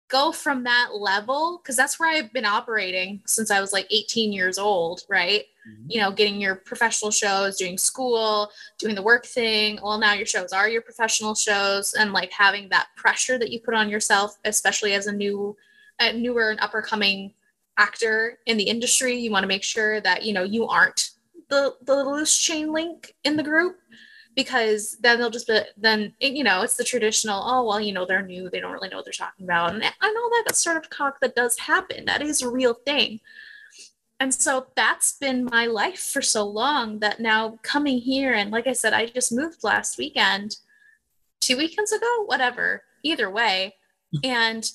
go 0.09 0.31
from 0.31 0.63
that 0.63 0.89
level 0.93 1.59
because 1.61 1.75
that's 1.75 1.99
where 1.99 2.09
I've 2.09 2.31
been 2.33 2.45
operating 2.45 3.21
since 3.25 3.49
I 3.49 3.59
was 3.59 3.73
like 3.73 3.87
18 3.89 4.31
years 4.31 4.59
old, 4.59 5.01
right? 5.09 5.45
Mm-hmm. 5.67 5.85
You 5.89 6.01
know, 6.01 6.11
getting 6.11 6.39
your 6.39 6.55
professional 6.55 7.09
shows, 7.09 7.57
doing 7.57 7.79
school, 7.79 8.51
doing 8.77 8.93
the 8.93 9.01
work 9.01 9.25
thing. 9.25 9.79
Well, 9.81 9.97
now 9.97 10.13
your 10.13 10.27
shows 10.27 10.53
are 10.53 10.69
your 10.69 10.83
professional 10.83 11.33
shows, 11.33 11.93
and 11.93 12.13
like 12.13 12.31
having 12.31 12.69
that 12.69 12.89
pressure 12.95 13.39
that 13.39 13.49
you 13.49 13.59
put 13.59 13.73
on 13.73 13.89
yourself, 13.89 14.37
especially 14.45 14.93
as 14.93 15.07
a 15.07 15.11
new 15.11 15.57
a 15.99 16.13
newer 16.13 16.49
and 16.49 16.59
upper 16.59 16.81
coming 16.81 17.33
actor 17.77 18.39
in 18.45 18.57
the 18.57 18.63
industry 18.63 19.17
you 19.17 19.31
want 19.31 19.43
to 19.43 19.47
make 19.47 19.63
sure 19.63 19.99
that 20.01 20.23
you 20.23 20.33
know 20.33 20.43
you 20.43 20.67
aren't 20.67 21.11
the 21.49 21.75
the 21.83 21.95
loose 21.95 22.37
chain 22.37 22.71
link 22.71 23.15
in 23.23 23.35
the 23.35 23.43
group 23.43 23.77
because 24.35 24.97
then 25.01 25.19
they'll 25.19 25.29
just 25.29 25.47
be 25.47 25.59
then 25.77 26.13
you 26.19 26.43
know 26.43 26.61
it's 26.61 26.77
the 26.77 26.83
traditional 26.83 27.41
oh 27.45 27.65
well 27.65 27.79
you 27.79 27.93
know 27.93 28.05
they're 28.05 28.25
new 28.25 28.49
they 28.49 28.59
don't 28.59 28.71
really 28.71 28.89
know 28.89 28.97
what 28.97 29.05
they're 29.05 29.13
talking 29.13 29.45
about 29.45 29.73
and 29.73 29.83
i 29.83 30.11
know 30.11 30.43
that 30.45 30.55
sort 30.55 30.77
of 30.77 30.89
talk 30.89 31.19
that 31.19 31.35
does 31.35 31.57
happen 31.57 32.05
that 32.05 32.21
is 32.21 32.41
a 32.41 32.49
real 32.49 32.73
thing. 32.73 33.19
And 34.19 34.33
so 34.33 34.67
that's 34.77 35.17
been 35.17 35.43
my 35.43 35.65
life 35.65 35.99
for 35.99 36.21
so 36.21 36.45
long 36.45 36.99
that 36.99 37.19
now 37.19 37.59
coming 37.61 37.97
here 37.97 38.33
and 38.33 38.51
like 38.51 38.67
i 38.67 38.71
said 38.71 38.93
i 38.93 39.05
just 39.05 39.33
moved 39.33 39.65
last 39.65 39.97
weekend 39.97 40.55
two 41.41 41.57
weekends 41.57 41.91
ago 41.91 42.23
whatever 42.25 42.83
either 43.03 43.29
way 43.29 43.75
and 44.23 44.71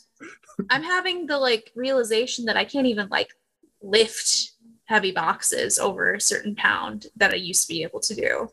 I'm 0.70 0.82
having 0.82 1.26
the 1.26 1.38
like 1.38 1.72
realization 1.74 2.44
that 2.46 2.56
I 2.56 2.64
can't 2.64 2.86
even 2.86 3.08
like 3.08 3.34
lift 3.82 4.52
heavy 4.84 5.12
boxes 5.12 5.78
over 5.78 6.14
a 6.14 6.20
certain 6.20 6.54
pound 6.54 7.06
that 7.16 7.32
I 7.32 7.36
used 7.36 7.62
to 7.62 7.72
be 7.72 7.82
able 7.82 8.00
to 8.00 8.14
do. 8.14 8.50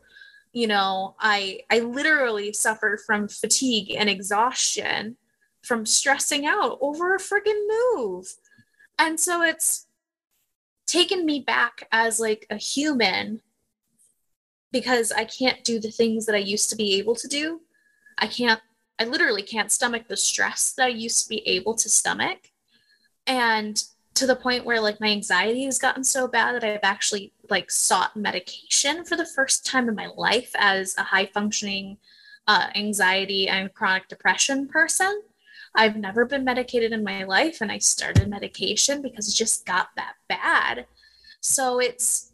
You 0.52 0.66
know, 0.66 1.16
I 1.20 1.60
I 1.70 1.80
literally 1.80 2.52
suffered 2.52 3.00
from 3.06 3.28
fatigue 3.28 3.92
and 3.92 4.08
exhaustion 4.08 5.16
from 5.62 5.84
stressing 5.84 6.46
out 6.46 6.78
over 6.80 7.14
a 7.14 7.18
freaking 7.18 7.60
move. 7.68 8.34
And 8.98 9.18
so 9.18 9.42
it's 9.42 9.86
taken 10.86 11.26
me 11.26 11.40
back 11.40 11.88
as 11.90 12.20
like 12.20 12.46
a 12.50 12.56
human 12.56 13.42
because 14.72 15.10
I 15.10 15.24
can't 15.24 15.64
do 15.64 15.80
the 15.80 15.90
things 15.90 16.26
that 16.26 16.34
I 16.34 16.38
used 16.38 16.70
to 16.70 16.76
be 16.76 16.94
able 16.98 17.16
to 17.16 17.28
do. 17.28 17.60
I 18.18 18.26
can't 18.26 18.60
I 18.98 19.04
literally 19.04 19.42
can't 19.42 19.72
stomach 19.72 20.08
the 20.08 20.16
stress 20.16 20.72
that 20.72 20.86
I 20.86 20.88
used 20.88 21.22
to 21.24 21.28
be 21.28 21.46
able 21.46 21.74
to 21.74 21.88
stomach. 21.88 22.50
And 23.26 23.82
to 24.14 24.26
the 24.26 24.36
point 24.36 24.64
where 24.64 24.80
like 24.80 25.00
my 25.00 25.08
anxiety 25.08 25.64
has 25.64 25.78
gotten 25.78 26.02
so 26.02 26.26
bad 26.26 26.54
that 26.54 26.64
I've 26.64 26.80
actually 26.82 27.32
like 27.50 27.70
sought 27.70 28.16
medication 28.16 29.04
for 29.04 29.14
the 29.14 29.26
first 29.26 29.66
time 29.66 29.88
in 29.88 29.94
my 29.94 30.08
life 30.16 30.50
as 30.56 30.96
a 30.96 31.02
high 31.02 31.26
functioning 31.26 31.98
uh, 32.48 32.68
anxiety 32.74 33.48
and 33.48 33.74
chronic 33.74 34.08
depression 34.08 34.68
person. 34.68 35.22
I've 35.74 35.96
never 35.96 36.24
been 36.24 36.44
medicated 36.44 36.92
in 36.92 37.04
my 37.04 37.24
life 37.24 37.60
and 37.60 37.70
I 37.70 37.76
started 37.78 38.28
medication 38.28 39.02
because 39.02 39.28
it 39.28 39.36
just 39.36 39.66
got 39.66 39.88
that 39.96 40.14
bad. 40.28 40.86
So 41.40 41.78
it's 41.78 42.32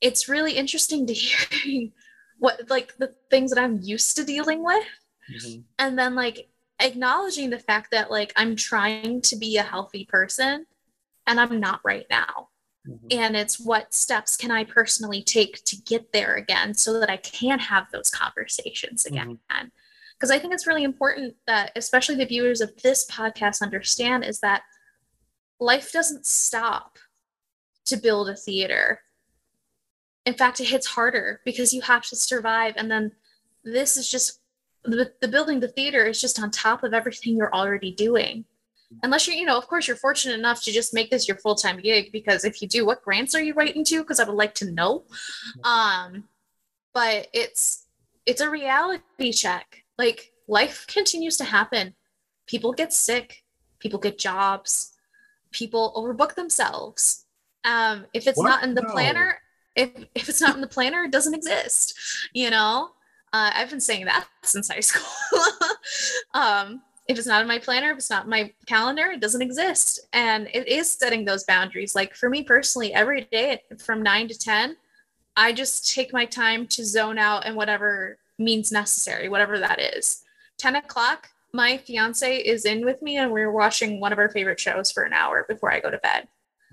it's 0.00 0.28
really 0.28 0.52
interesting 0.52 1.06
to 1.06 1.12
hear 1.12 1.90
what 2.38 2.70
like 2.70 2.96
the 2.96 3.14
things 3.30 3.50
that 3.50 3.62
I'm 3.62 3.80
used 3.82 4.16
to 4.16 4.24
dealing 4.24 4.64
with 4.64 4.86
mm-hmm. 5.30 5.60
and 5.78 5.98
then 5.98 6.14
like 6.14 6.48
acknowledging 6.80 7.50
the 7.50 7.58
fact 7.58 7.90
that 7.90 8.10
like 8.10 8.32
i'm 8.36 8.54
trying 8.54 9.20
to 9.20 9.36
be 9.36 9.56
a 9.56 9.62
healthy 9.62 10.04
person 10.04 10.66
and 11.26 11.40
i'm 11.40 11.58
not 11.58 11.80
right 11.84 12.06
now 12.10 12.48
mm-hmm. 12.86 13.06
and 13.10 13.36
it's 13.36 13.58
what 13.58 13.94
steps 13.94 14.36
can 14.36 14.50
i 14.50 14.62
personally 14.64 15.22
take 15.22 15.62
to 15.64 15.76
get 15.82 16.12
there 16.12 16.34
again 16.34 16.74
so 16.74 16.98
that 17.00 17.10
i 17.10 17.16
can 17.18 17.58
have 17.58 17.86
those 17.92 18.10
conversations 18.10 19.06
again 19.06 19.38
mm-hmm. 19.50 19.66
because 20.14 20.30
i 20.30 20.38
think 20.38 20.52
it's 20.52 20.66
really 20.66 20.84
important 20.84 21.34
that 21.46 21.72
especially 21.76 22.14
the 22.14 22.26
viewers 22.26 22.60
of 22.60 22.70
this 22.82 23.06
podcast 23.10 23.62
understand 23.62 24.24
is 24.24 24.40
that 24.40 24.62
life 25.58 25.92
doesn't 25.92 26.26
stop 26.26 26.98
to 27.86 27.96
build 27.96 28.28
a 28.28 28.36
theater 28.36 29.00
in 30.26 30.34
fact 30.34 30.60
it 30.60 30.66
hits 30.66 30.86
harder 30.86 31.40
because 31.46 31.72
you 31.72 31.80
have 31.80 32.04
to 32.04 32.16
survive 32.16 32.74
and 32.76 32.90
then 32.90 33.12
this 33.64 33.96
is 33.96 34.10
just 34.10 34.40
the, 34.86 35.12
the 35.20 35.28
building 35.28 35.60
the 35.60 35.68
theater 35.68 36.06
is 36.06 36.20
just 36.20 36.40
on 36.40 36.50
top 36.50 36.82
of 36.84 36.94
everything 36.94 37.36
you're 37.36 37.54
already 37.54 37.92
doing. 37.92 38.44
Unless 39.02 39.26
you're 39.26 39.36
you 39.36 39.46
know 39.46 39.58
of 39.58 39.66
course 39.66 39.88
you're 39.88 39.96
fortunate 39.96 40.38
enough 40.38 40.62
to 40.62 40.72
just 40.72 40.94
make 40.94 41.10
this 41.10 41.26
your 41.26 41.36
full-time 41.36 41.78
gig 41.78 42.12
because 42.12 42.44
if 42.44 42.62
you 42.62 42.68
do 42.68 42.86
what 42.86 43.02
grants 43.02 43.34
are 43.34 43.42
you 43.42 43.52
writing 43.54 43.84
to? 43.84 44.00
Because 44.00 44.20
i 44.20 44.24
would 44.24 44.36
like 44.36 44.54
to 44.54 44.70
know. 44.70 45.04
Um 45.64 46.24
but 46.94 47.28
it's 47.32 47.86
it's 48.26 48.40
a 48.40 48.48
reality 48.48 49.32
check. 49.32 49.84
Like 49.98 50.32
life 50.46 50.86
continues 50.86 51.36
to 51.38 51.44
happen. 51.44 51.94
People 52.46 52.72
get 52.72 52.92
sick. 52.92 53.42
People 53.80 53.98
get 53.98 54.18
jobs. 54.18 54.92
People 55.50 55.92
overbook 55.96 56.36
themselves. 56.36 57.26
Um 57.64 58.06
if 58.14 58.28
it's 58.28 58.38
what? 58.38 58.48
not 58.48 58.62
in 58.62 58.74
the 58.74 58.82
no. 58.82 58.90
planner 58.90 59.38
if 59.74 59.90
if 60.14 60.28
it's 60.28 60.40
not 60.40 60.54
in 60.54 60.60
the 60.60 60.66
planner 60.66 61.04
it 61.04 61.12
doesn't 61.12 61.34
exist 61.34 61.98
you 62.32 62.50
know 62.50 62.90
uh, 63.32 63.50
I've 63.54 63.70
been 63.70 63.80
saying 63.80 64.06
that 64.06 64.26
since 64.42 64.68
high 64.68 64.80
school. 64.80 65.06
um, 66.34 66.82
if 67.08 67.18
it's 67.18 67.26
not 67.26 67.42
in 67.42 67.48
my 67.48 67.58
planner, 67.58 67.90
if 67.92 67.98
it's 67.98 68.10
not 68.10 68.24
in 68.24 68.30
my 68.30 68.52
calendar, 68.66 69.06
it 69.06 69.20
doesn't 69.20 69.42
exist. 69.42 70.00
And 70.12 70.48
it 70.52 70.66
is 70.66 70.90
setting 70.90 71.24
those 71.24 71.44
boundaries. 71.44 71.94
Like 71.94 72.14
for 72.14 72.28
me 72.28 72.42
personally, 72.42 72.92
every 72.92 73.22
day 73.30 73.62
from 73.78 74.02
nine 74.02 74.26
to 74.28 74.38
10, 74.38 74.76
I 75.36 75.52
just 75.52 75.94
take 75.94 76.12
my 76.12 76.24
time 76.24 76.66
to 76.68 76.84
zone 76.84 77.18
out 77.18 77.46
and 77.46 77.54
whatever 77.54 78.18
means 78.38 78.72
necessary, 78.72 79.28
whatever 79.28 79.58
that 79.58 79.80
is. 79.80 80.22
10 80.58 80.76
o'clock, 80.76 81.28
my 81.52 81.76
fiance 81.76 82.38
is 82.38 82.64
in 82.64 82.84
with 82.84 83.00
me 83.02 83.18
and 83.18 83.30
we're 83.30 83.52
watching 83.52 84.00
one 84.00 84.12
of 84.12 84.18
our 84.18 84.30
favorite 84.30 84.58
shows 84.58 84.90
for 84.90 85.04
an 85.04 85.12
hour 85.12 85.44
before 85.48 85.70
I 85.70 85.80
go 85.80 85.90
to 85.90 85.98
bed 85.98 86.26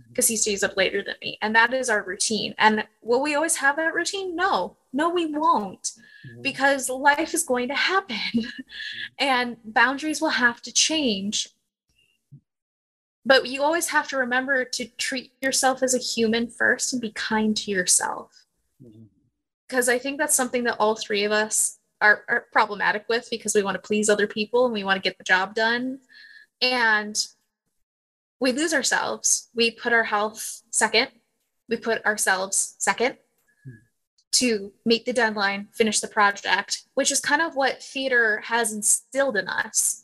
because 0.09 0.27
he 0.27 0.37
stays 0.37 0.63
up 0.63 0.77
later 0.77 1.03
than 1.03 1.15
me. 1.21 1.37
And 1.41 1.55
that 1.55 1.73
is 1.73 1.89
our 1.89 2.03
routine. 2.03 2.55
And 2.57 2.85
will 3.01 3.21
we 3.21 3.35
always 3.35 3.57
have 3.57 3.75
that 3.75 3.93
routine? 3.93 4.35
No, 4.35 4.77
no, 4.91 5.09
we 5.09 5.27
won't 5.27 5.91
mm-hmm. 6.25 6.41
because 6.41 6.89
life 6.89 7.33
is 7.33 7.43
going 7.43 7.67
to 7.69 7.75
happen 7.75 8.17
and 9.19 9.57
boundaries 9.63 10.21
will 10.21 10.29
have 10.29 10.61
to 10.63 10.71
change. 10.71 11.49
But 13.25 13.47
you 13.47 13.63
always 13.63 13.89
have 13.89 14.07
to 14.09 14.17
remember 14.17 14.65
to 14.65 14.85
treat 14.85 15.31
yourself 15.41 15.81
as 15.81 15.93
a 15.93 15.99
human 15.99 16.47
first 16.47 16.91
and 16.91 17.01
be 17.01 17.11
kind 17.11 17.55
to 17.57 17.71
yourself. 17.71 18.45
Because 19.67 19.87
mm-hmm. 19.87 19.95
I 19.95 19.99
think 19.99 20.17
that's 20.17 20.35
something 20.35 20.65
that 20.65 20.77
all 20.79 20.95
three 20.95 21.23
of 21.23 21.31
us 21.31 21.79
are, 22.01 22.23
are 22.27 22.45
problematic 22.51 23.05
with 23.07 23.29
because 23.29 23.55
we 23.55 23.63
want 23.63 23.75
to 23.75 23.87
please 23.87 24.09
other 24.09 24.27
people 24.27 24.65
and 24.65 24.73
we 24.73 24.83
want 24.83 25.01
to 25.01 25.09
get 25.09 25.17
the 25.17 25.23
job 25.23 25.55
done. 25.55 25.99
And 26.61 27.15
we 28.41 28.51
lose 28.51 28.73
ourselves. 28.73 29.49
We 29.55 29.71
put 29.71 29.93
our 29.93 30.03
health 30.03 30.61
second. 30.69 31.07
We 31.69 31.77
put 31.77 32.05
ourselves 32.05 32.75
second 32.77 33.17
to 34.33 34.71
meet 34.85 35.05
the 35.05 35.13
deadline, 35.13 35.67
finish 35.71 35.99
the 35.99 36.07
project, 36.07 36.83
which 36.95 37.11
is 37.11 37.19
kind 37.19 37.41
of 37.41 37.55
what 37.55 37.81
theater 37.81 38.41
has 38.45 38.73
instilled 38.73 39.37
in 39.37 39.47
us 39.47 40.03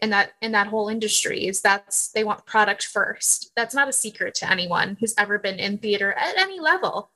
in 0.00 0.10
that 0.10 0.32
in 0.40 0.52
that 0.52 0.68
whole 0.68 0.88
industry 0.88 1.46
is 1.46 1.60
that's 1.60 2.10
they 2.12 2.24
want 2.24 2.46
product 2.46 2.84
first. 2.84 3.50
That's 3.56 3.74
not 3.74 3.88
a 3.88 3.92
secret 3.92 4.34
to 4.36 4.50
anyone 4.50 4.96
who's 5.00 5.14
ever 5.18 5.38
been 5.38 5.58
in 5.58 5.78
theater 5.78 6.12
at 6.12 6.38
any 6.38 6.60
level. 6.60 7.10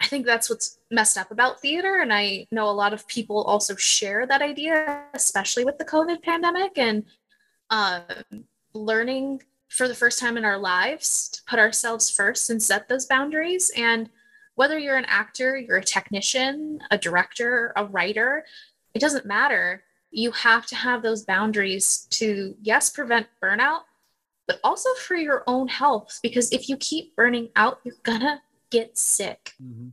I 0.00 0.06
think 0.06 0.24
that's 0.24 0.48
what's 0.48 0.78
messed 0.90 1.18
up 1.18 1.30
about 1.30 1.60
theater. 1.60 2.00
And 2.00 2.12
I 2.12 2.46
know 2.50 2.68
a 2.68 2.72
lot 2.72 2.94
of 2.94 3.06
people 3.06 3.42
also 3.42 3.76
share 3.76 4.26
that 4.26 4.40
idea, 4.40 5.04
especially 5.12 5.64
with 5.64 5.76
the 5.76 5.84
COVID 5.84 6.22
pandemic. 6.22 6.78
And 6.78 7.04
um, 7.68 8.44
learning 8.72 9.42
for 9.68 9.88
the 9.88 9.94
first 9.94 10.18
time 10.18 10.36
in 10.36 10.44
our 10.44 10.58
lives 10.58 11.28
to 11.28 11.42
put 11.46 11.58
ourselves 11.58 12.10
first 12.10 12.50
and 12.50 12.62
set 12.62 12.88
those 12.88 13.06
boundaries. 13.06 13.70
And 13.76 14.08
whether 14.60 14.78
you're 14.78 14.98
an 14.98 15.06
actor, 15.06 15.56
you're 15.56 15.78
a 15.78 15.82
technician, 15.82 16.82
a 16.90 16.98
director, 16.98 17.72
a 17.76 17.84
writer, 17.86 18.44
it 18.92 18.98
doesn't 18.98 19.24
matter. 19.24 19.82
You 20.10 20.32
have 20.32 20.66
to 20.66 20.76
have 20.76 21.00
those 21.00 21.24
boundaries 21.24 22.06
to, 22.10 22.54
yes, 22.60 22.90
prevent 22.90 23.26
burnout, 23.42 23.84
but 24.46 24.60
also 24.62 24.90
for 24.98 25.14
your 25.14 25.44
own 25.46 25.66
health. 25.68 26.20
Because 26.22 26.52
if 26.52 26.68
you 26.68 26.76
keep 26.76 27.16
burning 27.16 27.48
out, 27.56 27.80
you're 27.84 27.94
gonna 28.02 28.42
get 28.68 28.98
sick. 28.98 29.54
Mm-hmm. 29.62 29.88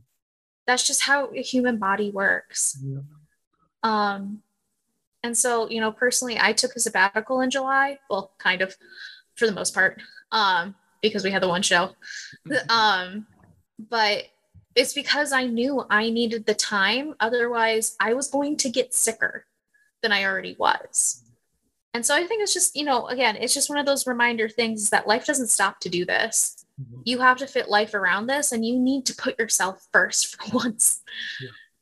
That's 0.66 0.86
just 0.86 1.00
how 1.00 1.30
a 1.34 1.40
human 1.40 1.78
body 1.78 2.10
works. 2.10 2.76
Yeah. 2.84 2.98
Um, 3.82 4.42
and 5.22 5.34
so, 5.34 5.70
you 5.70 5.80
know, 5.80 5.92
personally, 5.92 6.36
I 6.38 6.52
took 6.52 6.76
a 6.76 6.80
sabbatical 6.80 7.40
in 7.40 7.48
July. 7.48 8.00
Well, 8.10 8.32
kind 8.36 8.60
of 8.60 8.76
for 9.34 9.46
the 9.46 9.52
most 9.52 9.72
part, 9.72 9.98
um, 10.30 10.74
because 11.00 11.24
we 11.24 11.30
had 11.30 11.42
the 11.42 11.48
one 11.48 11.62
show. 11.62 11.96
um, 12.68 13.26
but 13.78 14.24
it's 14.78 14.94
because 14.94 15.32
I 15.32 15.44
knew 15.44 15.84
I 15.90 16.08
needed 16.08 16.46
the 16.46 16.54
time. 16.54 17.16
Otherwise, 17.18 17.96
I 17.98 18.14
was 18.14 18.30
going 18.30 18.56
to 18.58 18.70
get 18.70 18.94
sicker 18.94 19.44
than 20.02 20.12
I 20.12 20.24
already 20.24 20.54
was. 20.56 21.24
And 21.94 22.06
so 22.06 22.14
I 22.14 22.24
think 22.24 22.42
it's 22.42 22.54
just, 22.54 22.76
you 22.76 22.84
know, 22.84 23.08
again, 23.08 23.34
it's 23.34 23.52
just 23.52 23.68
one 23.68 23.78
of 23.78 23.86
those 23.86 24.06
reminder 24.06 24.48
things 24.48 24.90
that 24.90 25.08
life 25.08 25.26
doesn't 25.26 25.48
stop 25.48 25.80
to 25.80 25.88
do 25.88 26.04
this. 26.04 26.64
Mm-hmm. 26.80 27.00
You 27.06 27.18
have 27.18 27.38
to 27.38 27.48
fit 27.48 27.68
life 27.68 27.92
around 27.92 28.28
this 28.28 28.52
and 28.52 28.64
you 28.64 28.78
need 28.78 29.04
to 29.06 29.16
put 29.16 29.36
yourself 29.36 29.84
first 29.92 30.36
for 30.36 30.48
once. 30.56 31.00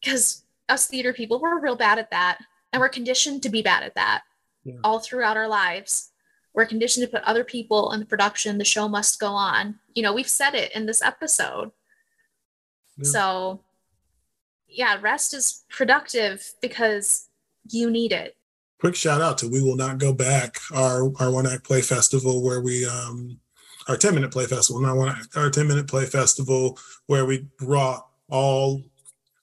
Because 0.01 0.45
yeah. 0.67 0.75
us 0.75 0.87
theater 0.87 1.13
people, 1.13 1.39
we're 1.39 1.61
real 1.61 1.77
bad 1.77 1.99
at 1.99 2.11
that 2.13 2.39
and 2.73 2.81
we're 2.81 2.89
conditioned 2.89 3.43
to 3.43 3.51
be 3.51 3.61
bad 3.61 3.83
at 3.83 3.95
that 3.97 4.23
yeah. 4.65 4.77
all 4.83 5.01
throughout 5.01 5.37
our 5.37 5.49
lives. 5.49 6.13
We're 6.55 6.65
conditioned 6.65 7.05
to 7.05 7.13
put 7.13 7.25
other 7.25 7.45
people 7.45 7.93
in 7.93 8.01
the 8.01 8.07
production. 8.07 8.57
The 8.57 8.65
show 8.65 8.89
must 8.89 9.21
go 9.21 9.33
on. 9.33 9.81
You 9.95 10.03
know, 10.03 10.15
we've 10.15 10.27
said 10.27 10.55
it 10.55 10.75
in 10.75 10.87
this 10.87 11.03
episode. 11.03 11.73
Yeah. 12.99 13.11
So, 13.11 13.61
yeah, 14.69 14.99
rest 15.01 15.35
is 15.35 15.65
productive 15.71 16.53
because 16.61 17.29
you 17.71 17.91
need 17.91 18.13
it. 18.13 18.37
Quick 18.79 18.95
shout 18.95 19.23
out 19.23 19.39
to 19.39 19.49
We 19.49 19.63
Will 19.63 19.77
Not 19.77 19.99
Go 19.99 20.13
Back, 20.13 20.59
our 20.75 21.11
our 21.19 21.31
one 21.31 21.47
act 21.47 21.65
play 21.65 21.81
festival 21.81 22.43
where 22.43 22.61
we 22.61 22.87
um 22.87 23.39
our 23.89 23.97
10 23.97 24.15
minute 24.15 24.33
play 24.33 24.47
festival, 24.47 24.83
not 24.83 24.97
one 24.97 25.09
act, 25.09 25.37
our 25.37 25.51
10 25.51 25.67
minute 25.67 25.87
play 25.87 26.05
festival 26.05 26.79
where 27.07 27.25
we 27.25 27.47
brought 27.59 28.07
all 28.29 28.83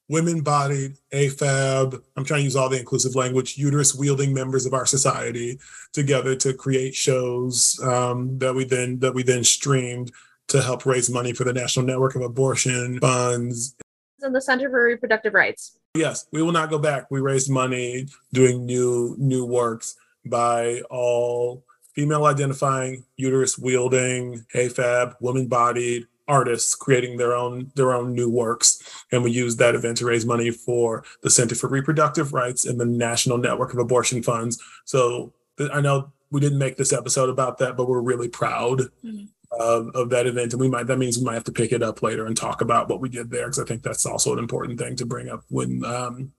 women 0.09 0.41
bodied, 0.41 0.97
AFAB, 1.13 1.99
I'm 2.15 2.25
trying 2.25 2.41
to 2.41 2.43
use 2.43 2.55
all 2.55 2.69
the 2.69 2.79
inclusive 2.79 3.15
language, 3.15 3.57
uterus 3.57 3.95
wielding 3.95 4.33
members 4.33 4.65
of 4.65 4.73
our 4.73 4.85
society 4.85 5.59
together 5.93 6.35
to 6.35 6.53
create 6.53 6.93
shows 6.93 7.79
um, 7.83 8.37
that 8.37 8.53
we 8.53 8.65
then 8.65 8.99
that 8.99 9.13
we 9.13 9.23
then 9.23 9.43
streamed 9.43 10.11
to 10.49 10.61
help 10.61 10.85
raise 10.85 11.09
money 11.09 11.33
for 11.33 11.43
the 11.43 11.53
National 11.53 11.85
Network 11.85 12.15
of 12.15 12.21
Abortion 12.21 12.99
Funds. 12.99 13.75
And 14.21 14.33
the 14.33 14.41
Center 14.41 14.69
for 14.69 14.83
Reproductive 14.83 15.33
Rights. 15.33 15.77
Yes, 15.95 16.27
we 16.31 16.41
will 16.41 16.51
not 16.51 16.69
go 16.69 16.79
back. 16.79 17.11
We 17.11 17.19
raised 17.19 17.51
money 17.51 18.07
doing 18.31 18.65
new 18.65 19.15
new 19.19 19.45
works 19.45 19.95
by 20.25 20.81
all 20.89 21.63
female 21.93 22.25
identifying, 22.25 23.03
uterus 23.17 23.57
wielding, 23.57 24.45
AFAB, 24.55 25.15
woman 25.21 25.47
bodied, 25.47 26.07
artists 26.27 26.73
creating 26.75 27.17
their 27.17 27.33
own 27.33 27.71
their 27.75 27.93
own 27.93 28.13
new 28.13 28.29
works 28.29 28.81
and 29.11 29.23
we 29.23 29.31
used 29.31 29.59
that 29.59 29.75
event 29.75 29.97
to 29.97 30.05
raise 30.05 30.25
money 30.25 30.51
for 30.51 31.03
the 31.21 31.29
center 31.29 31.55
for 31.55 31.67
reproductive 31.67 32.33
rights 32.33 32.65
and 32.65 32.79
the 32.79 32.85
national 32.85 33.37
network 33.37 33.73
of 33.73 33.79
abortion 33.79 34.23
funds 34.23 34.61
so 34.85 35.33
i 35.73 35.81
know 35.81 36.11
we 36.31 36.39
didn't 36.39 36.57
make 36.59 36.77
this 36.77 36.93
episode 36.93 37.29
about 37.29 37.57
that 37.57 37.75
but 37.75 37.89
we're 37.89 38.01
really 38.01 38.29
proud 38.29 38.79
mm-hmm. 39.03 39.25
Of, 39.59 39.89
of 39.95 40.09
that 40.09 40.27
event 40.27 40.53
and 40.53 40.61
we 40.61 40.69
might 40.69 40.87
that 40.87 40.97
means 40.97 41.17
we 41.17 41.23
might 41.23 41.33
have 41.33 41.43
to 41.43 41.51
pick 41.51 41.71
it 41.71 41.83
up 41.83 42.01
later 42.01 42.25
and 42.25 42.35
talk 42.35 42.61
about 42.61 42.89
what 42.89 43.01
we 43.01 43.09
did 43.09 43.29
there 43.29 43.45
because 43.45 43.59
i 43.59 43.65
think 43.65 43.83
that's 43.83 44.05
also 44.05 44.33
an 44.33 44.39
important 44.39 44.79
thing 44.79 44.95
to 44.95 45.05
bring 45.05 45.29
up 45.29 45.43
when 45.49 45.83
um, 45.85 46.31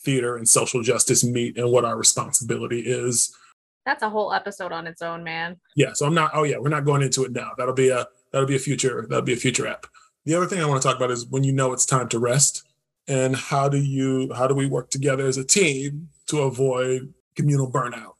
theater 0.00 0.36
and 0.36 0.48
social 0.48 0.82
justice 0.82 1.24
meet 1.24 1.56
and 1.56 1.70
what 1.70 1.84
our 1.84 1.96
responsibility 1.96 2.80
is 2.80 3.36
that's 3.84 4.02
a 4.02 4.10
whole 4.10 4.32
episode 4.32 4.72
on 4.72 4.86
its 4.86 5.02
own 5.02 5.24
man 5.24 5.58
yeah 5.74 5.92
so 5.92 6.06
i'm 6.06 6.14
not 6.14 6.30
oh 6.34 6.44
yeah 6.44 6.58
we're 6.58 6.68
not 6.68 6.84
going 6.84 7.02
into 7.02 7.24
it 7.24 7.32
now 7.32 7.50
that'll 7.56 7.74
be 7.74 7.88
a 7.88 8.06
That'll 8.32 8.48
be 8.48 8.56
a 8.56 8.60
future. 8.60 9.06
That'll 9.08 9.24
be 9.24 9.32
a 9.32 9.36
future 9.36 9.66
app. 9.66 9.86
The 10.24 10.34
other 10.34 10.46
thing 10.46 10.60
I 10.60 10.66
want 10.66 10.80
to 10.80 10.86
talk 10.86 10.96
about 10.96 11.10
is 11.10 11.26
when 11.26 11.44
you 11.44 11.52
know 11.52 11.72
it's 11.72 11.86
time 11.86 12.08
to 12.10 12.18
rest, 12.18 12.64
and 13.08 13.34
how 13.34 13.68
do 13.68 13.78
you 13.78 14.32
how 14.34 14.46
do 14.46 14.54
we 14.54 14.66
work 14.66 14.90
together 14.90 15.26
as 15.26 15.36
a 15.36 15.44
team 15.44 16.08
to 16.26 16.42
avoid 16.42 17.12
communal 17.34 17.70
burnout? 17.70 18.14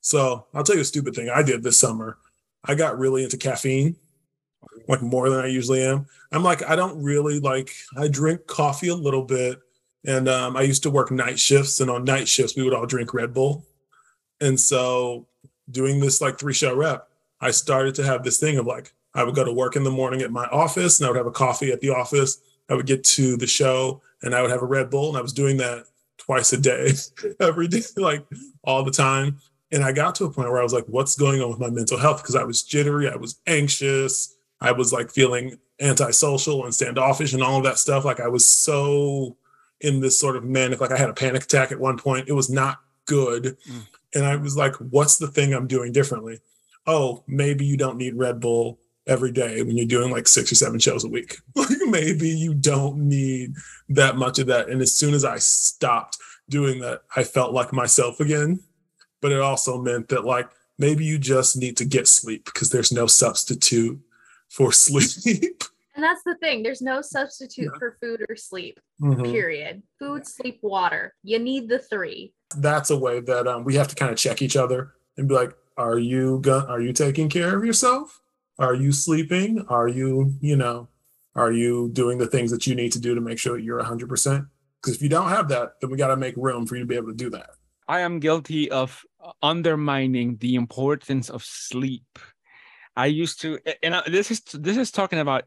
So 0.00 0.46
I'll 0.54 0.64
tell 0.64 0.76
you 0.76 0.82
a 0.82 0.86
stupid 0.86 1.14
thing 1.14 1.30
I 1.30 1.42
did 1.42 1.62
this 1.62 1.78
summer. 1.78 2.18
I 2.64 2.74
got 2.74 2.98
really 2.98 3.24
into 3.24 3.36
caffeine, 3.36 3.96
like 4.88 5.02
more 5.02 5.30
than 5.30 5.40
I 5.40 5.46
usually 5.46 5.82
am. 5.82 6.06
I'm 6.32 6.42
like 6.42 6.68
I 6.68 6.76
don't 6.76 7.02
really 7.02 7.40
like 7.40 7.70
I 7.96 8.08
drink 8.08 8.46
coffee 8.46 8.88
a 8.88 8.94
little 8.94 9.24
bit, 9.24 9.58
and 10.06 10.28
um, 10.28 10.56
I 10.56 10.62
used 10.62 10.82
to 10.84 10.90
work 10.90 11.10
night 11.10 11.38
shifts, 11.38 11.80
and 11.80 11.90
on 11.90 12.04
night 12.04 12.28
shifts 12.28 12.56
we 12.56 12.62
would 12.62 12.74
all 12.74 12.86
drink 12.86 13.14
Red 13.14 13.34
Bull, 13.34 13.64
and 14.40 14.58
so 14.58 15.26
doing 15.70 16.00
this 16.00 16.20
like 16.20 16.38
three 16.38 16.54
show 16.54 16.74
rep, 16.74 17.08
I 17.40 17.50
started 17.50 17.94
to 17.96 18.04
have 18.04 18.22
this 18.22 18.38
thing 18.38 18.58
of 18.58 18.66
like 18.66 18.92
I 19.14 19.24
would 19.24 19.34
go 19.34 19.44
to 19.44 19.52
work 19.52 19.76
in 19.76 19.84
the 19.84 19.90
morning 19.90 20.22
at 20.22 20.30
my 20.30 20.46
office 20.46 21.00
and 21.00 21.06
I 21.06 21.10
would 21.10 21.16
have 21.16 21.26
a 21.26 21.32
coffee 21.32 21.72
at 21.72 21.80
the 21.80 21.90
office. 21.90 22.40
I 22.68 22.74
would 22.74 22.86
get 22.86 23.02
to 23.04 23.36
the 23.36 23.46
show 23.46 24.02
and 24.22 24.34
I 24.34 24.42
would 24.42 24.50
have 24.50 24.62
a 24.62 24.66
Red 24.66 24.90
Bull. 24.90 25.08
And 25.08 25.18
I 25.18 25.22
was 25.22 25.32
doing 25.32 25.56
that 25.58 25.86
twice 26.18 26.52
a 26.52 26.58
day, 26.58 26.92
every 27.40 27.68
day, 27.68 27.82
like 27.96 28.24
all 28.62 28.84
the 28.84 28.90
time. 28.90 29.38
And 29.72 29.84
I 29.84 29.92
got 29.92 30.14
to 30.16 30.24
a 30.24 30.30
point 30.30 30.50
where 30.50 30.60
I 30.60 30.64
was 30.64 30.72
like, 30.72 30.86
what's 30.86 31.16
going 31.16 31.40
on 31.40 31.48
with 31.48 31.60
my 31.60 31.70
mental 31.70 31.98
health? 31.98 32.22
Because 32.22 32.36
I 32.36 32.44
was 32.44 32.62
jittery, 32.62 33.08
I 33.08 33.16
was 33.16 33.40
anxious, 33.46 34.36
I 34.60 34.72
was 34.72 34.92
like 34.92 35.10
feeling 35.10 35.58
antisocial 35.80 36.64
and 36.64 36.74
standoffish 36.74 37.32
and 37.32 37.42
all 37.42 37.58
of 37.58 37.64
that 37.64 37.78
stuff. 37.78 38.04
Like 38.04 38.20
I 38.20 38.28
was 38.28 38.44
so 38.44 39.36
in 39.80 40.00
this 40.00 40.18
sort 40.18 40.36
of 40.36 40.44
manic, 40.44 40.80
like 40.80 40.90
I 40.90 40.98
had 40.98 41.08
a 41.08 41.14
panic 41.14 41.44
attack 41.44 41.72
at 41.72 41.80
one 41.80 41.96
point. 41.96 42.28
It 42.28 42.32
was 42.32 42.50
not 42.50 42.80
good. 43.06 43.56
Mm. 43.68 43.86
And 44.14 44.24
I 44.24 44.36
was 44.36 44.56
like, 44.56 44.74
what's 44.76 45.18
the 45.18 45.28
thing 45.28 45.54
I'm 45.54 45.66
doing 45.66 45.92
differently? 45.92 46.40
Oh, 46.86 47.24
maybe 47.26 47.64
you 47.64 47.76
don't 47.76 47.96
need 47.96 48.16
Red 48.16 48.40
Bull 48.40 48.78
every 49.06 49.32
day 49.32 49.62
when 49.62 49.76
you're 49.76 49.86
doing 49.86 50.10
like 50.10 50.28
six 50.28 50.52
or 50.52 50.54
seven 50.54 50.78
shows 50.78 51.04
a 51.04 51.08
week. 51.08 51.38
Like 51.56 51.78
maybe 51.86 52.28
you 52.28 52.54
don't 52.54 53.08
need 53.08 53.54
that 53.88 54.16
much 54.16 54.38
of 54.38 54.46
that. 54.46 54.68
And 54.68 54.80
as 54.80 54.92
soon 54.92 55.12
as 55.12 55.24
I 55.24 55.38
stopped 55.38 56.18
doing 56.48 56.80
that, 56.80 57.02
I 57.16 57.24
felt 57.24 57.52
like 57.52 57.72
myself 57.72 58.20
again. 58.20 58.60
But 59.20 59.32
it 59.32 59.40
also 59.40 59.80
meant 59.80 60.08
that 60.08 60.24
like 60.24 60.48
maybe 60.78 61.04
you 61.04 61.18
just 61.18 61.56
need 61.56 61.76
to 61.78 61.84
get 61.84 62.08
sleep 62.08 62.44
because 62.46 62.70
there's 62.70 62.92
no 62.92 63.06
substitute 63.06 64.00
for 64.48 64.72
sleep. 64.86 65.62
And 65.94 66.04
that's 66.04 66.22
the 66.24 66.36
thing. 66.36 66.62
There's 66.62 66.80
no 66.80 67.02
substitute 67.02 67.70
Yeah. 67.72 67.78
for 67.78 67.96
food 68.00 68.24
or 68.28 68.36
sleep. 68.36 68.80
Mhm. 69.02 69.30
Period. 69.30 69.82
Food, 69.98 70.26
sleep, 70.26 70.58
water. 70.62 71.14
You 71.22 71.38
need 71.38 71.68
the 71.68 71.78
three. 71.78 72.32
That's 72.56 72.90
a 72.90 72.96
way 72.98 73.20
that 73.20 73.46
um, 73.46 73.64
we 73.64 73.74
have 73.74 73.88
to 73.88 73.94
kind 73.94 74.10
of 74.10 74.16
check 74.16 74.40
each 74.42 74.56
other 74.56 74.94
and 75.16 75.28
be 75.28 75.34
like, 75.34 75.52
are 75.76 75.98
you 75.98 76.38
go- 76.42 76.64
are 76.68 76.80
you 76.80 76.92
taking 76.92 77.28
care 77.28 77.56
of 77.56 77.64
yourself? 77.64 78.20
Are 78.58 78.74
you 78.74 78.92
sleeping? 78.92 79.64
Are 79.68 79.88
you, 79.88 80.34
you 80.40 80.56
know, 80.56 80.88
are 81.34 81.52
you 81.52 81.90
doing 81.92 82.18
the 82.18 82.26
things 82.26 82.50
that 82.50 82.66
you 82.66 82.74
need 82.74 82.92
to 82.92 83.00
do 83.00 83.14
to 83.14 83.20
make 83.20 83.38
sure 83.38 83.56
that 83.56 83.62
you're 83.62 83.82
100%? 83.82 84.46
Because 84.80 84.96
if 84.96 85.02
you 85.02 85.08
don't 85.08 85.28
have 85.28 85.48
that, 85.48 85.80
then 85.80 85.90
we 85.90 85.96
got 85.96 86.08
to 86.08 86.16
make 86.16 86.34
room 86.36 86.66
for 86.66 86.74
you 86.76 86.82
to 86.82 86.86
be 86.86 86.96
able 86.96 87.08
to 87.08 87.14
do 87.14 87.30
that. 87.30 87.50
I 87.88 88.00
am 88.00 88.18
guilty 88.20 88.70
of 88.70 89.02
undermining 89.42 90.36
the 90.36 90.54
importance 90.54 91.30
of 91.30 91.44
sleep. 91.44 92.18
I 92.96 93.06
used 93.06 93.40
to, 93.42 93.58
and 93.82 94.02
this 94.06 94.30
is 94.30 94.40
this 94.52 94.76
is 94.76 94.90
talking 94.90 95.18
about 95.18 95.44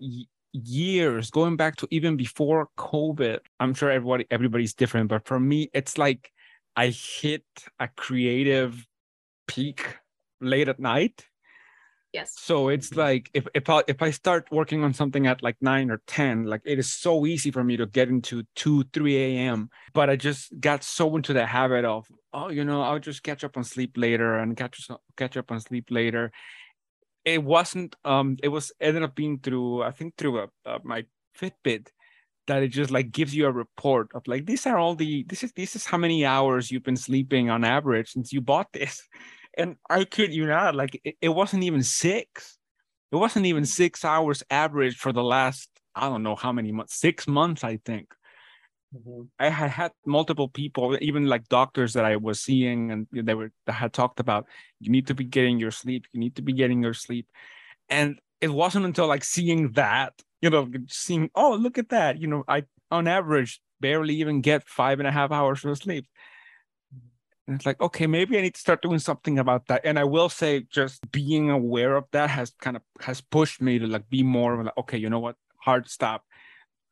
years 0.54 1.30
going 1.30 1.58
back 1.58 1.76
to 1.78 1.88
even 1.92 2.16
before 2.16 2.70
COVID. 2.78 3.40
I'm 3.60 3.74
sure 3.74 3.92
everybody 3.92 4.26
everybody's 4.32 4.74
different, 4.74 5.10
but 5.10 5.28
for 5.28 5.40
me, 5.40 5.70
it's 5.74 5.98
like 5.98 6.32
I 6.76 6.88
hit 6.88 7.46
a 7.80 7.88
creative 7.88 8.88
peak 9.48 9.98
late 10.40 10.70
at 10.70 10.80
night. 10.80 11.26
Yes. 12.14 12.36
So 12.38 12.70
it's 12.70 12.96
like 12.96 13.32
if 13.34 13.48
if 13.56 13.68
I 13.70 13.82
if 13.88 14.04
I 14.04 14.12
start 14.12 14.48
working 14.52 14.84
on 14.84 14.94
something 14.94 15.26
at 15.26 15.42
like 15.42 15.58
nine 15.62 15.90
or 15.90 16.00
ten, 16.06 16.44
like 16.44 16.62
it 16.64 16.78
is 16.78 16.94
so 16.94 17.26
easy 17.26 17.50
for 17.50 17.64
me 17.64 17.76
to 17.78 17.88
get 17.88 18.08
into 18.08 18.44
two, 18.56 18.84
three 18.94 19.18
a.m. 19.18 19.72
But 19.94 20.12
I 20.12 20.16
just 20.16 20.58
got 20.60 20.84
so 20.84 21.16
into 21.16 21.34
the 21.34 21.48
habit 21.48 21.86
of 21.86 22.06
oh, 22.32 22.50
you 22.50 22.66
know, 22.66 22.84
I'll 22.84 23.00
just 23.00 23.24
catch 23.24 23.44
up 23.44 23.58
on 23.58 23.64
sleep 23.64 23.94
later 23.98 24.38
and 24.38 24.56
catch 24.56 24.88
catch 25.18 25.38
up 25.38 25.52
on 25.52 25.60
sleep 25.60 25.88
later. 25.90 26.32
It 27.26 27.44
wasn't. 27.44 27.96
Um, 28.06 28.38
it 28.44 28.50
was 28.50 28.72
ended 28.80 29.02
up 29.02 29.16
being 29.16 29.40
through 29.40 29.82
I 29.82 29.90
think 29.90 30.16
through 30.16 30.40
a, 30.40 30.48
uh, 30.68 30.80
my 30.84 31.06
Fitbit 31.36 31.88
that 32.46 32.62
it 32.62 32.68
just 32.68 32.92
like 32.92 33.12
gives 33.12 33.34
you 33.34 33.48
a 33.48 33.52
report 33.52 34.10
of 34.14 34.22
like 34.28 34.46
these 34.46 34.68
are 34.68 34.78
all 34.78 34.94
the 34.94 35.24
this 35.30 35.44
is 35.44 35.52
this 35.54 35.76
is 35.76 35.86
how 35.86 35.98
many 35.98 36.26
hours 36.26 36.70
you've 36.70 36.84
been 36.84 36.98
sleeping 36.98 37.50
on 37.50 37.64
average 37.64 38.12
since 38.12 38.34
you 38.34 38.42
bought 38.42 38.72
this 38.74 39.02
and 39.58 39.76
I 39.90 40.06
kid 40.06 40.34
you 40.34 40.46
not, 40.46 40.76
like 40.76 41.00
it, 41.04 41.16
it 41.22 41.30
wasn't 41.30 41.64
even 41.64 41.84
six. 41.84 42.58
It 43.12 43.18
wasn't 43.18 43.46
even 43.46 43.66
six 43.66 44.04
hours 44.04 44.44
average 44.50 44.98
for 44.98 45.14
the 45.14 45.24
last, 45.24 45.70
I 45.96 46.10
don't 46.10 46.24
know 46.24 46.36
how 46.36 46.52
many 46.52 46.72
months, 46.72 46.96
six 46.96 47.28
months, 47.28 47.64
I 47.64 47.78
think. 47.86 48.12
Mm-hmm. 48.96 49.24
I 49.40 49.50
had 49.50 49.70
had 49.70 49.92
multiple 50.06 50.48
people, 50.48 50.98
even 51.02 51.28
like 51.28 51.48
doctors 51.48 51.94
that 51.94 52.06
I 52.06 52.16
was 52.16 52.42
seeing, 52.42 52.92
and 52.92 53.08
they 53.12 53.34
were 53.34 53.52
that 53.66 53.74
had 53.74 53.94
talked 53.94 54.20
about 54.20 54.48
you 54.80 54.92
need 54.92 55.08
to 55.08 55.16
be 55.16 55.24
getting 55.24 55.60
your 55.60 55.72
sleep, 55.72 56.06
you 56.12 56.20
need 56.20 56.36
to 56.36 56.42
be 56.42 56.54
getting 56.54 56.82
your 56.82 56.94
sleep. 56.94 57.28
And 57.90 58.20
it 58.42 58.50
wasn't 58.50 58.86
until 58.86 59.08
like 59.08 59.24
seeing 59.24 59.72
that, 59.74 60.14
you 60.42 60.50
know, 60.50 60.70
seeing, 60.88 61.30
oh, 61.36 61.56
look 61.56 61.78
at 61.78 61.90
that, 61.90 62.20
you 62.20 62.28
know, 62.28 62.44
I 62.48 62.64
on 62.92 63.08
average 63.08 63.62
barely 63.80 64.16
even 64.16 64.42
get 64.42 64.68
five 64.68 65.00
and 65.00 65.08
a 65.08 65.12
half 65.12 65.32
hours 65.32 65.66
of 65.66 65.78
sleep. 65.78 66.06
And 67.48 67.56
it's 67.58 67.66
like, 67.66 67.82
okay, 67.82 68.08
maybe 68.08 68.38
I 68.38 68.42
need 68.42 68.54
to 68.54 68.60
start 68.60 68.82
doing 68.82 69.00
something 69.00 69.38
about 69.38 69.68
that. 69.68 69.82
And 69.84 70.00
I 70.00 70.06
will 70.06 70.30
say, 70.30 70.66
just 70.70 71.12
being 71.12 71.50
aware 71.50 71.98
of 71.98 72.06
that 72.12 72.30
has 72.30 72.54
kind 72.62 72.78
of 72.78 72.84
has 73.02 73.20
pushed 73.20 73.62
me 73.62 73.80
to 73.80 73.88
like 73.88 74.10
be 74.10 74.24
more 74.24 74.54
of 74.54 74.66
like, 74.66 74.78
okay, 74.78 74.98
you 74.98 75.10
know 75.10 75.20
what, 75.20 75.36
hard 75.58 75.90
stop. 75.90 76.24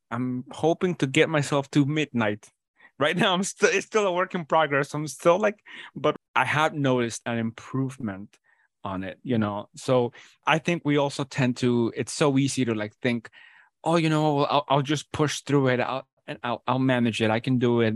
I'm 0.09 0.43
hoping 0.51 0.95
to 0.95 1.07
get 1.07 1.29
myself 1.29 1.69
to 1.71 1.85
midnight. 1.85 2.47
Right 2.99 3.17
now, 3.17 3.33
I'm 3.33 3.41
still 3.41 3.71
it's 3.73 3.87
still 3.87 4.05
a 4.05 4.11
work 4.11 4.35
in 4.35 4.45
progress. 4.45 4.93
I'm 4.93 5.07
still 5.07 5.39
like, 5.39 5.57
but 5.95 6.15
I 6.35 6.45
have 6.45 6.75
noticed 6.75 7.23
an 7.25 7.39
improvement 7.39 8.37
on 8.83 9.03
it. 9.03 9.17
You 9.23 9.39
know, 9.39 9.69
so 9.75 10.13
I 10.45 10.59
think 10.59 10.83
we 10.85 10.97
also 10.97 11.23
tend 11.23 11.57
to. 11.57 11.91
It's 11.95 12.13
so 12.13 12.37
easy 12.37 12.63
to 12.63 12.75
like 12.75 12.93
think, 13.01 13.31
oh, 13.83 13.95
you 13.95 14.07
know, 14.07 14.45
I'll, 14.45 14.65
I'll 14.69 14.81
just 14.83 15.11
push 15.11 15.41
through 15.41 15.69
it. 15.69 15.79
I'll 15.79 16.07
and 16.27 16.37
I'll 16.43 16.61
I'll 16.67 16.77
manage 16.77 17.23
it. 17.23 17.31
I 17.31 17.39
can 17.39 17.57
do 17.57 17.81
it 17.81 17.95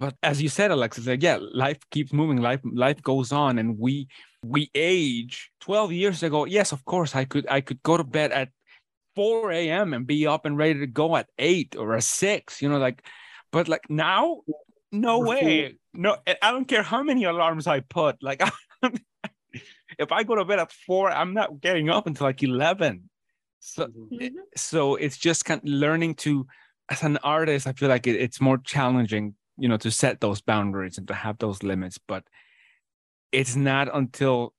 but 0.00 0.16
as 0.22 0.42
you 0.42 0.48
said 0.48 0.70
alexis 0.72 1.06
like 1.06 1.22
yeah 1.22 1.38
life 1.52 1.78
keeps 1.90 2.12
moving 2.12 2.38
life 2.38 2.60
life 2.64 3.00
goes 3.02 3.30
on 3.30 3.58
and 3.58 3.78
we 3.78 4.08
we 4.42 4.70
age. 4.74 5.52
12 5.60 5.92
years 5.92 6.22
ago 6.22 6.46
yes 6.46 6.72
of 6.72 6.84
course 6.86 7.14
i 7.14 7.24
could 7.24 7.46
i 7.48 7.60
could 7.60 7.80
go 7.82 7.96
to 7.96 8.04
bed 8.04 8.32
at 8.32 8.48
4 9.14 9.52
a.m 9.52 9.92
and 9.94 10.06
be 10.06 10.26
up 10.26 10.46
and 10.46 10.56
ready 10.56 10.80
to 10.80 10.86
go 10.86 11.14
at 11.14 11.28
8 11.38 11.76
or 11.78 11.94
at 11.94 12.04
6 12.04 12.62
you 12.62 12.68
know 12.68 12.78
like 12.78 13.04
but 13.52 13.68
like 13.68 13.88
now 13.90 14.40
no 14.90 15.18
way. 15.20 15.76
no 15.92 16.16
i 16.26 16.50
don't 16.50 16.66
care 16.66 16.82
how 16.82 17.02
many 17.02 17.24
alarms 17.24 17.66
i 17.66 17.80
put 17.80 18.16
like 18.22 18.42
if 19.98 20.10
i 20.10 20.22
go 20.24 20.34
to 20.34 20.44
bed 20.44 20.58
at 20.58 20.72
4 20.72 21.10
i'm 21.10 21.34
not 21.34 21.60
getting 21.60 21.90
up 21.90 22.06
until 22.06 22.26
like 22.26 22.42
11 22.42 23.10
so 23.60 23.88
Mhm. 24.10 24.32
so 24.56 24.94
it's 24.96 25.18
just 25.18 25.44
kind 25.44 25.60
of 25.62 25.68
learning 25.68 26.14
to 26.24 26.46
as 26.88 27.02
an 27.02 27.18
artist 27.18 27.66
i 27.66 27.72
feel 27.72 27.88
like 27.90 28.06
it, 28.06 28.16
it's 28.16 28.40
more 28.40 28.58
challenging 28.58 29.34
you 29.60 29.68
know 29.68 29.76
to 29.76 29.90
set 29.90 30.20
those 30.20 30.40
boundaries 30.40 30.98
and 30.98 31.06
to 31.06 31.14
have 31.14 31.38
those 31.38 31.62
limits 31.62 31.98
but 31.98 32.24
it's 33.32 33.54
not 33.54 33.94
until 33.94 34.52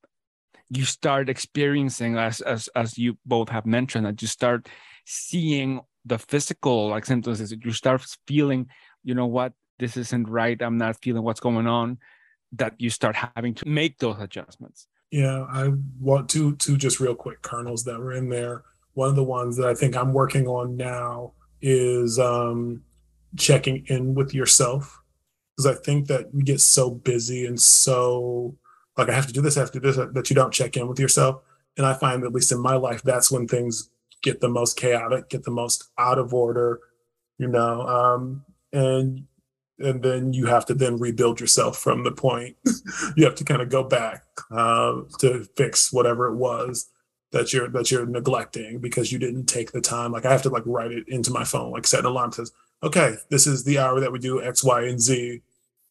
you 0.70 0.84
start 0.84 1.28
experiencing 1.28 2.16
as 2.16 2.40
as 2.40 2.68
as 2.74 2.96
you 2.96 3.18
both 3.26 3.48
have 3.48 3.66
mentioned 3.66 4.06
that 4.06 4.22
you 4.22 4.28
start 4.28 4.68
seeing 5.04 5.80
the 6.04 6.18
physical 6.18 6.88
like 6.88 7.04
symptoms 7.04 7.52
you 7.64 7.72
start 7.72 8.04
feeling 8.26 8.66
you 9.04 9.14
know 9.14 9.26
what 9.26 9.52
this 9.78 9.96
isn't 9.96 10.28
right 10.28 10.62
i'm 10.62 10.78
not 10.78 10.96
feeling 11.02 11.22
what's 11.22 11.40
going 11.40 11.66
on 11.66 11.98
that 12.52 12.74
you 12.78 12.90
start 12.90 13.16
having 13.34 13.54
to 13.54 13.68
make 13.68 13.98
those 13.98 14.16
adjustments 14.20 14.86
Yeah, 15.12 15.44
I 15.50 15.68
want 16.00 16.30
to 16.30 16.56
to 16.56 16.76
just 16.78 16.98
real 16.98 17.14
quick 17.14 17.42
kernels 17.42 17.84
that 17.84 18.00
were 18.00 18.14
in 18.14 18.30
there. 18.30 18.64
One 18.94 19.10
of 19.10 19.14
the 19.14 19.22
ones 19.22 19.58
that 19.58 19.68
I 19.68 19.74
think 19.74 19.94
I'm 19.94 20.14
working 20.14 20.46
on 20.48 20.78
now 20.78 21.34
is 21.60 22.18
um, 22.18 22.82
checking 23.36 23.84
in 23.86 24.14
with 24.14 24.34
yourself 24.34 25.00
because 25.56 25.76
I 25.76 25.80
think 25.82 26.08
that 26.08 26.34
we 26.34 26.42
get 26.42 26.60
so 26.60 26.90
busy 26.90 27.46
and 27.46 27.60
so 27.60 28.56
like 28.96 29.08
I 29.08 29.14
have 29.14 29.26
to 29.26 29.32
do 29.32 29.40
this, 29.40 29.56
I 29.56 29.60
have 29.60 29.70
to 29.72 29.80
do 29.80 29.90
this 29.90 29.96
that 29.96 30.30
you 30.30 30.36
don't 30.36 30.52
check 30.52 30.76
in 30.76 30.88
with 30.88 31.00
yourself. 31.00 31.42
And 31.76 31.86
I 31.86 31.94
find 31.94 32.24
at 32.24 32.32
least 32.32 32.52
in 32.52 32.60
my 32.60 32.74
life 32.74 33.02
that's 33.02 33.30
when 33.30 33.48
things 33.48 33.90
get 34.22 34.40
the 34.40 34.48
most 34.48 34.76
chaotic, 34.76 35.30
get 35.30 35.44
the 35.44 35.50
most 35.50 35.90
out 35.98 36.18
of 36.18 36.34
order, 36.34 36.80
you 37.38 37.48
know. 37.48 37.82
Um, 37.82 38.44
and 38.72 39.24
and 39.78 40.02
then 40.02 40.32
you 40.32 40.46
have 40.46 40.66
to 40.66 40.74
then 40.74 40.98
rebuild 40.98 41.40
yourself 41.40 41.78
from 41.78 42.04
the 42.04 42.12
point 42.12 42.56
you 43.16 43.24
have 43.24 43.34
to 43.34 43.44
kind 43.44 43.62
of 43.62 43.68
go 43.68 43.82
back 43.82 44.22
uh, 44.50 45.00
to 45.18 45.44
fix 45.56 45.92
whatever 45.92 46.26
it 46.26 46.36
was 46.36 46.90
that 47.32 47.52
you're 47.52 47.68
that 47.68 47.90
you're 47.90 48.06
neglecting 48.06 48.78
because 48.78 49.10
you 49.10 49.18
didn't 49.18 49.46
take 49.46 49.72
the 49.72 49.80
time 49.80 50.12
like 50.12 50.26
i 50.26 50.30
have 50.30 50.42
to 50.42 50.50
like 50.50 50.62
write 50.66 50.92
it 50.92 51.08
into 51.08 51.30
my 51.30 51.42
phone 51.42 51.72
like 51.72 51.86
set 51.86 52.00
an 52.00 52.06
alarm 52.06 52.30
says 52.30 52.52
okay 52.82 53.16
this 53.30 53.46
is 53.46 53.64
the 53.64 53.78
hour 53.78 54.00
that 54.00 54.12
we 54.12 54.18
do 54.18 54.42
x 54.42 54.64
y 54.64 54.82
and 54.82 55.00
z 55.00 55.40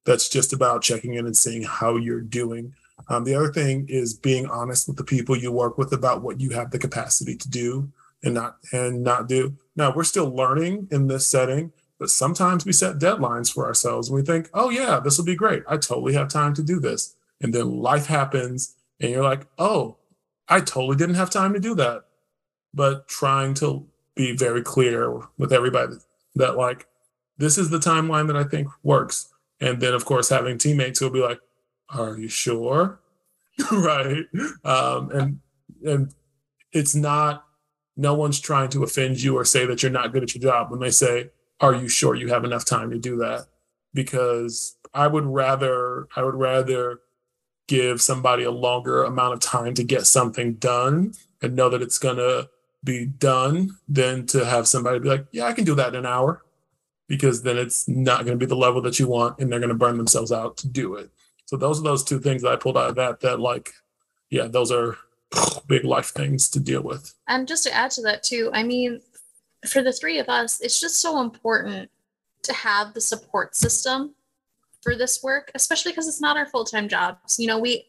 that's 0.06 0.30
just 0.30 0.54
about 0.54 0.82
checking 0.82 1.14
in 1.14 1.26
and 1.26 1.38
seeing 1.38 1.64
how 1.64 1.96
you're 1.96 2.22
doing 2.22 2.74
um, 3.10 3.24
the 3.24 3.34
other 3.34 3.52
thing 3.52 3.86
is 3.89 4.14
being 4.14 4.46
honest 4.48 4.88
with 4.88 4.98
the 4.98 5.04
people 5.04 5.36
you 5.36 5.52
work 5.52 5.78
with 5.78 5.92
about 5.94 6.22
what 6.22 6.39
you 6.39 6.52
have 6.52 6.72
the 6.72 6.80
capacity 6.80 7.36
to 7.36 7.50
do 7.50 7.92
and 8.24 8.34
not 8.34 8.58
and 8.72 9.04
not 9.04 9.28
do 9.28 9.56
now 9.76 9.94
we're 9.94 10.04
still 10.04 10.30
learning 10.30 10.88
in 10.92 11.08
this 11.08 11.26
setting 11.26 11.72
but 12.02 12.10
sometimes 12.10 12.66
we 12.66 12.74
set 12.74 12.98
deadlines 12.98 13.54
for 13.54 13.68
ourselves 13.68 14.10
and 14.10 14.16
we 14.16 14.24
think, 14.24 14.50
oh, 14.56 14.72
yeah, 14.72 15.00
this 15.00 15.20
will 15.20 15.26
be 15.26 15.36
great. 15.36 15.62
I 15.68 15.78
totally 15.78 16.14
have 16.14 16.30
time 16.30 16.56
to 16.56 16.64
do 16.64 16.80
this. 16.80 17.16
And 17.42 17.54
then 17.54 17.78
life 17.80 18.08
happens 18.08 18.74
and 19.00 19.12
you're 19.12 19.24
like, 19.24 19.46
oh, 19.60 19.98
I 20.50 20.62
totally 20.62 20.96
didn't 20.98 21.14
have 21.14 21.30
time 21.30 21.54
to 21.54 21.60
do 21.60 21.76
that. 21.76 22.06
But 22.74 23.08
trying 23.08 23.54
to 23.56 23.86
be 24.16 24.36
very 24.36 24.64
clear 24.64 25.22
with 25.38 25.54
everybody 25.54 25.98
that, 26.36 26.57
like, 26.57 26.88
this 27.38 27.57
is 27.57 27.69
the 27.69 27.79
timeline 27.79 28.27
that 28.27 28.38
I 28.38 28.43
think 28.43 28.67
works. 28.84 29.29
And 29.59 29.82
then, 29.82 29.93
of 29.93 30.05
course, 30.05 30.29
having 30.29 30.57
teammates 30.57 30.99
who'll 30.99 31.09
be 31.09 31.21
like, 31.21 31.39
are 31.89 32.17
you 32.17 32.27
sure? 32.27 32.99
right. 33.71 34.25
Um, 34.63 35.11
and, 35.11 35.39
and 35.84 36.13
it's 36.71 36.95
not, 36.95 37.45
no 37.97 38.15
one's 38.15 38.39
trying 38.39 38.69
to 38.69 38.84
offend 38.84 39.21
you 39.21 39.38
or 39.38 39.45
say 39.45 39.65
that 39.65 39.84
you're 39.84 39.91
not 39.91 40.13
good 40.13 40.23
at 40.23 40.34
your 40.34 40.41
job 40.41 40.71
when 40.71 40.79
they 40.79 40.89
say, 40.91 41.29
are 41.61 41.75
you 41.75 41.88
sure 41.88 42.15
you 42.15 42.27
have 42.27 42.43
enough 42.43 42.65
time 42.65 42.89
to 42.89 42.97
do 42.97 43.17
that 43.17 43.45
because 43.93 44.75
i 44.93 45.07
would 45.07 45.25
rather 45.25 46.07
i 46.15 46.23
would 46.23 46.36
rather 46.36 46.99
give 47.67 48.01
somebody 48.01 48.43
a 48.43 48.51
longer 48.51 49.03
amount 49.03 49.34
of 49.34 49.39
time 49.39 49.73
to 49.73 49.84
get 49.84 50.05
something 50.05 50.55
done 50.55 51.13
and 51.41 51.55
know 51.55 51.69
that 51.69 51.82
it's 51.82 51.99
to 52.17 52.49
be 52.84 53.05
done 53.05 53.77
than 53.88 54.25
to 54.25 54.45
have 54.45 54.67
somebody 54.67 54.99
be 54.99 55.09
like 55.09 55.25
yeah 55.32 55.45
i 55.45 55.53
can 55.53 55.63
do 55.63 55.75
that 55.75 55.89
in 55.89 55.95
an 55.95 56.05
hour 56.05 56.43
because 57.07 57.43
then 57.43 57.57
it's 57.57 57.88
not 57.88 58.25
going 58.25 58.38
to 58.38 58.43
be 58.43 58.49
the 58.49 58.55
level 58.55 58.82
that 58.82 58.97
you 58.97 59.07
want 59.07 59.38
and 59.39 59.51
they're 59.51 59.59
going 59.59 59.69
to 59.69 59.75
burn 59.75 59.97
themselves 59.97 60.32
out 60.32 60.57
to 60.57 60.67
do 60.67 60.95
it 60.95 61.09
so 61.45 61.57
those 61.57 61.79
are 61.79 61.84
those 61.84 62.03
two 62.03 62.19
things 62.19 62.41
that 62.41 62.51
i 62.51 62.55
pulled 62.55 62.77
out 62.77 62.89
of 62.89 62.95
that 62.95 63.19
that 63.19 63.39
like 63.39 63.71
yeah 64.29 64.47
those 64.47 64.71
are 64.71 64.97
big 65.67 65.84
life 65.84 66.07
things 66.07 66.49
to 66.49 66.59
deal 66.59 66.82
with 66.82 67.13
And 67.27 67.47
just 67.47 67.63
to 67.63 67.73
add 67.73 67.91
to 67.91 68.01
that 68.03 68.23
too, 68.23 68.49
I 68.53 68.63
mean, 68.63 69.01
for 69.67 69.82
the 69.82 69.93
three 69.93 70.19
of 70.19 70.29
us, 70.29 70.59
it's 70.61 70.79
just 70.79 70.99
so 70.99 71.21
important 71.21 71.89
to 72.43 72.53
have 72.53 72.93
the 72.93 73.01
support 73.01 73.55
system 73.55 74.15
for 74.82 74.95
this 74.95 75.21
work, 75.21 75.51
especially 75.53 75.91
because 75.91 76.07
it's 76.07 76.21
not 76.21 76.38
our 76.38 76.47
full-time 76.47 76.89
jobs. 76.89 77.39
You 77.39 77.47
know, 77.47 77.59
we 77.59 77.86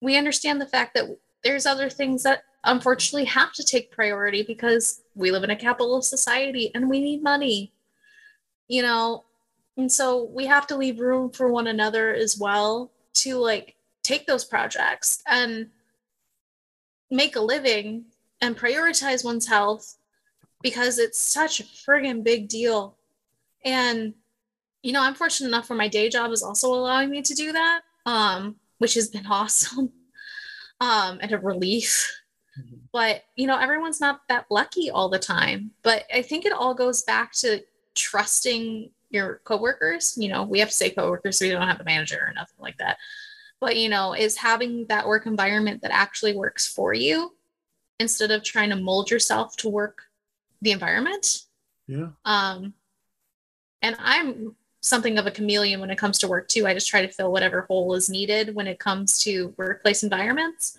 we 0.00 0.16
understand 0.16 0.60
the 0.60 0.66
fact 0.66 0.94
that 0.94 1.04
there's 1.44 1.66
other 1.66 1.90
things 1.90 2.22
that 2.22 2.44
unfortunately 2.64 3.24
have 3.24 3.52
to 3.52 3.64
take 3.64 3.90
priority 3.90 4.42
because 4.42 5.02
we 5.14 5.30
live 5.30 5.44
in 5.44 5.50
a 5.50 5.56
capitalist 5.56 6.10
society 6.10 6.70
and 6.74 6.88
we 6.88 7.00
need 7.00 7.22
money 7.22 7.72
you 8.68 8.82
know 8.82 9.24
and 9.76 9.90
so 9.90 10.24
we 10.24 10.46
have 10.46 10.66
to 10.66 10.76
leave 10.76 10.98
room 10.98 11.30
for 11.30 11.52
one 11.52 11.68
another 11.68 12.12
as 12.12 12.36
well 12.38 12.90
to 13.14 13.36
like 13.36 13.76
take 14.02 14.26
those 14.26 14.44
projects 14.44 15.22
and 15.26 15.68
make 17.10 17.36
a 17.36 17.40
living 17.40 18.04
and 18.40 18.56
prioritize 18.56 19.24
one's 19.24 19.46
health 19.46 19.96
because 20.62 20.98
it's 20.98 21.18
such 21.18 21.60
a 21.60 21.64
friggin' 21.64 22.24
big 22.24 22.48
deal. 22.48 22.96
And, 23.64 24.14
you 24.82 24.92
know, 24.92 25.02
I'm 25.02 25.14
fortunate 25.14 25.48
enough 25.48 25.68
where 25.68 25.76
my 25.76 25.88
day 25.88 26.08
job 26.08 26.32
is 26.32 26.42
also 26.42 26.72
allowing 26.72 27.10
me 27.10 27.22
to 27.22 27.34
do 27.34 27.52
that, 27.52 27.82
um, 28.06 28.56
which 28.78 28.94
has 28.94 29.08
been 29.08 29.26
awesome 29.30 29.92
um, 30.80 31.18
and 31.20 31.32
a 31.32 31.38
relief. 31.38 32.17
Mm-hmm. 32.58 32.74
But, 32.90 33.24
you 33.36 33.46
know, 33.46 33.58
everyone's 33.58 34.00
not 34.00 34.22
that 34.28 34.46
lucky 34.50 34.90
all 34.90 35.10
the 35.10 35.18
time. 35.18 35.72
But 35.82 36.04
I 36.12 36.22
think 36.22 36.46
it 36.46 36.52
all 36.52 36.74
goes 36.74 37.02
back 37.02 37.32
to 37.34 37.62
trusting 37.94 38.90
your 39.10 39.40
coworkers. 39.44 40.16
You 40.16 40.28
know, 40.28 40.42
we 40.42 40.58
have 40.60 40.70
to 40.70 40.74
say 40.74 40.90
coworkers, 40.90 41.38
so 41.38 41.44
we 41.44 41.50
don't 41.50 41.68
have 41.68 41.80
a 41.80 41.84
manager 41.84 42.18
or 42.26 42.32
nothing 42.32 42.56
like 42.58 42.78
that. 42.78 42.96
But, 43.60 43.76
you 43.76 43.90
know, 43.90 44.14
is 44.14 44.38
having 44.38 44.86
that 44.86 45.06
work 45.06 45.26
environment 45.26 45.82
that 45.82 45.92
actually 45.92 46.34
works 46.34 46.66
for 46.66 46.94
you 46.94 47.34
instead 48.00 48.30
of 48.30 48.42
trying 48.42 48.70
to 48.70 48.76
mold 48.76 49.10
yourself 49.10 49.56
to 49.58 49.68
work 49.68 50.04
the 50.62 50.70
environment. 50.70 51.42
Yeah. 51.86 52.08
Um, 52.24 52.72
and 53.82 53.96
I'm 53.98 54.56
something 54.80 55.18
of 55.18 55.26
a 55.26 55.30
chameleon 55.30 55.80
when 55.80 55.90
it 55.90 55.98
comes 55.98 56.18
to 56.18 56.28
work 56.28 56.48
too. 56.48 56.66
I 56.66 56.74
just 56.74 56.88
try 56.88 57.02
to 57.02 57.12
fill 57.12 57.32
whatever 57.32 57.62
hole 57.62 57.94
is 57.94 58.08
needed 58.08 58.54
when 58.54 58.66
it 58.66 58.78
comes 58.78 59.18
to 59.20 59.54
workplace 59.56 60.02
environments. 60.02 60.78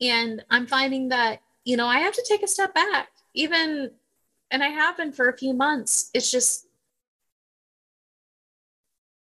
And 0.00 0.44
I'm 0.50 0.66
finding 0.66 1.08
that, 1.08 1.40
you 1.64 1.76
know, 1.76 1.86
I 1.86 1.98
have 2.00 2.14
to 2.14 2.24
take 2.26 2.42
a 2.42 2.48
step 2.48 2.74
back, 2.74 3.08
even, 3.34 3.90
and 4.50 4.62
I 4.62 4.68
have 4.68 4.96
been 4.96 5.12
for 5.12 5.28
a 5.28 5.36
few 5.36 5.52
months. 5.52 6.10
It's 6.14 6.30
just 6.30 6.66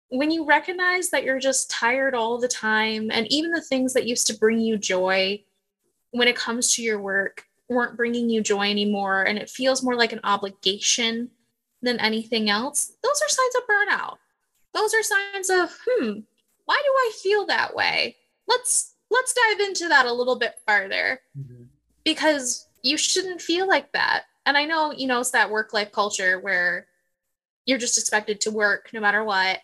when 0.10 0.32
you 0.32 0.46
recognize 0.46 1.10
that 1.10 1.24
you're 1.24 1.40
just 1.40 1.70
tired 1.70 2.14
all 2.14 2.38
the 2.38 2.48
time, 2.48 3.10
and 3.12 3.32
even 3.32 3.52
the 3.52 3.62
things 3.62 3.94
that 3.94 4.08
used 4.08 4.28
to 4.28 4.38
bring 4.38 4.60
you 4.60 4.78
joy 4.78 5.42
when 6.12 6.28
it 6.28 6.36
comes 6.36 6.74
to 6.76 6.82
your 6.82 7.00
work 7.00 7.46
weren't 7.70 7.96
bringing 7.96 8.30
you 8.30 8.42
joy 8.42 8.70
anymore 8.70 9.24
and 9.24 9.38
it 9.38 9.50
feels 9.50 9.82
more 9.82 9.96
like 9.96 10.12
an 10.12 10.20
obligation 10.26 11.30
than 11.82 12.00
anything 12.00 12.50
else, 12.50 12.94
those 13.02 13.22
are 13.22 13.30
signs 13.30 13.56
of 13.56 13.64
burnout. 13.68 14.18
Those 14.74 14.94
are 14.94 15.04
signs 15.04 15.50
of, 15.50 15.78
hmm, 15.88 16.20
why 16.66 16.82
do 16.84 16.92
I 16.92 17.12
feel 17.22 17.46
that 17.48 17.74
way? 17.74 18.18
Let's 18.48 18.91
let's 19.12 19.34
dive 19.34 19.60
into 19.60 19.88
that 19.90 20.06
a 20.06 20.14
little 20.14 20.38
bit 20.38 20.56
farther. 20.66 21.22
Mm-hmm. 21.38 21.64
Because 22.04 22.68
you 22.82 22.98
shouldn't 22.98 23.42
feel 23.42 23.68
like 23.68 23.92
that. 23.92 24.24
And 24.46 24.58
I 24.58 24.66
know, 24.66 24.92
you 24.92 25.06
know, 25.06 25.20
it's 25.20 25.32
that 25.32 25.52
work 25.52 25.74
life 25.74 25.92
culture 25.92 26.40
where 26.40 26.88
you're 27.66 27.78
just 27.78 28.00
expected 28.00 28.42
to 28.42 28.52
work 28.52 28.90
no 28.92 29.00
matter 29.00 29.24
what 29.24 29.60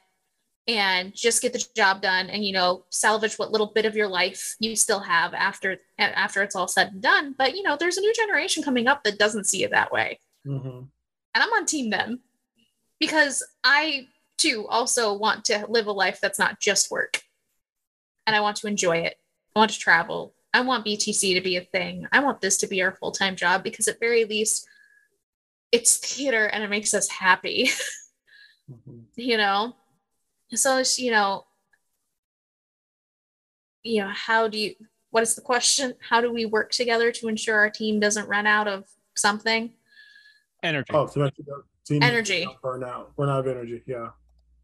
and 0.68 1.16
just 1.16 1.42
get 1.42 1.54
the 1.54 1.66
job 1.76 2.02
done 2.02 2.30
and 2.30 2.46
you 2.46 2.52
know 2.52 2.84
salvage 2.90 3.36
what 3.36 3.52
little 3.52 3.68
bit 3.68 3.86
of 3.86 3.96
your 3.96 4.08
life 4.08 4.56
you 4.60 4.76
still 4.76 5.00
have 5.00 5.34
after 5.34 5.78
after 5.98 6.44
it's 6.44 6.56
all 6.56 6.68
said 6.68 6.92
and 6.92 7.02
done 7.02 7.34
but 7.38 7.56
you 7.56 7.64
know 7.64 7.78
there's 7.78 7.98
a 7.98 8.02
new 8.02 8.14
generation 8.14 8.62
coming 8.62 8.88
up 8.88 9.04
that 9.04 9.18
doesn't 9.18 9.46
see 9.46 9.64
it 9.64 9.72
that 9.72 9.92
way 9.92 10.20
mm-hmm. 10.46 10.68
and 10.68 10.90
i'm 11.36 11.54
on 11.54 11.66
team 11.66 11.90
them 11.90 12.20
because 13.00 13.44
i 13.64 14.06
too 14.38 14.68
also 14.68 15.14
want 15.14 15.46
to 15.46 15.66
live 15.70 15.88
a 15.88 15.92
life 15.92 16.20
that's 16.22 16.40
not 16.40 16.60
just 16.60 16.92
work 16.92 17.22
and 18.26 18.36
i 18.36 18.42
want 18.42 18.58
to 18.58 18.68
enjoy 18.68 18.98
it 18.98 19.16
i 19.58 19.60
want 19.60 19.72
to 19.72 19.80
travel. 19.80 20.36
I 20.54 20.62
want 20.62 20.86
btc 20.86 21.34
to 21.34 21.42
be 21.42 21.58
a 21.58 21.62
thing. 21.62 22.06
I 22.12 22.20
want 22.20 22.42
this 22.42 22.58
to 22.58 22.68
be 22.68 22.82
our 22.84 22.92
full-time 22.92 23.36
job 23.36 23.64
because 23.64 23.88
at 23.88 24.00
very 24.00 24.24
least 24.24 24.68
it's 25.72 25.98
theater 25.98 26.46
and 26.46 26.64
it 26.64 26.70
makes 26.70 26.94
us 26.94 27.10
happy 27.10 27.70
mm-hmm. 28.72 29.00
you 29.16 29.38
know? 29.38 29.76
So 30.54 30.78
it's 30.78 31.00
you 31.00 31.12
know 31.12 31.46
you 33.84 34.02
know 34.02 34.12
how 34.14 34.48
do 34.48 34.60
you 34.60 34.76
what 35.10 35.24
is 35.24 35.34
the 35.34 35.42
question? 35.42 35.96
How 36.08 36.22
do 36.22 36.32
we 36.32 36.46
work 36.46 36.72
together 36.72 37.12
to 37.14 37.28
ensure 37.28 37.58
our 37.58 37.72
team 37.72 38.00
doesn't 38.00 38.28
run 38.28 38.46
out 38.46 38.68
of 38.68 38.86
something? 39.16 39.74
Energy. 40.62 40.94
Oh 40.94 41.08
so 41.08 41.30
team 41.86 42.04
energy. 42.04 42.48
burn 42.62 42.84
out. 42.84 43.12
Run 43.18 43.30
out 43.30 43.40
of 43.40 43.48
energy 43.48 43.82
yeah. 43.88 44.10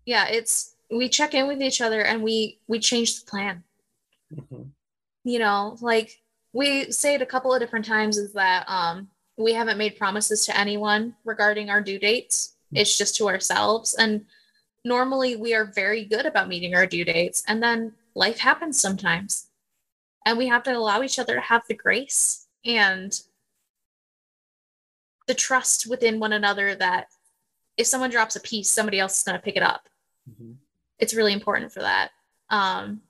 Yeah 0.06 0.28
it's 0.28 0.76
we 0.92 1.10
check 1.10 1.34
in 1.34 1.48
with 1.48 1.62
each 1.62 1.82
other 1.82 2.02
and 2.04 2.22
we 2.22 2.60
we 2.68 2.80
change 2.80 3.20
the 3.20 3.30
plan. 3.30 3.64
Mm-hmm. 4.34 4.64
You 5.24 5.40
know 5.40 5.78
like 5.82 6.20
we 6.54 6.92
say 6.92 7.16
it 7.16 7.22
a 7.22 7.26
couple 7.26 7.54
of 7.54 7.60
different 7.60 7.86
times 7.86 8.18
is 8.18 8.34
that 8.34 8.66
um 8.68 9.08
we 9.38 9.54
haven't 9.54 9.78
made 9.78 9.98
promises 9.98 10.46
to 10.46 10.58
anyone 10.58 11.16
regarding 11.26 11.70
our 11.70 11.82
due 11.82 12.00
dates. 12.00 12.56
Mm-hmm. 12.68 12.82
it's 12.82 12.98
just 12.98 13.16
to 13.18 13.28
ourselves. 13.28 13.94
And 13.94 14.26
normally 14.84 15.36
we 15.36 15.54
are 15.54 15.66
very 15.66 16.06
good 16.06 16.26
about 16.26 16.48
meeting 16.48 16.76
our 16.76 16.88
due 16.88 17.06
dates. 17.06 17.44
And 17.48 17.62
then 17.62 17.94
life 18.16 18.40
happens 18.40 18.80
sometimes. 18.80 19.48
And 20.26 20.38
we 20.38 20.48
have 20.48 20.64
to 20.64 20.76
allow 20.76 21.04
each 21.04 21.20
other 21.20 21.36
to 21.36 21.42
have 21.42 21.64
the 21.68 21.76
grace 21.76 22.48
and 22.66 23.14
the 25.28 25.34
trust 25.34 25.88
within 25.88 26.20
one 26.20 26.34
another 26.34 26.76
that 26.76 27.08
if 27.78 27.88
someone 27.88 28.10
drops 28.10 28.36
a 28.36 28.42
piece 28.42 28.70
somebody 28.70 29.00
else 29.00 29.18
is 29.18 29.24
going 29.24 29.38
to 29.38 29.44
pick 29.44 29.56
it 29.56 29.64
up. 29.64 29.90
Mm-hmm. 30.30 30.54
it's 31.00 31.14
really 31.14 31.34
important 31.34 31.72
for 31.72 31.82
that. 31.82 32.12
Um, 32.50 33.02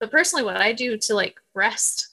but 0.00 0.10
personally 0.10 0.44
what 0.44 0.56
i 0.56 0.72
do 0.72 0.96
to 0.96 1.14
like 1.14 1.40
rest 1.54 2.08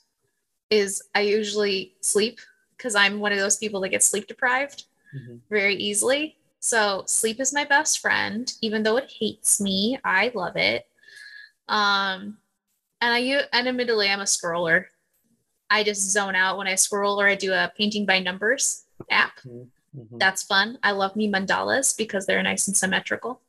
is 0.70 1.02
i 1.16 1.22
usually 1.22 1.96
sleep 2.02 2.40
because 2.78 2.96
i'm 2.96 3.20
one 3.20 3.32
of 3.32 3.40
those 3.40 3.58
people 3.58 3.82
that 3.82 3.90
gets 3.90 4.06
sleep 4.06 4.28
deprived 4.28 4.86
mm-hmm. 5.16 5.38
very 5.50 5.76
easily 5.76 6.38
so 6.64 7.04
sleep 7.08 7.42
is 7.42 7.52
my 7.52 7.66
best 7.66 8.00
friend, 8.00 8.50
even 8.62 8.84
though 8.84 8.96
it 8.96 9.12
hates 9.20 9.60
me. 9.60 10.00
I 10.02 10.32
love 10.34 10.56
it. 10.56 10.88
Um, 11.68 12.38
and 13.02 13.14
I 13.14 13.18
you 13.18 13.42
and 13.52 13.68
admittedly, 13.68 14.10
I'm 14.10 14.22
a 14.22 14.24
scroller. 14.24 14.86
I 15.70 15.84
just 15.84 16.10
zone 16.10 16.36
out 16.36 16.58
when 16.58 16.68
I 16.68 16.76
scroll 16.76 17.20
or 17.20 17.28
I 17.28 17.36
do 17.36 17.52
a 17.52 17.70
painting 17.78 18.06
by 18.06 18.20
numbers 18.20 18.86
app. 19.12 19.42
Mm-hmm. 19.42 20.18
That's 20.18 20.44
fun. 20.44 20.80
I 20.82 20.92
love 20.92 21.18
me 21.18 21.30
mandalas 21.30 21.98
because 21.98 22.26
they're 22.26 22.42
nice 22.42 22.70
and 22.70 22.78
symmetrical. 22.78 23.42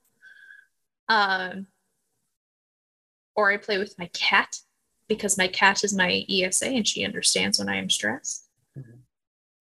Um, 1.09 1.69
or 3.37 3.51
I 3.51 3.57
play 3.57 3.79
with 3.79 3.99
my 3.99 4.07
cat 4.13 4.61
because 5.09 5.37
my 5.37 5.49
cat 5.49 5.85
is 5.85 5.95
my 5.95 6.25
ESA 6.31 6.67
and 6.67 6.87
she 6.87 7.05
understands 7.05 7.59
when 7.59 7.69
I 7.69 7.77
am 7.77 7.91
stressed 7.91 8.45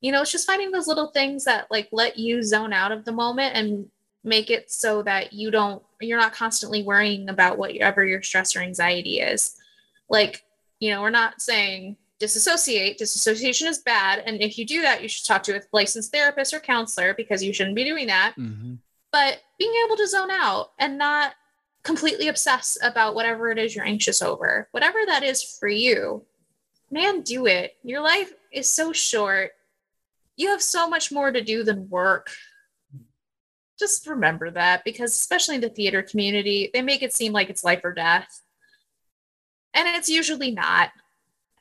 you 0.03 0.11
know, 0.11 0.21
it's 0.21 0.33
just 0.33 0.45
finding 0.45 0.69
those 0.69 0.85
little 0.85 1.07
things 1.07 1.45
that 1.45 1.71
like 1.71 1.87
let 1.93 2.19
you 2.19 2.43
zone 2.43 2.73
out 2.73 2.91
of 2.91 3.05
the 3.05 3.13
moment 3.13 3.55
and 3.55 3.89
make 4.25 4.49
it 4.49 4.69
so 4.69 5.01
that 5.01 5.31
you 5.31 5.49
don't 5.49 5.81
you're 6.01 6.19
not 6.19 6.33
constantly 6.33 6.83
worrying 6.83 7.29
about 7.29 7.57
whatever 7.57 8.05
your 8.05 8.21
stress 8.21 8.53
or 8.53 8.59
anxiety 8.59 9.21
is. 9.21 9.55
Like, 10.09 10.43
you 10.81 10.91
know, 10.91 11.01
we're 11.01 11.09
not 11.09 11.41
saying 11.41 11.95
disassociate. 12.19 12.97
Disassociation 12.97 13.69
is 13.69 13.77
bad. 13.77 14.23
And 14.25 14.41
if 14.41 14.57
you 14.57 14.65
do 14.65 14.81
that, 14.81 15.01
you 15.01 15.07
should 15.07 15.25
talk 15.25 15.41
to 15.43 15.55
a 15.55 15.61
licensed 15.71 16.11
therapist 16.11 16.53
or 16.53 16.59
counselor 16.59 17.13
because 17.13 17.41
you 17.41 17.53
shouldn't 17.53 17.77
be 17.77 17.85
doing 17.85 18.07
that. 18.07 18.33
Mm-hmm. 18.37 18.73
But 19.13 19.41
being 19.57 19.73
able 19.85 19.95
to 19.95 20.07
zone 20.07 20.31
out 20.31 20.71
and 20.79 20.97
not 20.97 21.33
completely 21.83 22.27
obsess 22.27 22.77
about 22.81 23.15
whatever 23.15 23.51
it 23.51 23.57
is 23.57 23.75
you're 23.75 23.85
anxious 23.85 24.21
over, 24.21 24.67
whatever 24.71 24.99
that 25.05 25.23
is 25.23 25.43
for 25.43 25.67
you, 25.67 26.25
man, 26.89 27.21
do 27.21 27.45
it. 27.45 27.75
Your 27.83 28.01
life 28.01 28.31
is 28.51 28.69
so 28.69 28.93
short 28.93 29.51
you 30.35 30.49
have 30.49 30.61
so 30.61 30.89
much 30.89 31.11
more 31.11 31.31
to 31.31 31.41
do 31.41 31.63
than 31.63 31.89
work. 31.89 32.31
Just 33.77 34.07
remember 34.07 34.51
that 34.51 34.83
because, 34.83 35.11
especially 35.11 35.55
in 35.55 35.61
the 35.61 35.69
theater 35.69 36.01
community, 36.01 36.69
they 36.73 36.81
make 36.81 37.03
it 37.03 37.13
seem 37.13 37.33
like 37.33 37.49
it's 37.49 37.63
life 37.63 37.81
or 37.83 37.93
death. 37.93 38.41
And 39.73 39.87
it's 39.87 40.09
usually 40.09 40.51
not. 40.51 40.91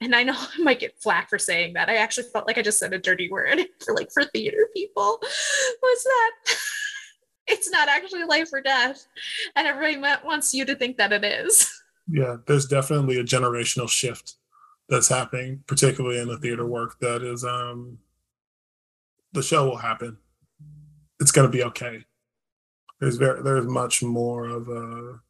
And 0.00 0.14
I 0.14 0.22
know 0.22 0.34
I 0.58 0.62
might 0.62 0.80
get 0.80 1.00
flack 1.00 1.28
for 1.30 1.38
saying 1.38 1.74
that. 1.74 1.88
I 1.88 1.96
actually 1.96 2.28
felt 2.32 2.46
like 2.46 2.58
I 2.58 2.62
just 2.62 2.78
said 2.78 2.92
a 2.92 2.98
dirty 2.98 3.30
word 3.30 3.60
for 3.84 3.94
like 3.96 4.10
for 4.12 4.24
theater 4.24 4.68
people. 4.74 5.18
What's 5.80 6.04
that 6.04 6.30
it's 7.52 7.70
not 7.70 7.88
actually 7.88 8.24
life 8.24 8.52
or 8.52 8.60
death. 8.60 9.06
And 9.54 9.66
everybody 9.66 9.98
wants 10.24 10.54
you 10.54 10.64
to 10.64 10.74
think 10.74 10.96
that 10.96 11.12
it 11.12 11.24
is. 11.24 11.68
Yeah, 12.08 12.38
there's 12.46 12.66
definitely 12.66 13.18
a 13.18 13.24
generational 13.24 13.88
shift 13.88 14.34
that's 14.88 15.08
happening, 15.08 15.62
particularly 15.66 16.18
in 16.18 16.28
the 16.28 16.36
theater 16.36 16.66
work 16.66 16.98
that 16.98 17.22
is 17.22 17.44
um 17.44 17.98
the 19.32 19.42
show 19.42 19.66
will 19.66 19.76
happen. 19.76 20.18
It's 21.20 21.30
gonna 21.30 21.48
be 21.48 21.62
okay. 21.64 22.04
There's 23.00 23.16
very 23.16 23.42
there's 23.42 23.66
much 23.66 24.02
more 24.02 24.46
of 24.46 24.68
a 24.68 25.20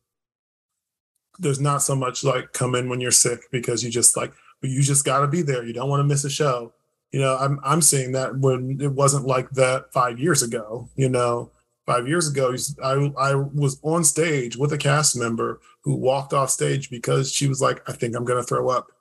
there's 1.39 1.61
not 1.61 1.83
so 1.83 1.95
much 1.95 2.25
like 2.25 2.53
come 2.53 2.75
in 2.75 2.89
when 2.89 3.01
you're 3.01 3.11
sick 3.11 3.51
because 3.51 3.85
you 3.85 3.91
just 3.91 4.17
like 4.17 4.33
you 4.63 4.83
just 4.83 5.05
gotta 5.05 5.29
be 5.29 5.43
there. 5.43 5.65
You 5.65 5.73
don't 5.73 5.89
want 5.89 6.01
to 6.01 6.05
miss 6.05 6.25
a 6.25 6.31
show. 6.31 6.73
You 7.11 7.21
know, 7.21 7.37
I'm 7.37 7.61
I'm 7.63 7.83
seeing 7.83 8.13
that 8.13 8.37
when 8.39 8.79
it 8.81 8.93
wasn't 8.93 9.27
like 9.27 9.51
that 9.51 9.93
five 9.93 10.19
years 10.19 10.43
ago, 10.43 10.89
you 10.97 11.09
know. 11.09 11.51
Five 11.87 12.07
years 12.07 12.31
ago, 12.31 12.55
I, 12.83 13.13
I 13.19 13.35
was 13.35 13.81
on 13.83 14.05
stage 14.05 14.57
with 14.57 14.73
a 14.73 14.79
cast 14.79 15.17
member 15.17 15.61
who 15.83 15.97
walked 15.97 16.33
off 16.33 16.51
stage 16.51 16.91
because 16.91 17.33
she 17.33 17.49
was 17.49 17.61
like, 17.61 17.83
I 17.89 17.93
think 17.93 18.15
I'm 18.15 18.25
going 18.25 18.41
to 18.41 18.47
throw 18.47 18.69
up. 18.69 18.93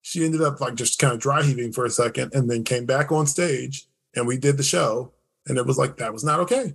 She 0.00 0.24
ended 0.24 0.42
up 0.42 0.60
like 0.60 0.74
just 0.74 0.98
kind 0.98 1.12
of 1.12 1.20
dry 1.20 1.42
heaving 1.42 1.72
for 1.72 1.84
a 1.84 1.90
second 1.90 2.34
and 2.34 2.50
then 2.50 2.64
came 2.64 2.86
back 2.86 3.12
on 3.12 3.26
stage 3.26 3.86
and 4.16 4.26
we 4.26 4.38
did 4.38 4.56
the 4.56 4.62
show 4.62 5.12
and 5.46 5.58
it 5.58 5.66
was 5.66 5.76
like 5.76 5.98
that 5.98 6.12
was 6.12 6.24
not 6.24 6.40
okay 6.40 6.74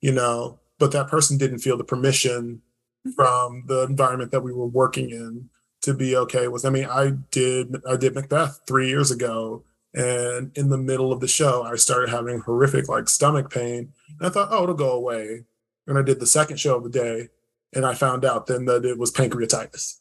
you 0.00 0.12
know? 0.12 0.58
But 0.78 0.92
that 0.92 1.08
person 1.08 1.38
didn't 1.38 1.58
feel 1.58 1.76
the 1.76 1.84
permission 1.84 2.62
mm-hmm. 3.06 3.10
from 3.12 3.64
the 3.66 3.82
environment 3.82 4.30
that 4.32 4.42
we 4.42 4.52
were 4.52 4.66
working 4.66 5.10
in 5.10 5.48
to 5.82 5.94
be 5.94 6.16
okay 6.16 6.48
with. 6.48 6.64
I 6.64 6.70
mean 6.70 6.86
i 6.86 7.12
did 7.30 7.76
i 7.88 7.96
did 7.96 8.14
macbeth 8.14 8.60
three 8.66 8.88
years 8.88 9.10
ago 9.10 9.64
and 9.94 10.56
in 10.56 10.68
the 10.68 10.78
middle 10.78 11.12
of 11.12 11.20
the 11.20 11.28
show 11.28 11.62
i 11.64 11.74
started 11.74 12.10
having 12.10 12.40
horrific 12.40 12.88
like 12.88 13.08
stomach 13.08 13.50
pain. 13.50 13.92
And 14.18 14.26
i 14.26 14.30
thought 14.30 14.48
oh 14.50 14.62
it'll 14.62 14.74
go 14.74 14.92
away. 14.92 15.44
And 15.86 15.98
i 15.98 16.02
did 16.02 16.20
the 16.20 16.26
second 16.26 16.58
show 16.58 16.76
of 16.76 16.84
the 16.84 16.90
day 16.90 17.28
and 17.74 17.84
i 17.84 17.94
found 17.94 18.24
out 18.24 18.46
then 18.46 18.66
that 18.66 18.84
it 18.84 18.98
was 18.98 19.12
pancreatitis. 19.12 19.98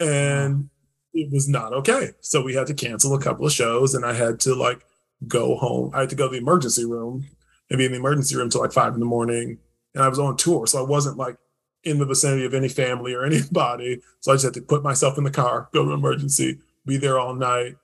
And 0.00 0.70
it 1.14 1.30
was 1.30 1.46
not 1.46 1.74
okay. 1.74 2.12
So 2.20 2.42
we 2.42 2.54
had 2.54 2.66
to 2.68 2.74
cancel 2.74 3.14
a 3.14 3.20
couple 3.20 3.44
of 3.46 3.52
shows 3.52 3.94
and 3.94 4.04
i 4.04 4.14
had 4.14 4.40
to 4.40 4.54
like 4.54 4.84
go 5.28 5.56
home. 5.56 5.92
I 5.94 6.00
had 6.00 6.10
to 6.10 6.16
go 6.16 6.28
to 6.28 6.32
the 6.32 6.38
emergency 6.38 6.84
room 6.84 7.26
and 7.70 7.78
be 7.78 7.84
in 7.84 7.92
the 7.92 7.98
emergency 7.98 8.34
room 8.34 8.50
till 8.50 8.62
like 8.62 8.72
five 8.72 8.94
in 8.94 9.00
the 9.00 9.06
morning. 9.06 9.58
And 9.94 10.02
i 10.02 10.08
was 10.08 10.18
on 10.18 10.38
tour 10.38 10.66
so 10.66 10.78
i 10.78 10.88
wasn't 10.88 11.18
like 11.18 11.36
in 11.84 11.98
the 11.98 12.06
vicinity 12.06 12.46
of 12.46 12.54
any 12.54 12.68
family 12.68 13.12
or 13.12 13.24
anybody. 13.26 14.00
So 14.20 14.32
i 14.32 14.36
just 14.36 14.46
had 14.46 14.54
to 14.54 14.62
put 14.62 14.82
myself 14.82 15.18
in 15.18 15.24
the 15.24 15.30
car 15.30 15.68
go 15.74 15.84
to 15.84 15.92
emergency 15.92 16.60
be 16.86 16.96
there 16.96 17.18
all 17.18 17.34
night 17.34 17.76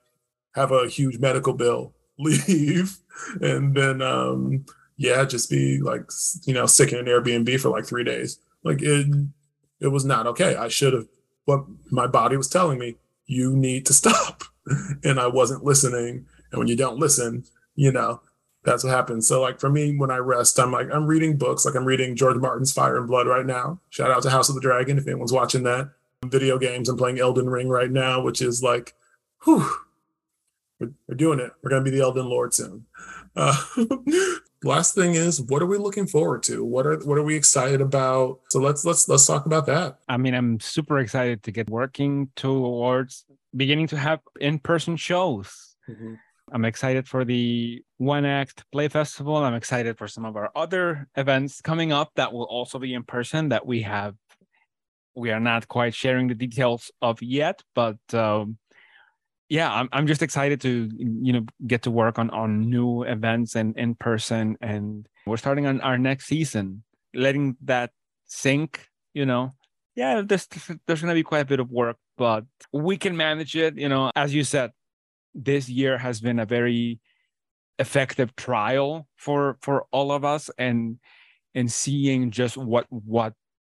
have 0.55 0.71
a 0.71 0.87
huge 0.87 1.19
medical 1.19 1.53
bill, 1.53 1.93
leave, 2.19 2.97
and 3.41 3.75
then 3.75 4.01
um 4.01 4.65
yeah, 4.97 5.23
just 5.23 5.49
be 5.49 5.79
like 5.79 6.03
you 6.43 6.53
know 6.53 6.65
sick 6.65 6.91
in 6.91 6.99
an 6.99 7.05
Airbnb 7.05 7.59
for 7.59 7.69
like 7.69 7.85
three 7.85 8.03
days. 8.03 8.39
Like 8.63 8.81
it, 8.81 9.07
it 9.79 9.87
was 9.87 10.05
not 10.05 10.27
okay. 10.27 10.55
I 10.55 10.67
should 10.67 10.93
have. 10.93 11.07
What 11.45 11.65
my 11.89 12.05
body 12.05 12.37
was 12.37 12.49
telling 12.49 12.77
me, 12.77 12.97
you 13.25 13.55
need 13.55 13.85
to 13.87 13.93
stop, 14.01 14.43
and 15.03 15.19
I 15.19 15.27
wasn't 15.27 15.63
listening. 15.63 16.25
And 16.51 16.59
when 16.59 16.67
you 16.67 16.75
don't 16.75 16.99
listen, 16.99 17.45
you 17.75 17.91
know 17.91 18.21
that's 18.63 18.83
what 18.83 18.91
happens. 18.91 19.27
So 19.27 19.41
like 19.41 19.59
for 19.59 19.69
me, 19.69 19.95
when 19.95 20.11
I 20.11 20.17
rest, 20.17 20.59
I'm 20.59 20.71
like 20.71 20.87
I'm 20.91 21.05
reading 21.05 21.37
books. 21.37 21.65
Like 21.65 21.75
I'm 21.75 21.85
reading 21.85 22.15
George 22.15 22.37
Martin's 22.37 22.73
Fire 22.73 22.97
and 22.97 23.07
Blood 23.07 23.27
right 23.27 23.45
now. 23.45 23.79
Shout 23.89 24.11
out 24.11 24.21
to 24.23 24.29
House 24.29 24.49
of 24.49 24.55
the 24.55 24.61
Dragon 24.61 24.97
if 24.97 25.07
anyone's 25.07 25.33
watching 25.33 25.63
that. 25.63 25.91
Video 26.25 26.57
games. 26.57 26.89
I'm 26.89 26.97
playing 26.97 27.19
Elden 27.19 27.49
Ring 27.49 27.69
right 27.69 27.89
now, 27.89 28.21
which 28.21 28.41
is 28.41 28.61
like, 28.61 28.93
whew, 29.45 29.69
we're, 30.79 30.91
we're 31.07 31.15
doing 31.15 31.39
it. 31.39 31.51
We're 31.61 31.69
going 31.69 31.83
to 31.83 31.89
be 31.89 31.95
the 31.95 32.03
Elden 32.03 32.27
Lord 32.27 32.53
soon. 32.53 32.85
Uh, 33.35 33.55
last 34.63 34.95
thing 34.95 35.15
is, 35.15 35.41
what 35.41 35.61
are 35.61 35.65
we 35.65 35.77
looking 35.77 36.07
forward 36.07 36.43
to? 36.43 36.63
What 36.63 36.85
are 36.85 36.97
what 36.99 37.17
are 37.17 37.23
we 37.23 37.35
excited 37.35 37.81
about? 37.81 38.39
So 38.49 38.59
let's 38.59 38.85
let's 38.85 39.07
let's 39.07 39.25
talk 39.25 39.45
about 39.45 39.65
that. 39.67 39.99
I 40.07 40.17
mean, 40.17 40.33
I'm 40.33 40.59
super 40.59 40.99
excited 40.99 41.43
to 41.43 41.51
get 41.51 41.69
working 41.69 42.29
towards 42.35 43.25
beginning 43.55 43.87
to 43.87 43.97
have 43.97 44.19
in-person 44.39 44.95
shows. 44.95 45.75
Mm-hmm. 45.89 46.15
I'm 46.51 46.65
excited 46.65 47.07
for 47.07 47.25
the 47.25 47.83
One 47.97 48.25
Act 48.25 48.63
Play 48.71 48.87
Festival. 48.87 49.37
I'm 49.37 49.53
excited 49.53 49.97
for 49.97 50.07
some 50.07 50.25
of 50.25 50.35
our 50.35 50.49
other 50.55 51.07
events 51.15 51.61
coming 51.61 51.91
up 51.91 52.11
that 52.15 52.33
will 52.33 52.43
also 52.43 52.79
be 52.79 52.93
in 52.93 53.03
person 53.03 53.49
that 53.49 53.65
we 53.65 53.83
have. 53.83 54.15
We 55.15 55.31
are 55.31 55.39
not 55.39 55.67
quite 55.67 55.93
sharing 55.93 56.27
the 56.27 56.35
details 56.35 56.91
of 57.01 57.21
yet, 57.21 57.61
but 57.75 57.97
um, 58.13 58.57
yeah 59.49 59.71
I'm, 59.71 59.89
I'm 59.91 60.07
just 60.07 60.21
excited 60.21 60.61
to 60.61 60.89
you 60.97 61.33
know 61.33 61.45
get 61.67 61.83
to 61.83 61.91
work 61.91 62.17
on 62.17 62.29
on 62.29 62.69
new 62.69 63.03
events 63.03 63.55
and 63.55 63.77
in 63.77 63.95
person. 63.95 64.57
And 64.61 65.07
we're 65.25 65.37
starting 65.37 65.65
on 65.65 65.81
our 65.81 65.97
next 65.97 66.27
season 66.27 66.83
letting 67.13 67.57
that 67.63 67.91
sink 68.25 68.87
you 69.13 69.25
know. 69.25 69.51
Yeah 69.95 70.21
there's 70.21 70.47
there's 70.87 71.01
to 71.01 71.13
be 71.13 71.23
quite 71.23 71.39
a 71.39 71.45
bit 71.45 71.59
of 71.59 71.69
work 71.69 71.97
but 72.17 72.45
we 72.71 72.97
can 72.97 73.17
manage 73.17 73.55
it 73.55 73.77
you 73.77 73.89
know. 73.89 74.11
As 74.15 74.33
you 74.33 74.43
said 74.43 74.71
this 75.33 75.69
year 75.69 75.97
has 75.97 76.21
been 76.21 76.39
a 76.39 76.45
very 76.45 76.99
effective 77.79 78.35
trial 78.35 79.07
for 79.17 79.57
for 79.61 79.85
all 79.91 80.11
of 80.11 80.25
us 80.25 80.49
and 80.57 80.99
and 81.55 81.71
seeing 81.71 82.29
just 82.29 82.57
what 82.57 82.85
what 82.89 83.33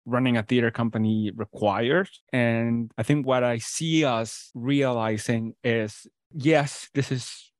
running 0.06 0.38
a 0.38 0.43
theater 0.43 0.72
company 0.72 1.32
requires. 1.36 2.22
And 2.34 2.91
I 2.97 3.04
think 3.04 3.26
what 3.26 3.43
I 3.43 3.60
see 3.60 4.04
us 4.04 4.52
realizing 4.54 5.54
is 5.64 6.08
yes, 6.34 6.89
this 6.93 7.12
is 7.12 7.52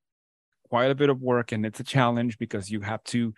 quite 0.70 0.92
a 0.92 0.96
bit 0.96 1.10
of 1.10 1.22
work 1.22 1.52
and 1.52 1.66
it's 1.66 1.80
a 1.80 1.84
challenge 1.84 2.38
because 2.38 2.72
you 2.72 2.82
have 2.82 3.04
to 3.04 3.34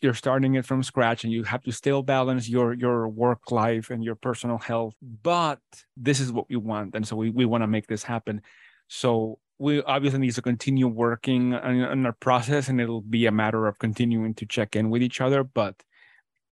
you're 0.00 0.14
starting 0.14 0.54
it 0.54 0.64
from 0.64 0.82
scratch 0.82 1.24
and 1.24 1.32
you 1.32 1.42
have 1.42 1.62
to 1.62 1.72
still 1.72 2.02
balance 2.02 2.48
your 2.48 2.72
your 2.72 3.08
work 3.08 3.50
life 3.50 3.90
and 3.90 4.04
your 4.04 4.14
personal 4.14 4.58
health 4.58 4.94
but 5.22 5.58
this 5.96 6.20
is 6.20 6.32
what 6.32 6.48
we 6.48 6.56
want 6.56 6.94
and 6.94 7.06
so 7.06 7.16
we, 7.16 7.30
we 7.30 7.44
want 7.44 7.62
to 7.62 7.66
make 7.66 7.88
this 7.88 8.04
happen 8.04 8.40
so 8.88 9.38
we 9.58 9.82
obviously 9.82 10.20
need 10.20 10.34
to 10.34 10.42
continue 10.42 10.88
working 10.88 11.52
on, 11.54 11.80
on 11.82 12.06
our 12.06 12.12
process 12.12 12.68
and 12.68 12.80
it'll 12.80 13.02
be 13.02 13.26
a 13.26 13.32
matter 13.32 13.66
of 13.66 13.78
continuing 13.78 14.34
to 14.34 14.46
check 14.46 14.76
in 14.76 14.88
with 14.88 15.02
each 15.02 15.20
other 15.20 15.42
but 15.42 15.74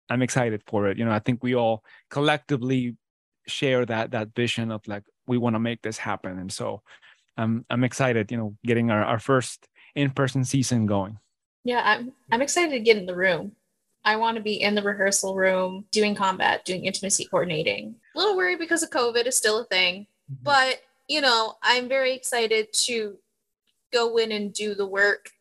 I'm 0.10 0.22
excited 0.22 0.64
for 0.68 0.88
it. 0.88 0.98
You 0.98 1.06
know, 1.06 1.12
I 1.12 1.20
think 1.20 1.44
we 1.44 1.56
all 1.56 1.84
collectively 2.10 2.96
share 3.48 3.86
that 3.86 4.12
that 4.12 4.36
vision 4.36 4.72
of 4.72 4.88
like 4.88 5.04
we 5.28 5.38
want 5.38 5.56
to 5.56 5.60
make 5.60 5.82
this 5.82 5.98
happen, 5.98 6.40
and 6.40 6.52
so 6.52 6.82
I'm 7.38 7.66
I'm 7.70 7.84
excited. 7.84 8.32
You 8.32 8.38
know, 8.38 8.56
getting 8.66 8.92
our 8.92 9.04
our 9.04 9.20
first 9.20 9.68
in 9.96 10.12
person 10.12 10.44
season 10.46 10.86
going. 10.86 11.18
Yeah, 11.64 11.82
I'm 11.84 12.14
I'm 12.32 12.42
excited 12.42 12.72
to 12.72 12.80
get 12.80 12.98
in 12.98 13.06
the 13.06 13.16
room. 13.16 13.54
I 14.06 14.16
want 14.16 14.38
to 14.38 14.44
be 14.44 14.62
in 14.62 14.76
the 14.76 14.82
rehearsal 14.82 15.36
room 15.36 15.86
doing 15.92 16.16
combat, 16.16 16.64
doing 16.64 16.86
intimacy 16.86 17.26
coordinating. 17.26 17.96
A 18.16 18.18
little 18.18 18.38
worried 18.38 18.60
because 18.60 18.82
of 18.82 18.90
COVID 18.90 19.28
is 19.28 19.36
still 19.36 19.60
a 19.60 19.66
thing, 19.66 20.08
mm-hmm. 20.32 20.44
but 20.44 20.82
you 21.08 21.22
know, 21.22 21.56
I'm 21.62 21.90
very 21.90 22.14
excited 22.14 22.72
to 22.86 23.18
go 23.92 24.18
in 24.18 24.32
and 24.32 24.54
do 24.54 24.76
the 24.76 24.86
work. 24.86 25.32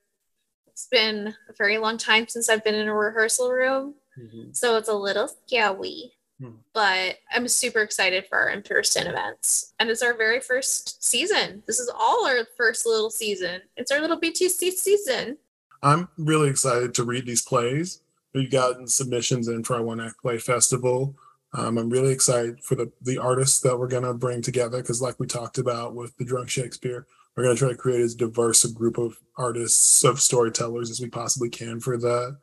It's 0.67 0.89
been 0.91 1.35
a 1.49 1.53
very 1.57 1.79
long 1.79 1.99
time 1.99 2.27
since 2.29 2.49
I've 2.49 2.65
been 2.65 2.75
in 2.75 2.89
a 2.89 2.95
rehearsal 2.95 3.51
room. 3.51 3.95
Mm-hmm. 4.19 4.53
So 4.53 4.77
it's 4.77 4.89
a 4.89 4.95
little 4.95 5.29
scary. 5.47 6.13
Hmm. 6.41 6.51
But 6.73 7.17
I'm 7.33 7.49
super 7.49 7.81
excited 7.81 8.27
for 8.29 8.39
our 8.39 8.51
in 8.51 8.63
person 8.63 9.07
events. 9.07 9.75
And 9.79 9.91
it's 9.91 10.03
our 10.03 10.17
very 10.17 10.41
first 10.41 11.03
season. 11.05 11.63
This 11.67 11.81
is 11.81 11.91
all 11.93 12.27
our 12.27 12.47
first 12.57 12.87
little 12.87 13.11
season. 13.11 13.63
It's 13.77 13.91
our 13.91 14.01
little 14.01 14.21
BTC 14.21 14.73
season. 14.73 15.39
I'm 15.83 16.09
really 16.17 16.49
excited 16.49 16.95
to 16.95 17.05
read 17.05 17.27
these 17.27 17.43
plays. 17.43 18.03
We've 18.35 18.51
gotten 18.51 18.87
submissions 18.87 19.49
in 19.49 19.65
for 19.65 19.77
our 19.77 19.83
One 19.83 20.01
Act 20.01 20.21
Play 20.21 20.39
Festival. 20.39 21.17
Um, 21.55 21.79
I'm 21.79 21.89
really 21.89 22.13
excited 22.13 22.63
for 22.63 22.75
the, 22.75 22.93
the 23.03 23.19
artists 23.19 23.61
that 23.61 23.79
we're 23.79 23.89
going 23.89 24.03
to 24.03 24.13
bring 24.13 24.43
together 24.43 24.79
because, 24.83 25.01
like 25.01 25.19
we 25.19 25.27
talked 25.27 25.59
about 25.59 25.95
with 25.95 26.15
the 26.19 26.25
Drunk 26.25 26.51
Shakespeare, 26.51 27.07
we're 27.37 27.45
going 27.45 27.57
to 27.57 27.59
try 27.59 27.71
to 27.71 27.77
create 27.77 28.03
as 28.03 28.15
diverse 28.15 28.65
a 28.65 28.73
group 28.73 28.99
of 28.99 29.17
artists, 29.37 30.05
of 30.05 30.21
storytellers 30.21 30.91
as 30.91 31.01
we 31.01 31.09
possibly 31.09 31.49
can 31.49 31.81
for 31.81 31.97
that. 31.97 32.37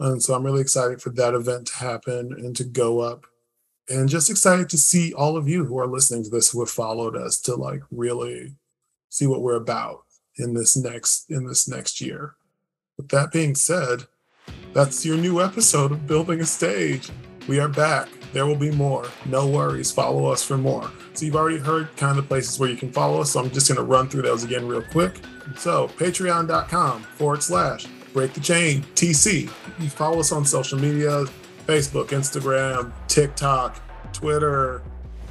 And 0.00 0.22
so 0.22 0.34
I'm 0.34 0.44
really 0.44 0.60
excited 0.60 1.02
for 1.02 1.10
that 1.10 1.34
event 1.34 1.66
to 1.68 1.74
happen 1.74 2.32
and 2.32 2.54
to 2.56 2.64
go 2.64 3.00
up. 3.00 3.26
And 3.88 4.08
just 4.08 4.30
excited 4.30 4.68
to 4.70 4.78
see 4.78 5.12
all 5.14 5.36
of 5.36 5.48
you 5.48 5.64
who 5.64 5.78
are 5.78 5.86
listening 5.86 6.22
to 6.24 6.30
this 6.30 6.50
who 6.50 6.60
have 6.60 6.70
followed 6.70 7.16
us 7.16 7.40
to 7.42 7.54
like 7.54 7.82
really 7.90 8.54
see 9.08 9.26
what 9.26 9.40
we're 9.40 9.56
about 9.56 10.04
in 10.36 10.54
this 10.54 10.76
next 10.76 11.30
in 11.30 11.46
this 11.46 11.66
next 11.66 12.00
year. 12.00 12.34
With 12.96 13.08
that 13.08 13.32
being 13.32 13.54
said, 13.54 14.04
that's 14.72 15.04
your 15.06 15.16
new 15.16 15.40
episode 15.40 15.92
of 15.92 16.06
Building 16.06 16.40
a 16.40 16.46
Stage. 16.46 17.10
We 17.48 17.60
are 17.60 17.68
back. 17.68 18.08
There 18.34 18.44
will 18.44 18.56
be 18.56 18.70
more. 18.70 19.06
No 19.24 19.46
worries. 19.46 19.90
Follow 19.90 20.26
us 20.26 20.44
for 20.44 20.58
more. 20.58 20.90
So 21.14 21.24
you've 21.24 21.36
already 21.36 21.58
heard 21.58 21.96
kind 21.96 22.10
of 22.10 22.16
the 22.24 22.28
places 22.28 22.58
where 22.58 22.68
you 22.68 22.76
can 22.76 22.92
follow 22.92 23.22
us. 23.22 23.30
So 23.30 23.40
I'm 23.40 23.50
just 23.50 23.68
going 23.68 23.78
to 23.78 23.84
run 23.84 24.08
through 24.08 24.22
those 24.22 24.44
again 24.44 24.68
real 24.68 24.82
quick. 24.82 25.18
So 25.56 25.88
patreon.com 25.88 27.02
forward 27.02 27.42
slash 27.42 27.86
Break 28.12 28.34
the 28.34 28.40
Chain 28.40 28.82
TC. 28.94 29.42
You 29.78 29.88
follow 29.88 30.20
us 30.20 30.32
on 30.32 30.44
social 30.44 30.78
media 30.78 31.24
Facebook, 31.66 32.08
Instagram, 32.08 32.92
TikTok, 33.08 33.80
Twitter. 34.12 34.82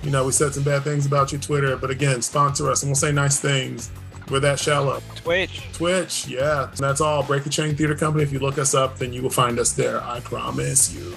You 0.03 0.11
know, 0.11 0.25
we 0.25 0.31
said 0.31 0.53
some 0.53 0.63
bad 0.63 0.83
things 0.83 1.05
about 1.07 1.31
you, 1.31 1.39
Twitter, 1.39 1.75
but 1.75 1.89
again, 1.89 2.21
sponsor 2.21 2.69
us 2.69 2.83
and 2.83 2.89
we'll 2.89 2.95
say 2.95 3.11
nice 3.11 3.39
things. 3.39 3.89
We're 4.29 4.41
that 4.41 4.59
shallow. 4.59 5.01
Twitch. 5.15 5.63
Twitch, 5.73 6.27
yeah. 6.27 6.69
And 6.69 6.77
that's 6.77 7.01
all. 7.01 7.23
Break 7.23 7.43
the 7.43 7.49
Chain 7.49 7.75
Theater 7.75 7.95
Company. 7.95 8.23
If 8.23 8.31
you 8.31 8.39
look 8.39 8.57
us 8.57 8.75
up, 8.75 8.97
then 8.97 9.13
you 9.13 9.21
will 9.21 9.29
find 9.29 9.57
us 9.57 9.71
there. 9.71 10.03
I 10.03 10.19
promise 10.19 10.93
you. 10.93 11.15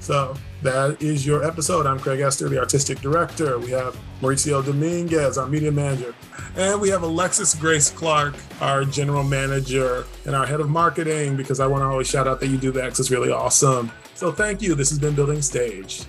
So 0.00 0.36
that 0.62 1.02
is 1.02 1.26
your 1.26 1.44
episode. 1.44 1.86
I'm 1.86 1.98
Craig 1.98 2.20
Esther, 2.20 2.48
the 2.48 2.58
artistic 2.58 3.00
director. 3.00 3.58
We 3.58 3.70
have 3.70 3.98
Mauricio 4.20 4.64
Dominguez, 4.64 5.36
our 5.36 5.48
media 5.48 5.72
manager. 5.72 6.14
And 6.56 6.80
we 6.80 6.88
have 6.90 7.02
Alexis 7.02 7.54
Grace 7.54 7.90
Clark, 7.90 8.34
our 8.60 8.84
general 8.84 9.24
manager 9.24 10.04
and 10.24 10.36
our 10.36 10.46
head 10.46 10.60
of 10.60 10.68
marketing, 10.68 11.36
because 11.36 11.60
I 11.60 11.66
want 11.66 11.82
to 11.82 11.86
always 11.86 12.08
shout 12.08 12.28
out 12.28 12.40
that 12.40 12.48
you 12.48 12.58
do 12.58 12.70
that 12.72 12.84
because 12.84 13.00
it's 13.00 13.10
really 13.10 13.32
awesome. 13.32 13.90
So 14.14 14.30
thank 14.30 14.62
you. 14.62 14.74
This 14.74 14.90
has 14.90 14.98
been 14.98 15.14
Building 15.14 15.42
Stage. 15.42 16.04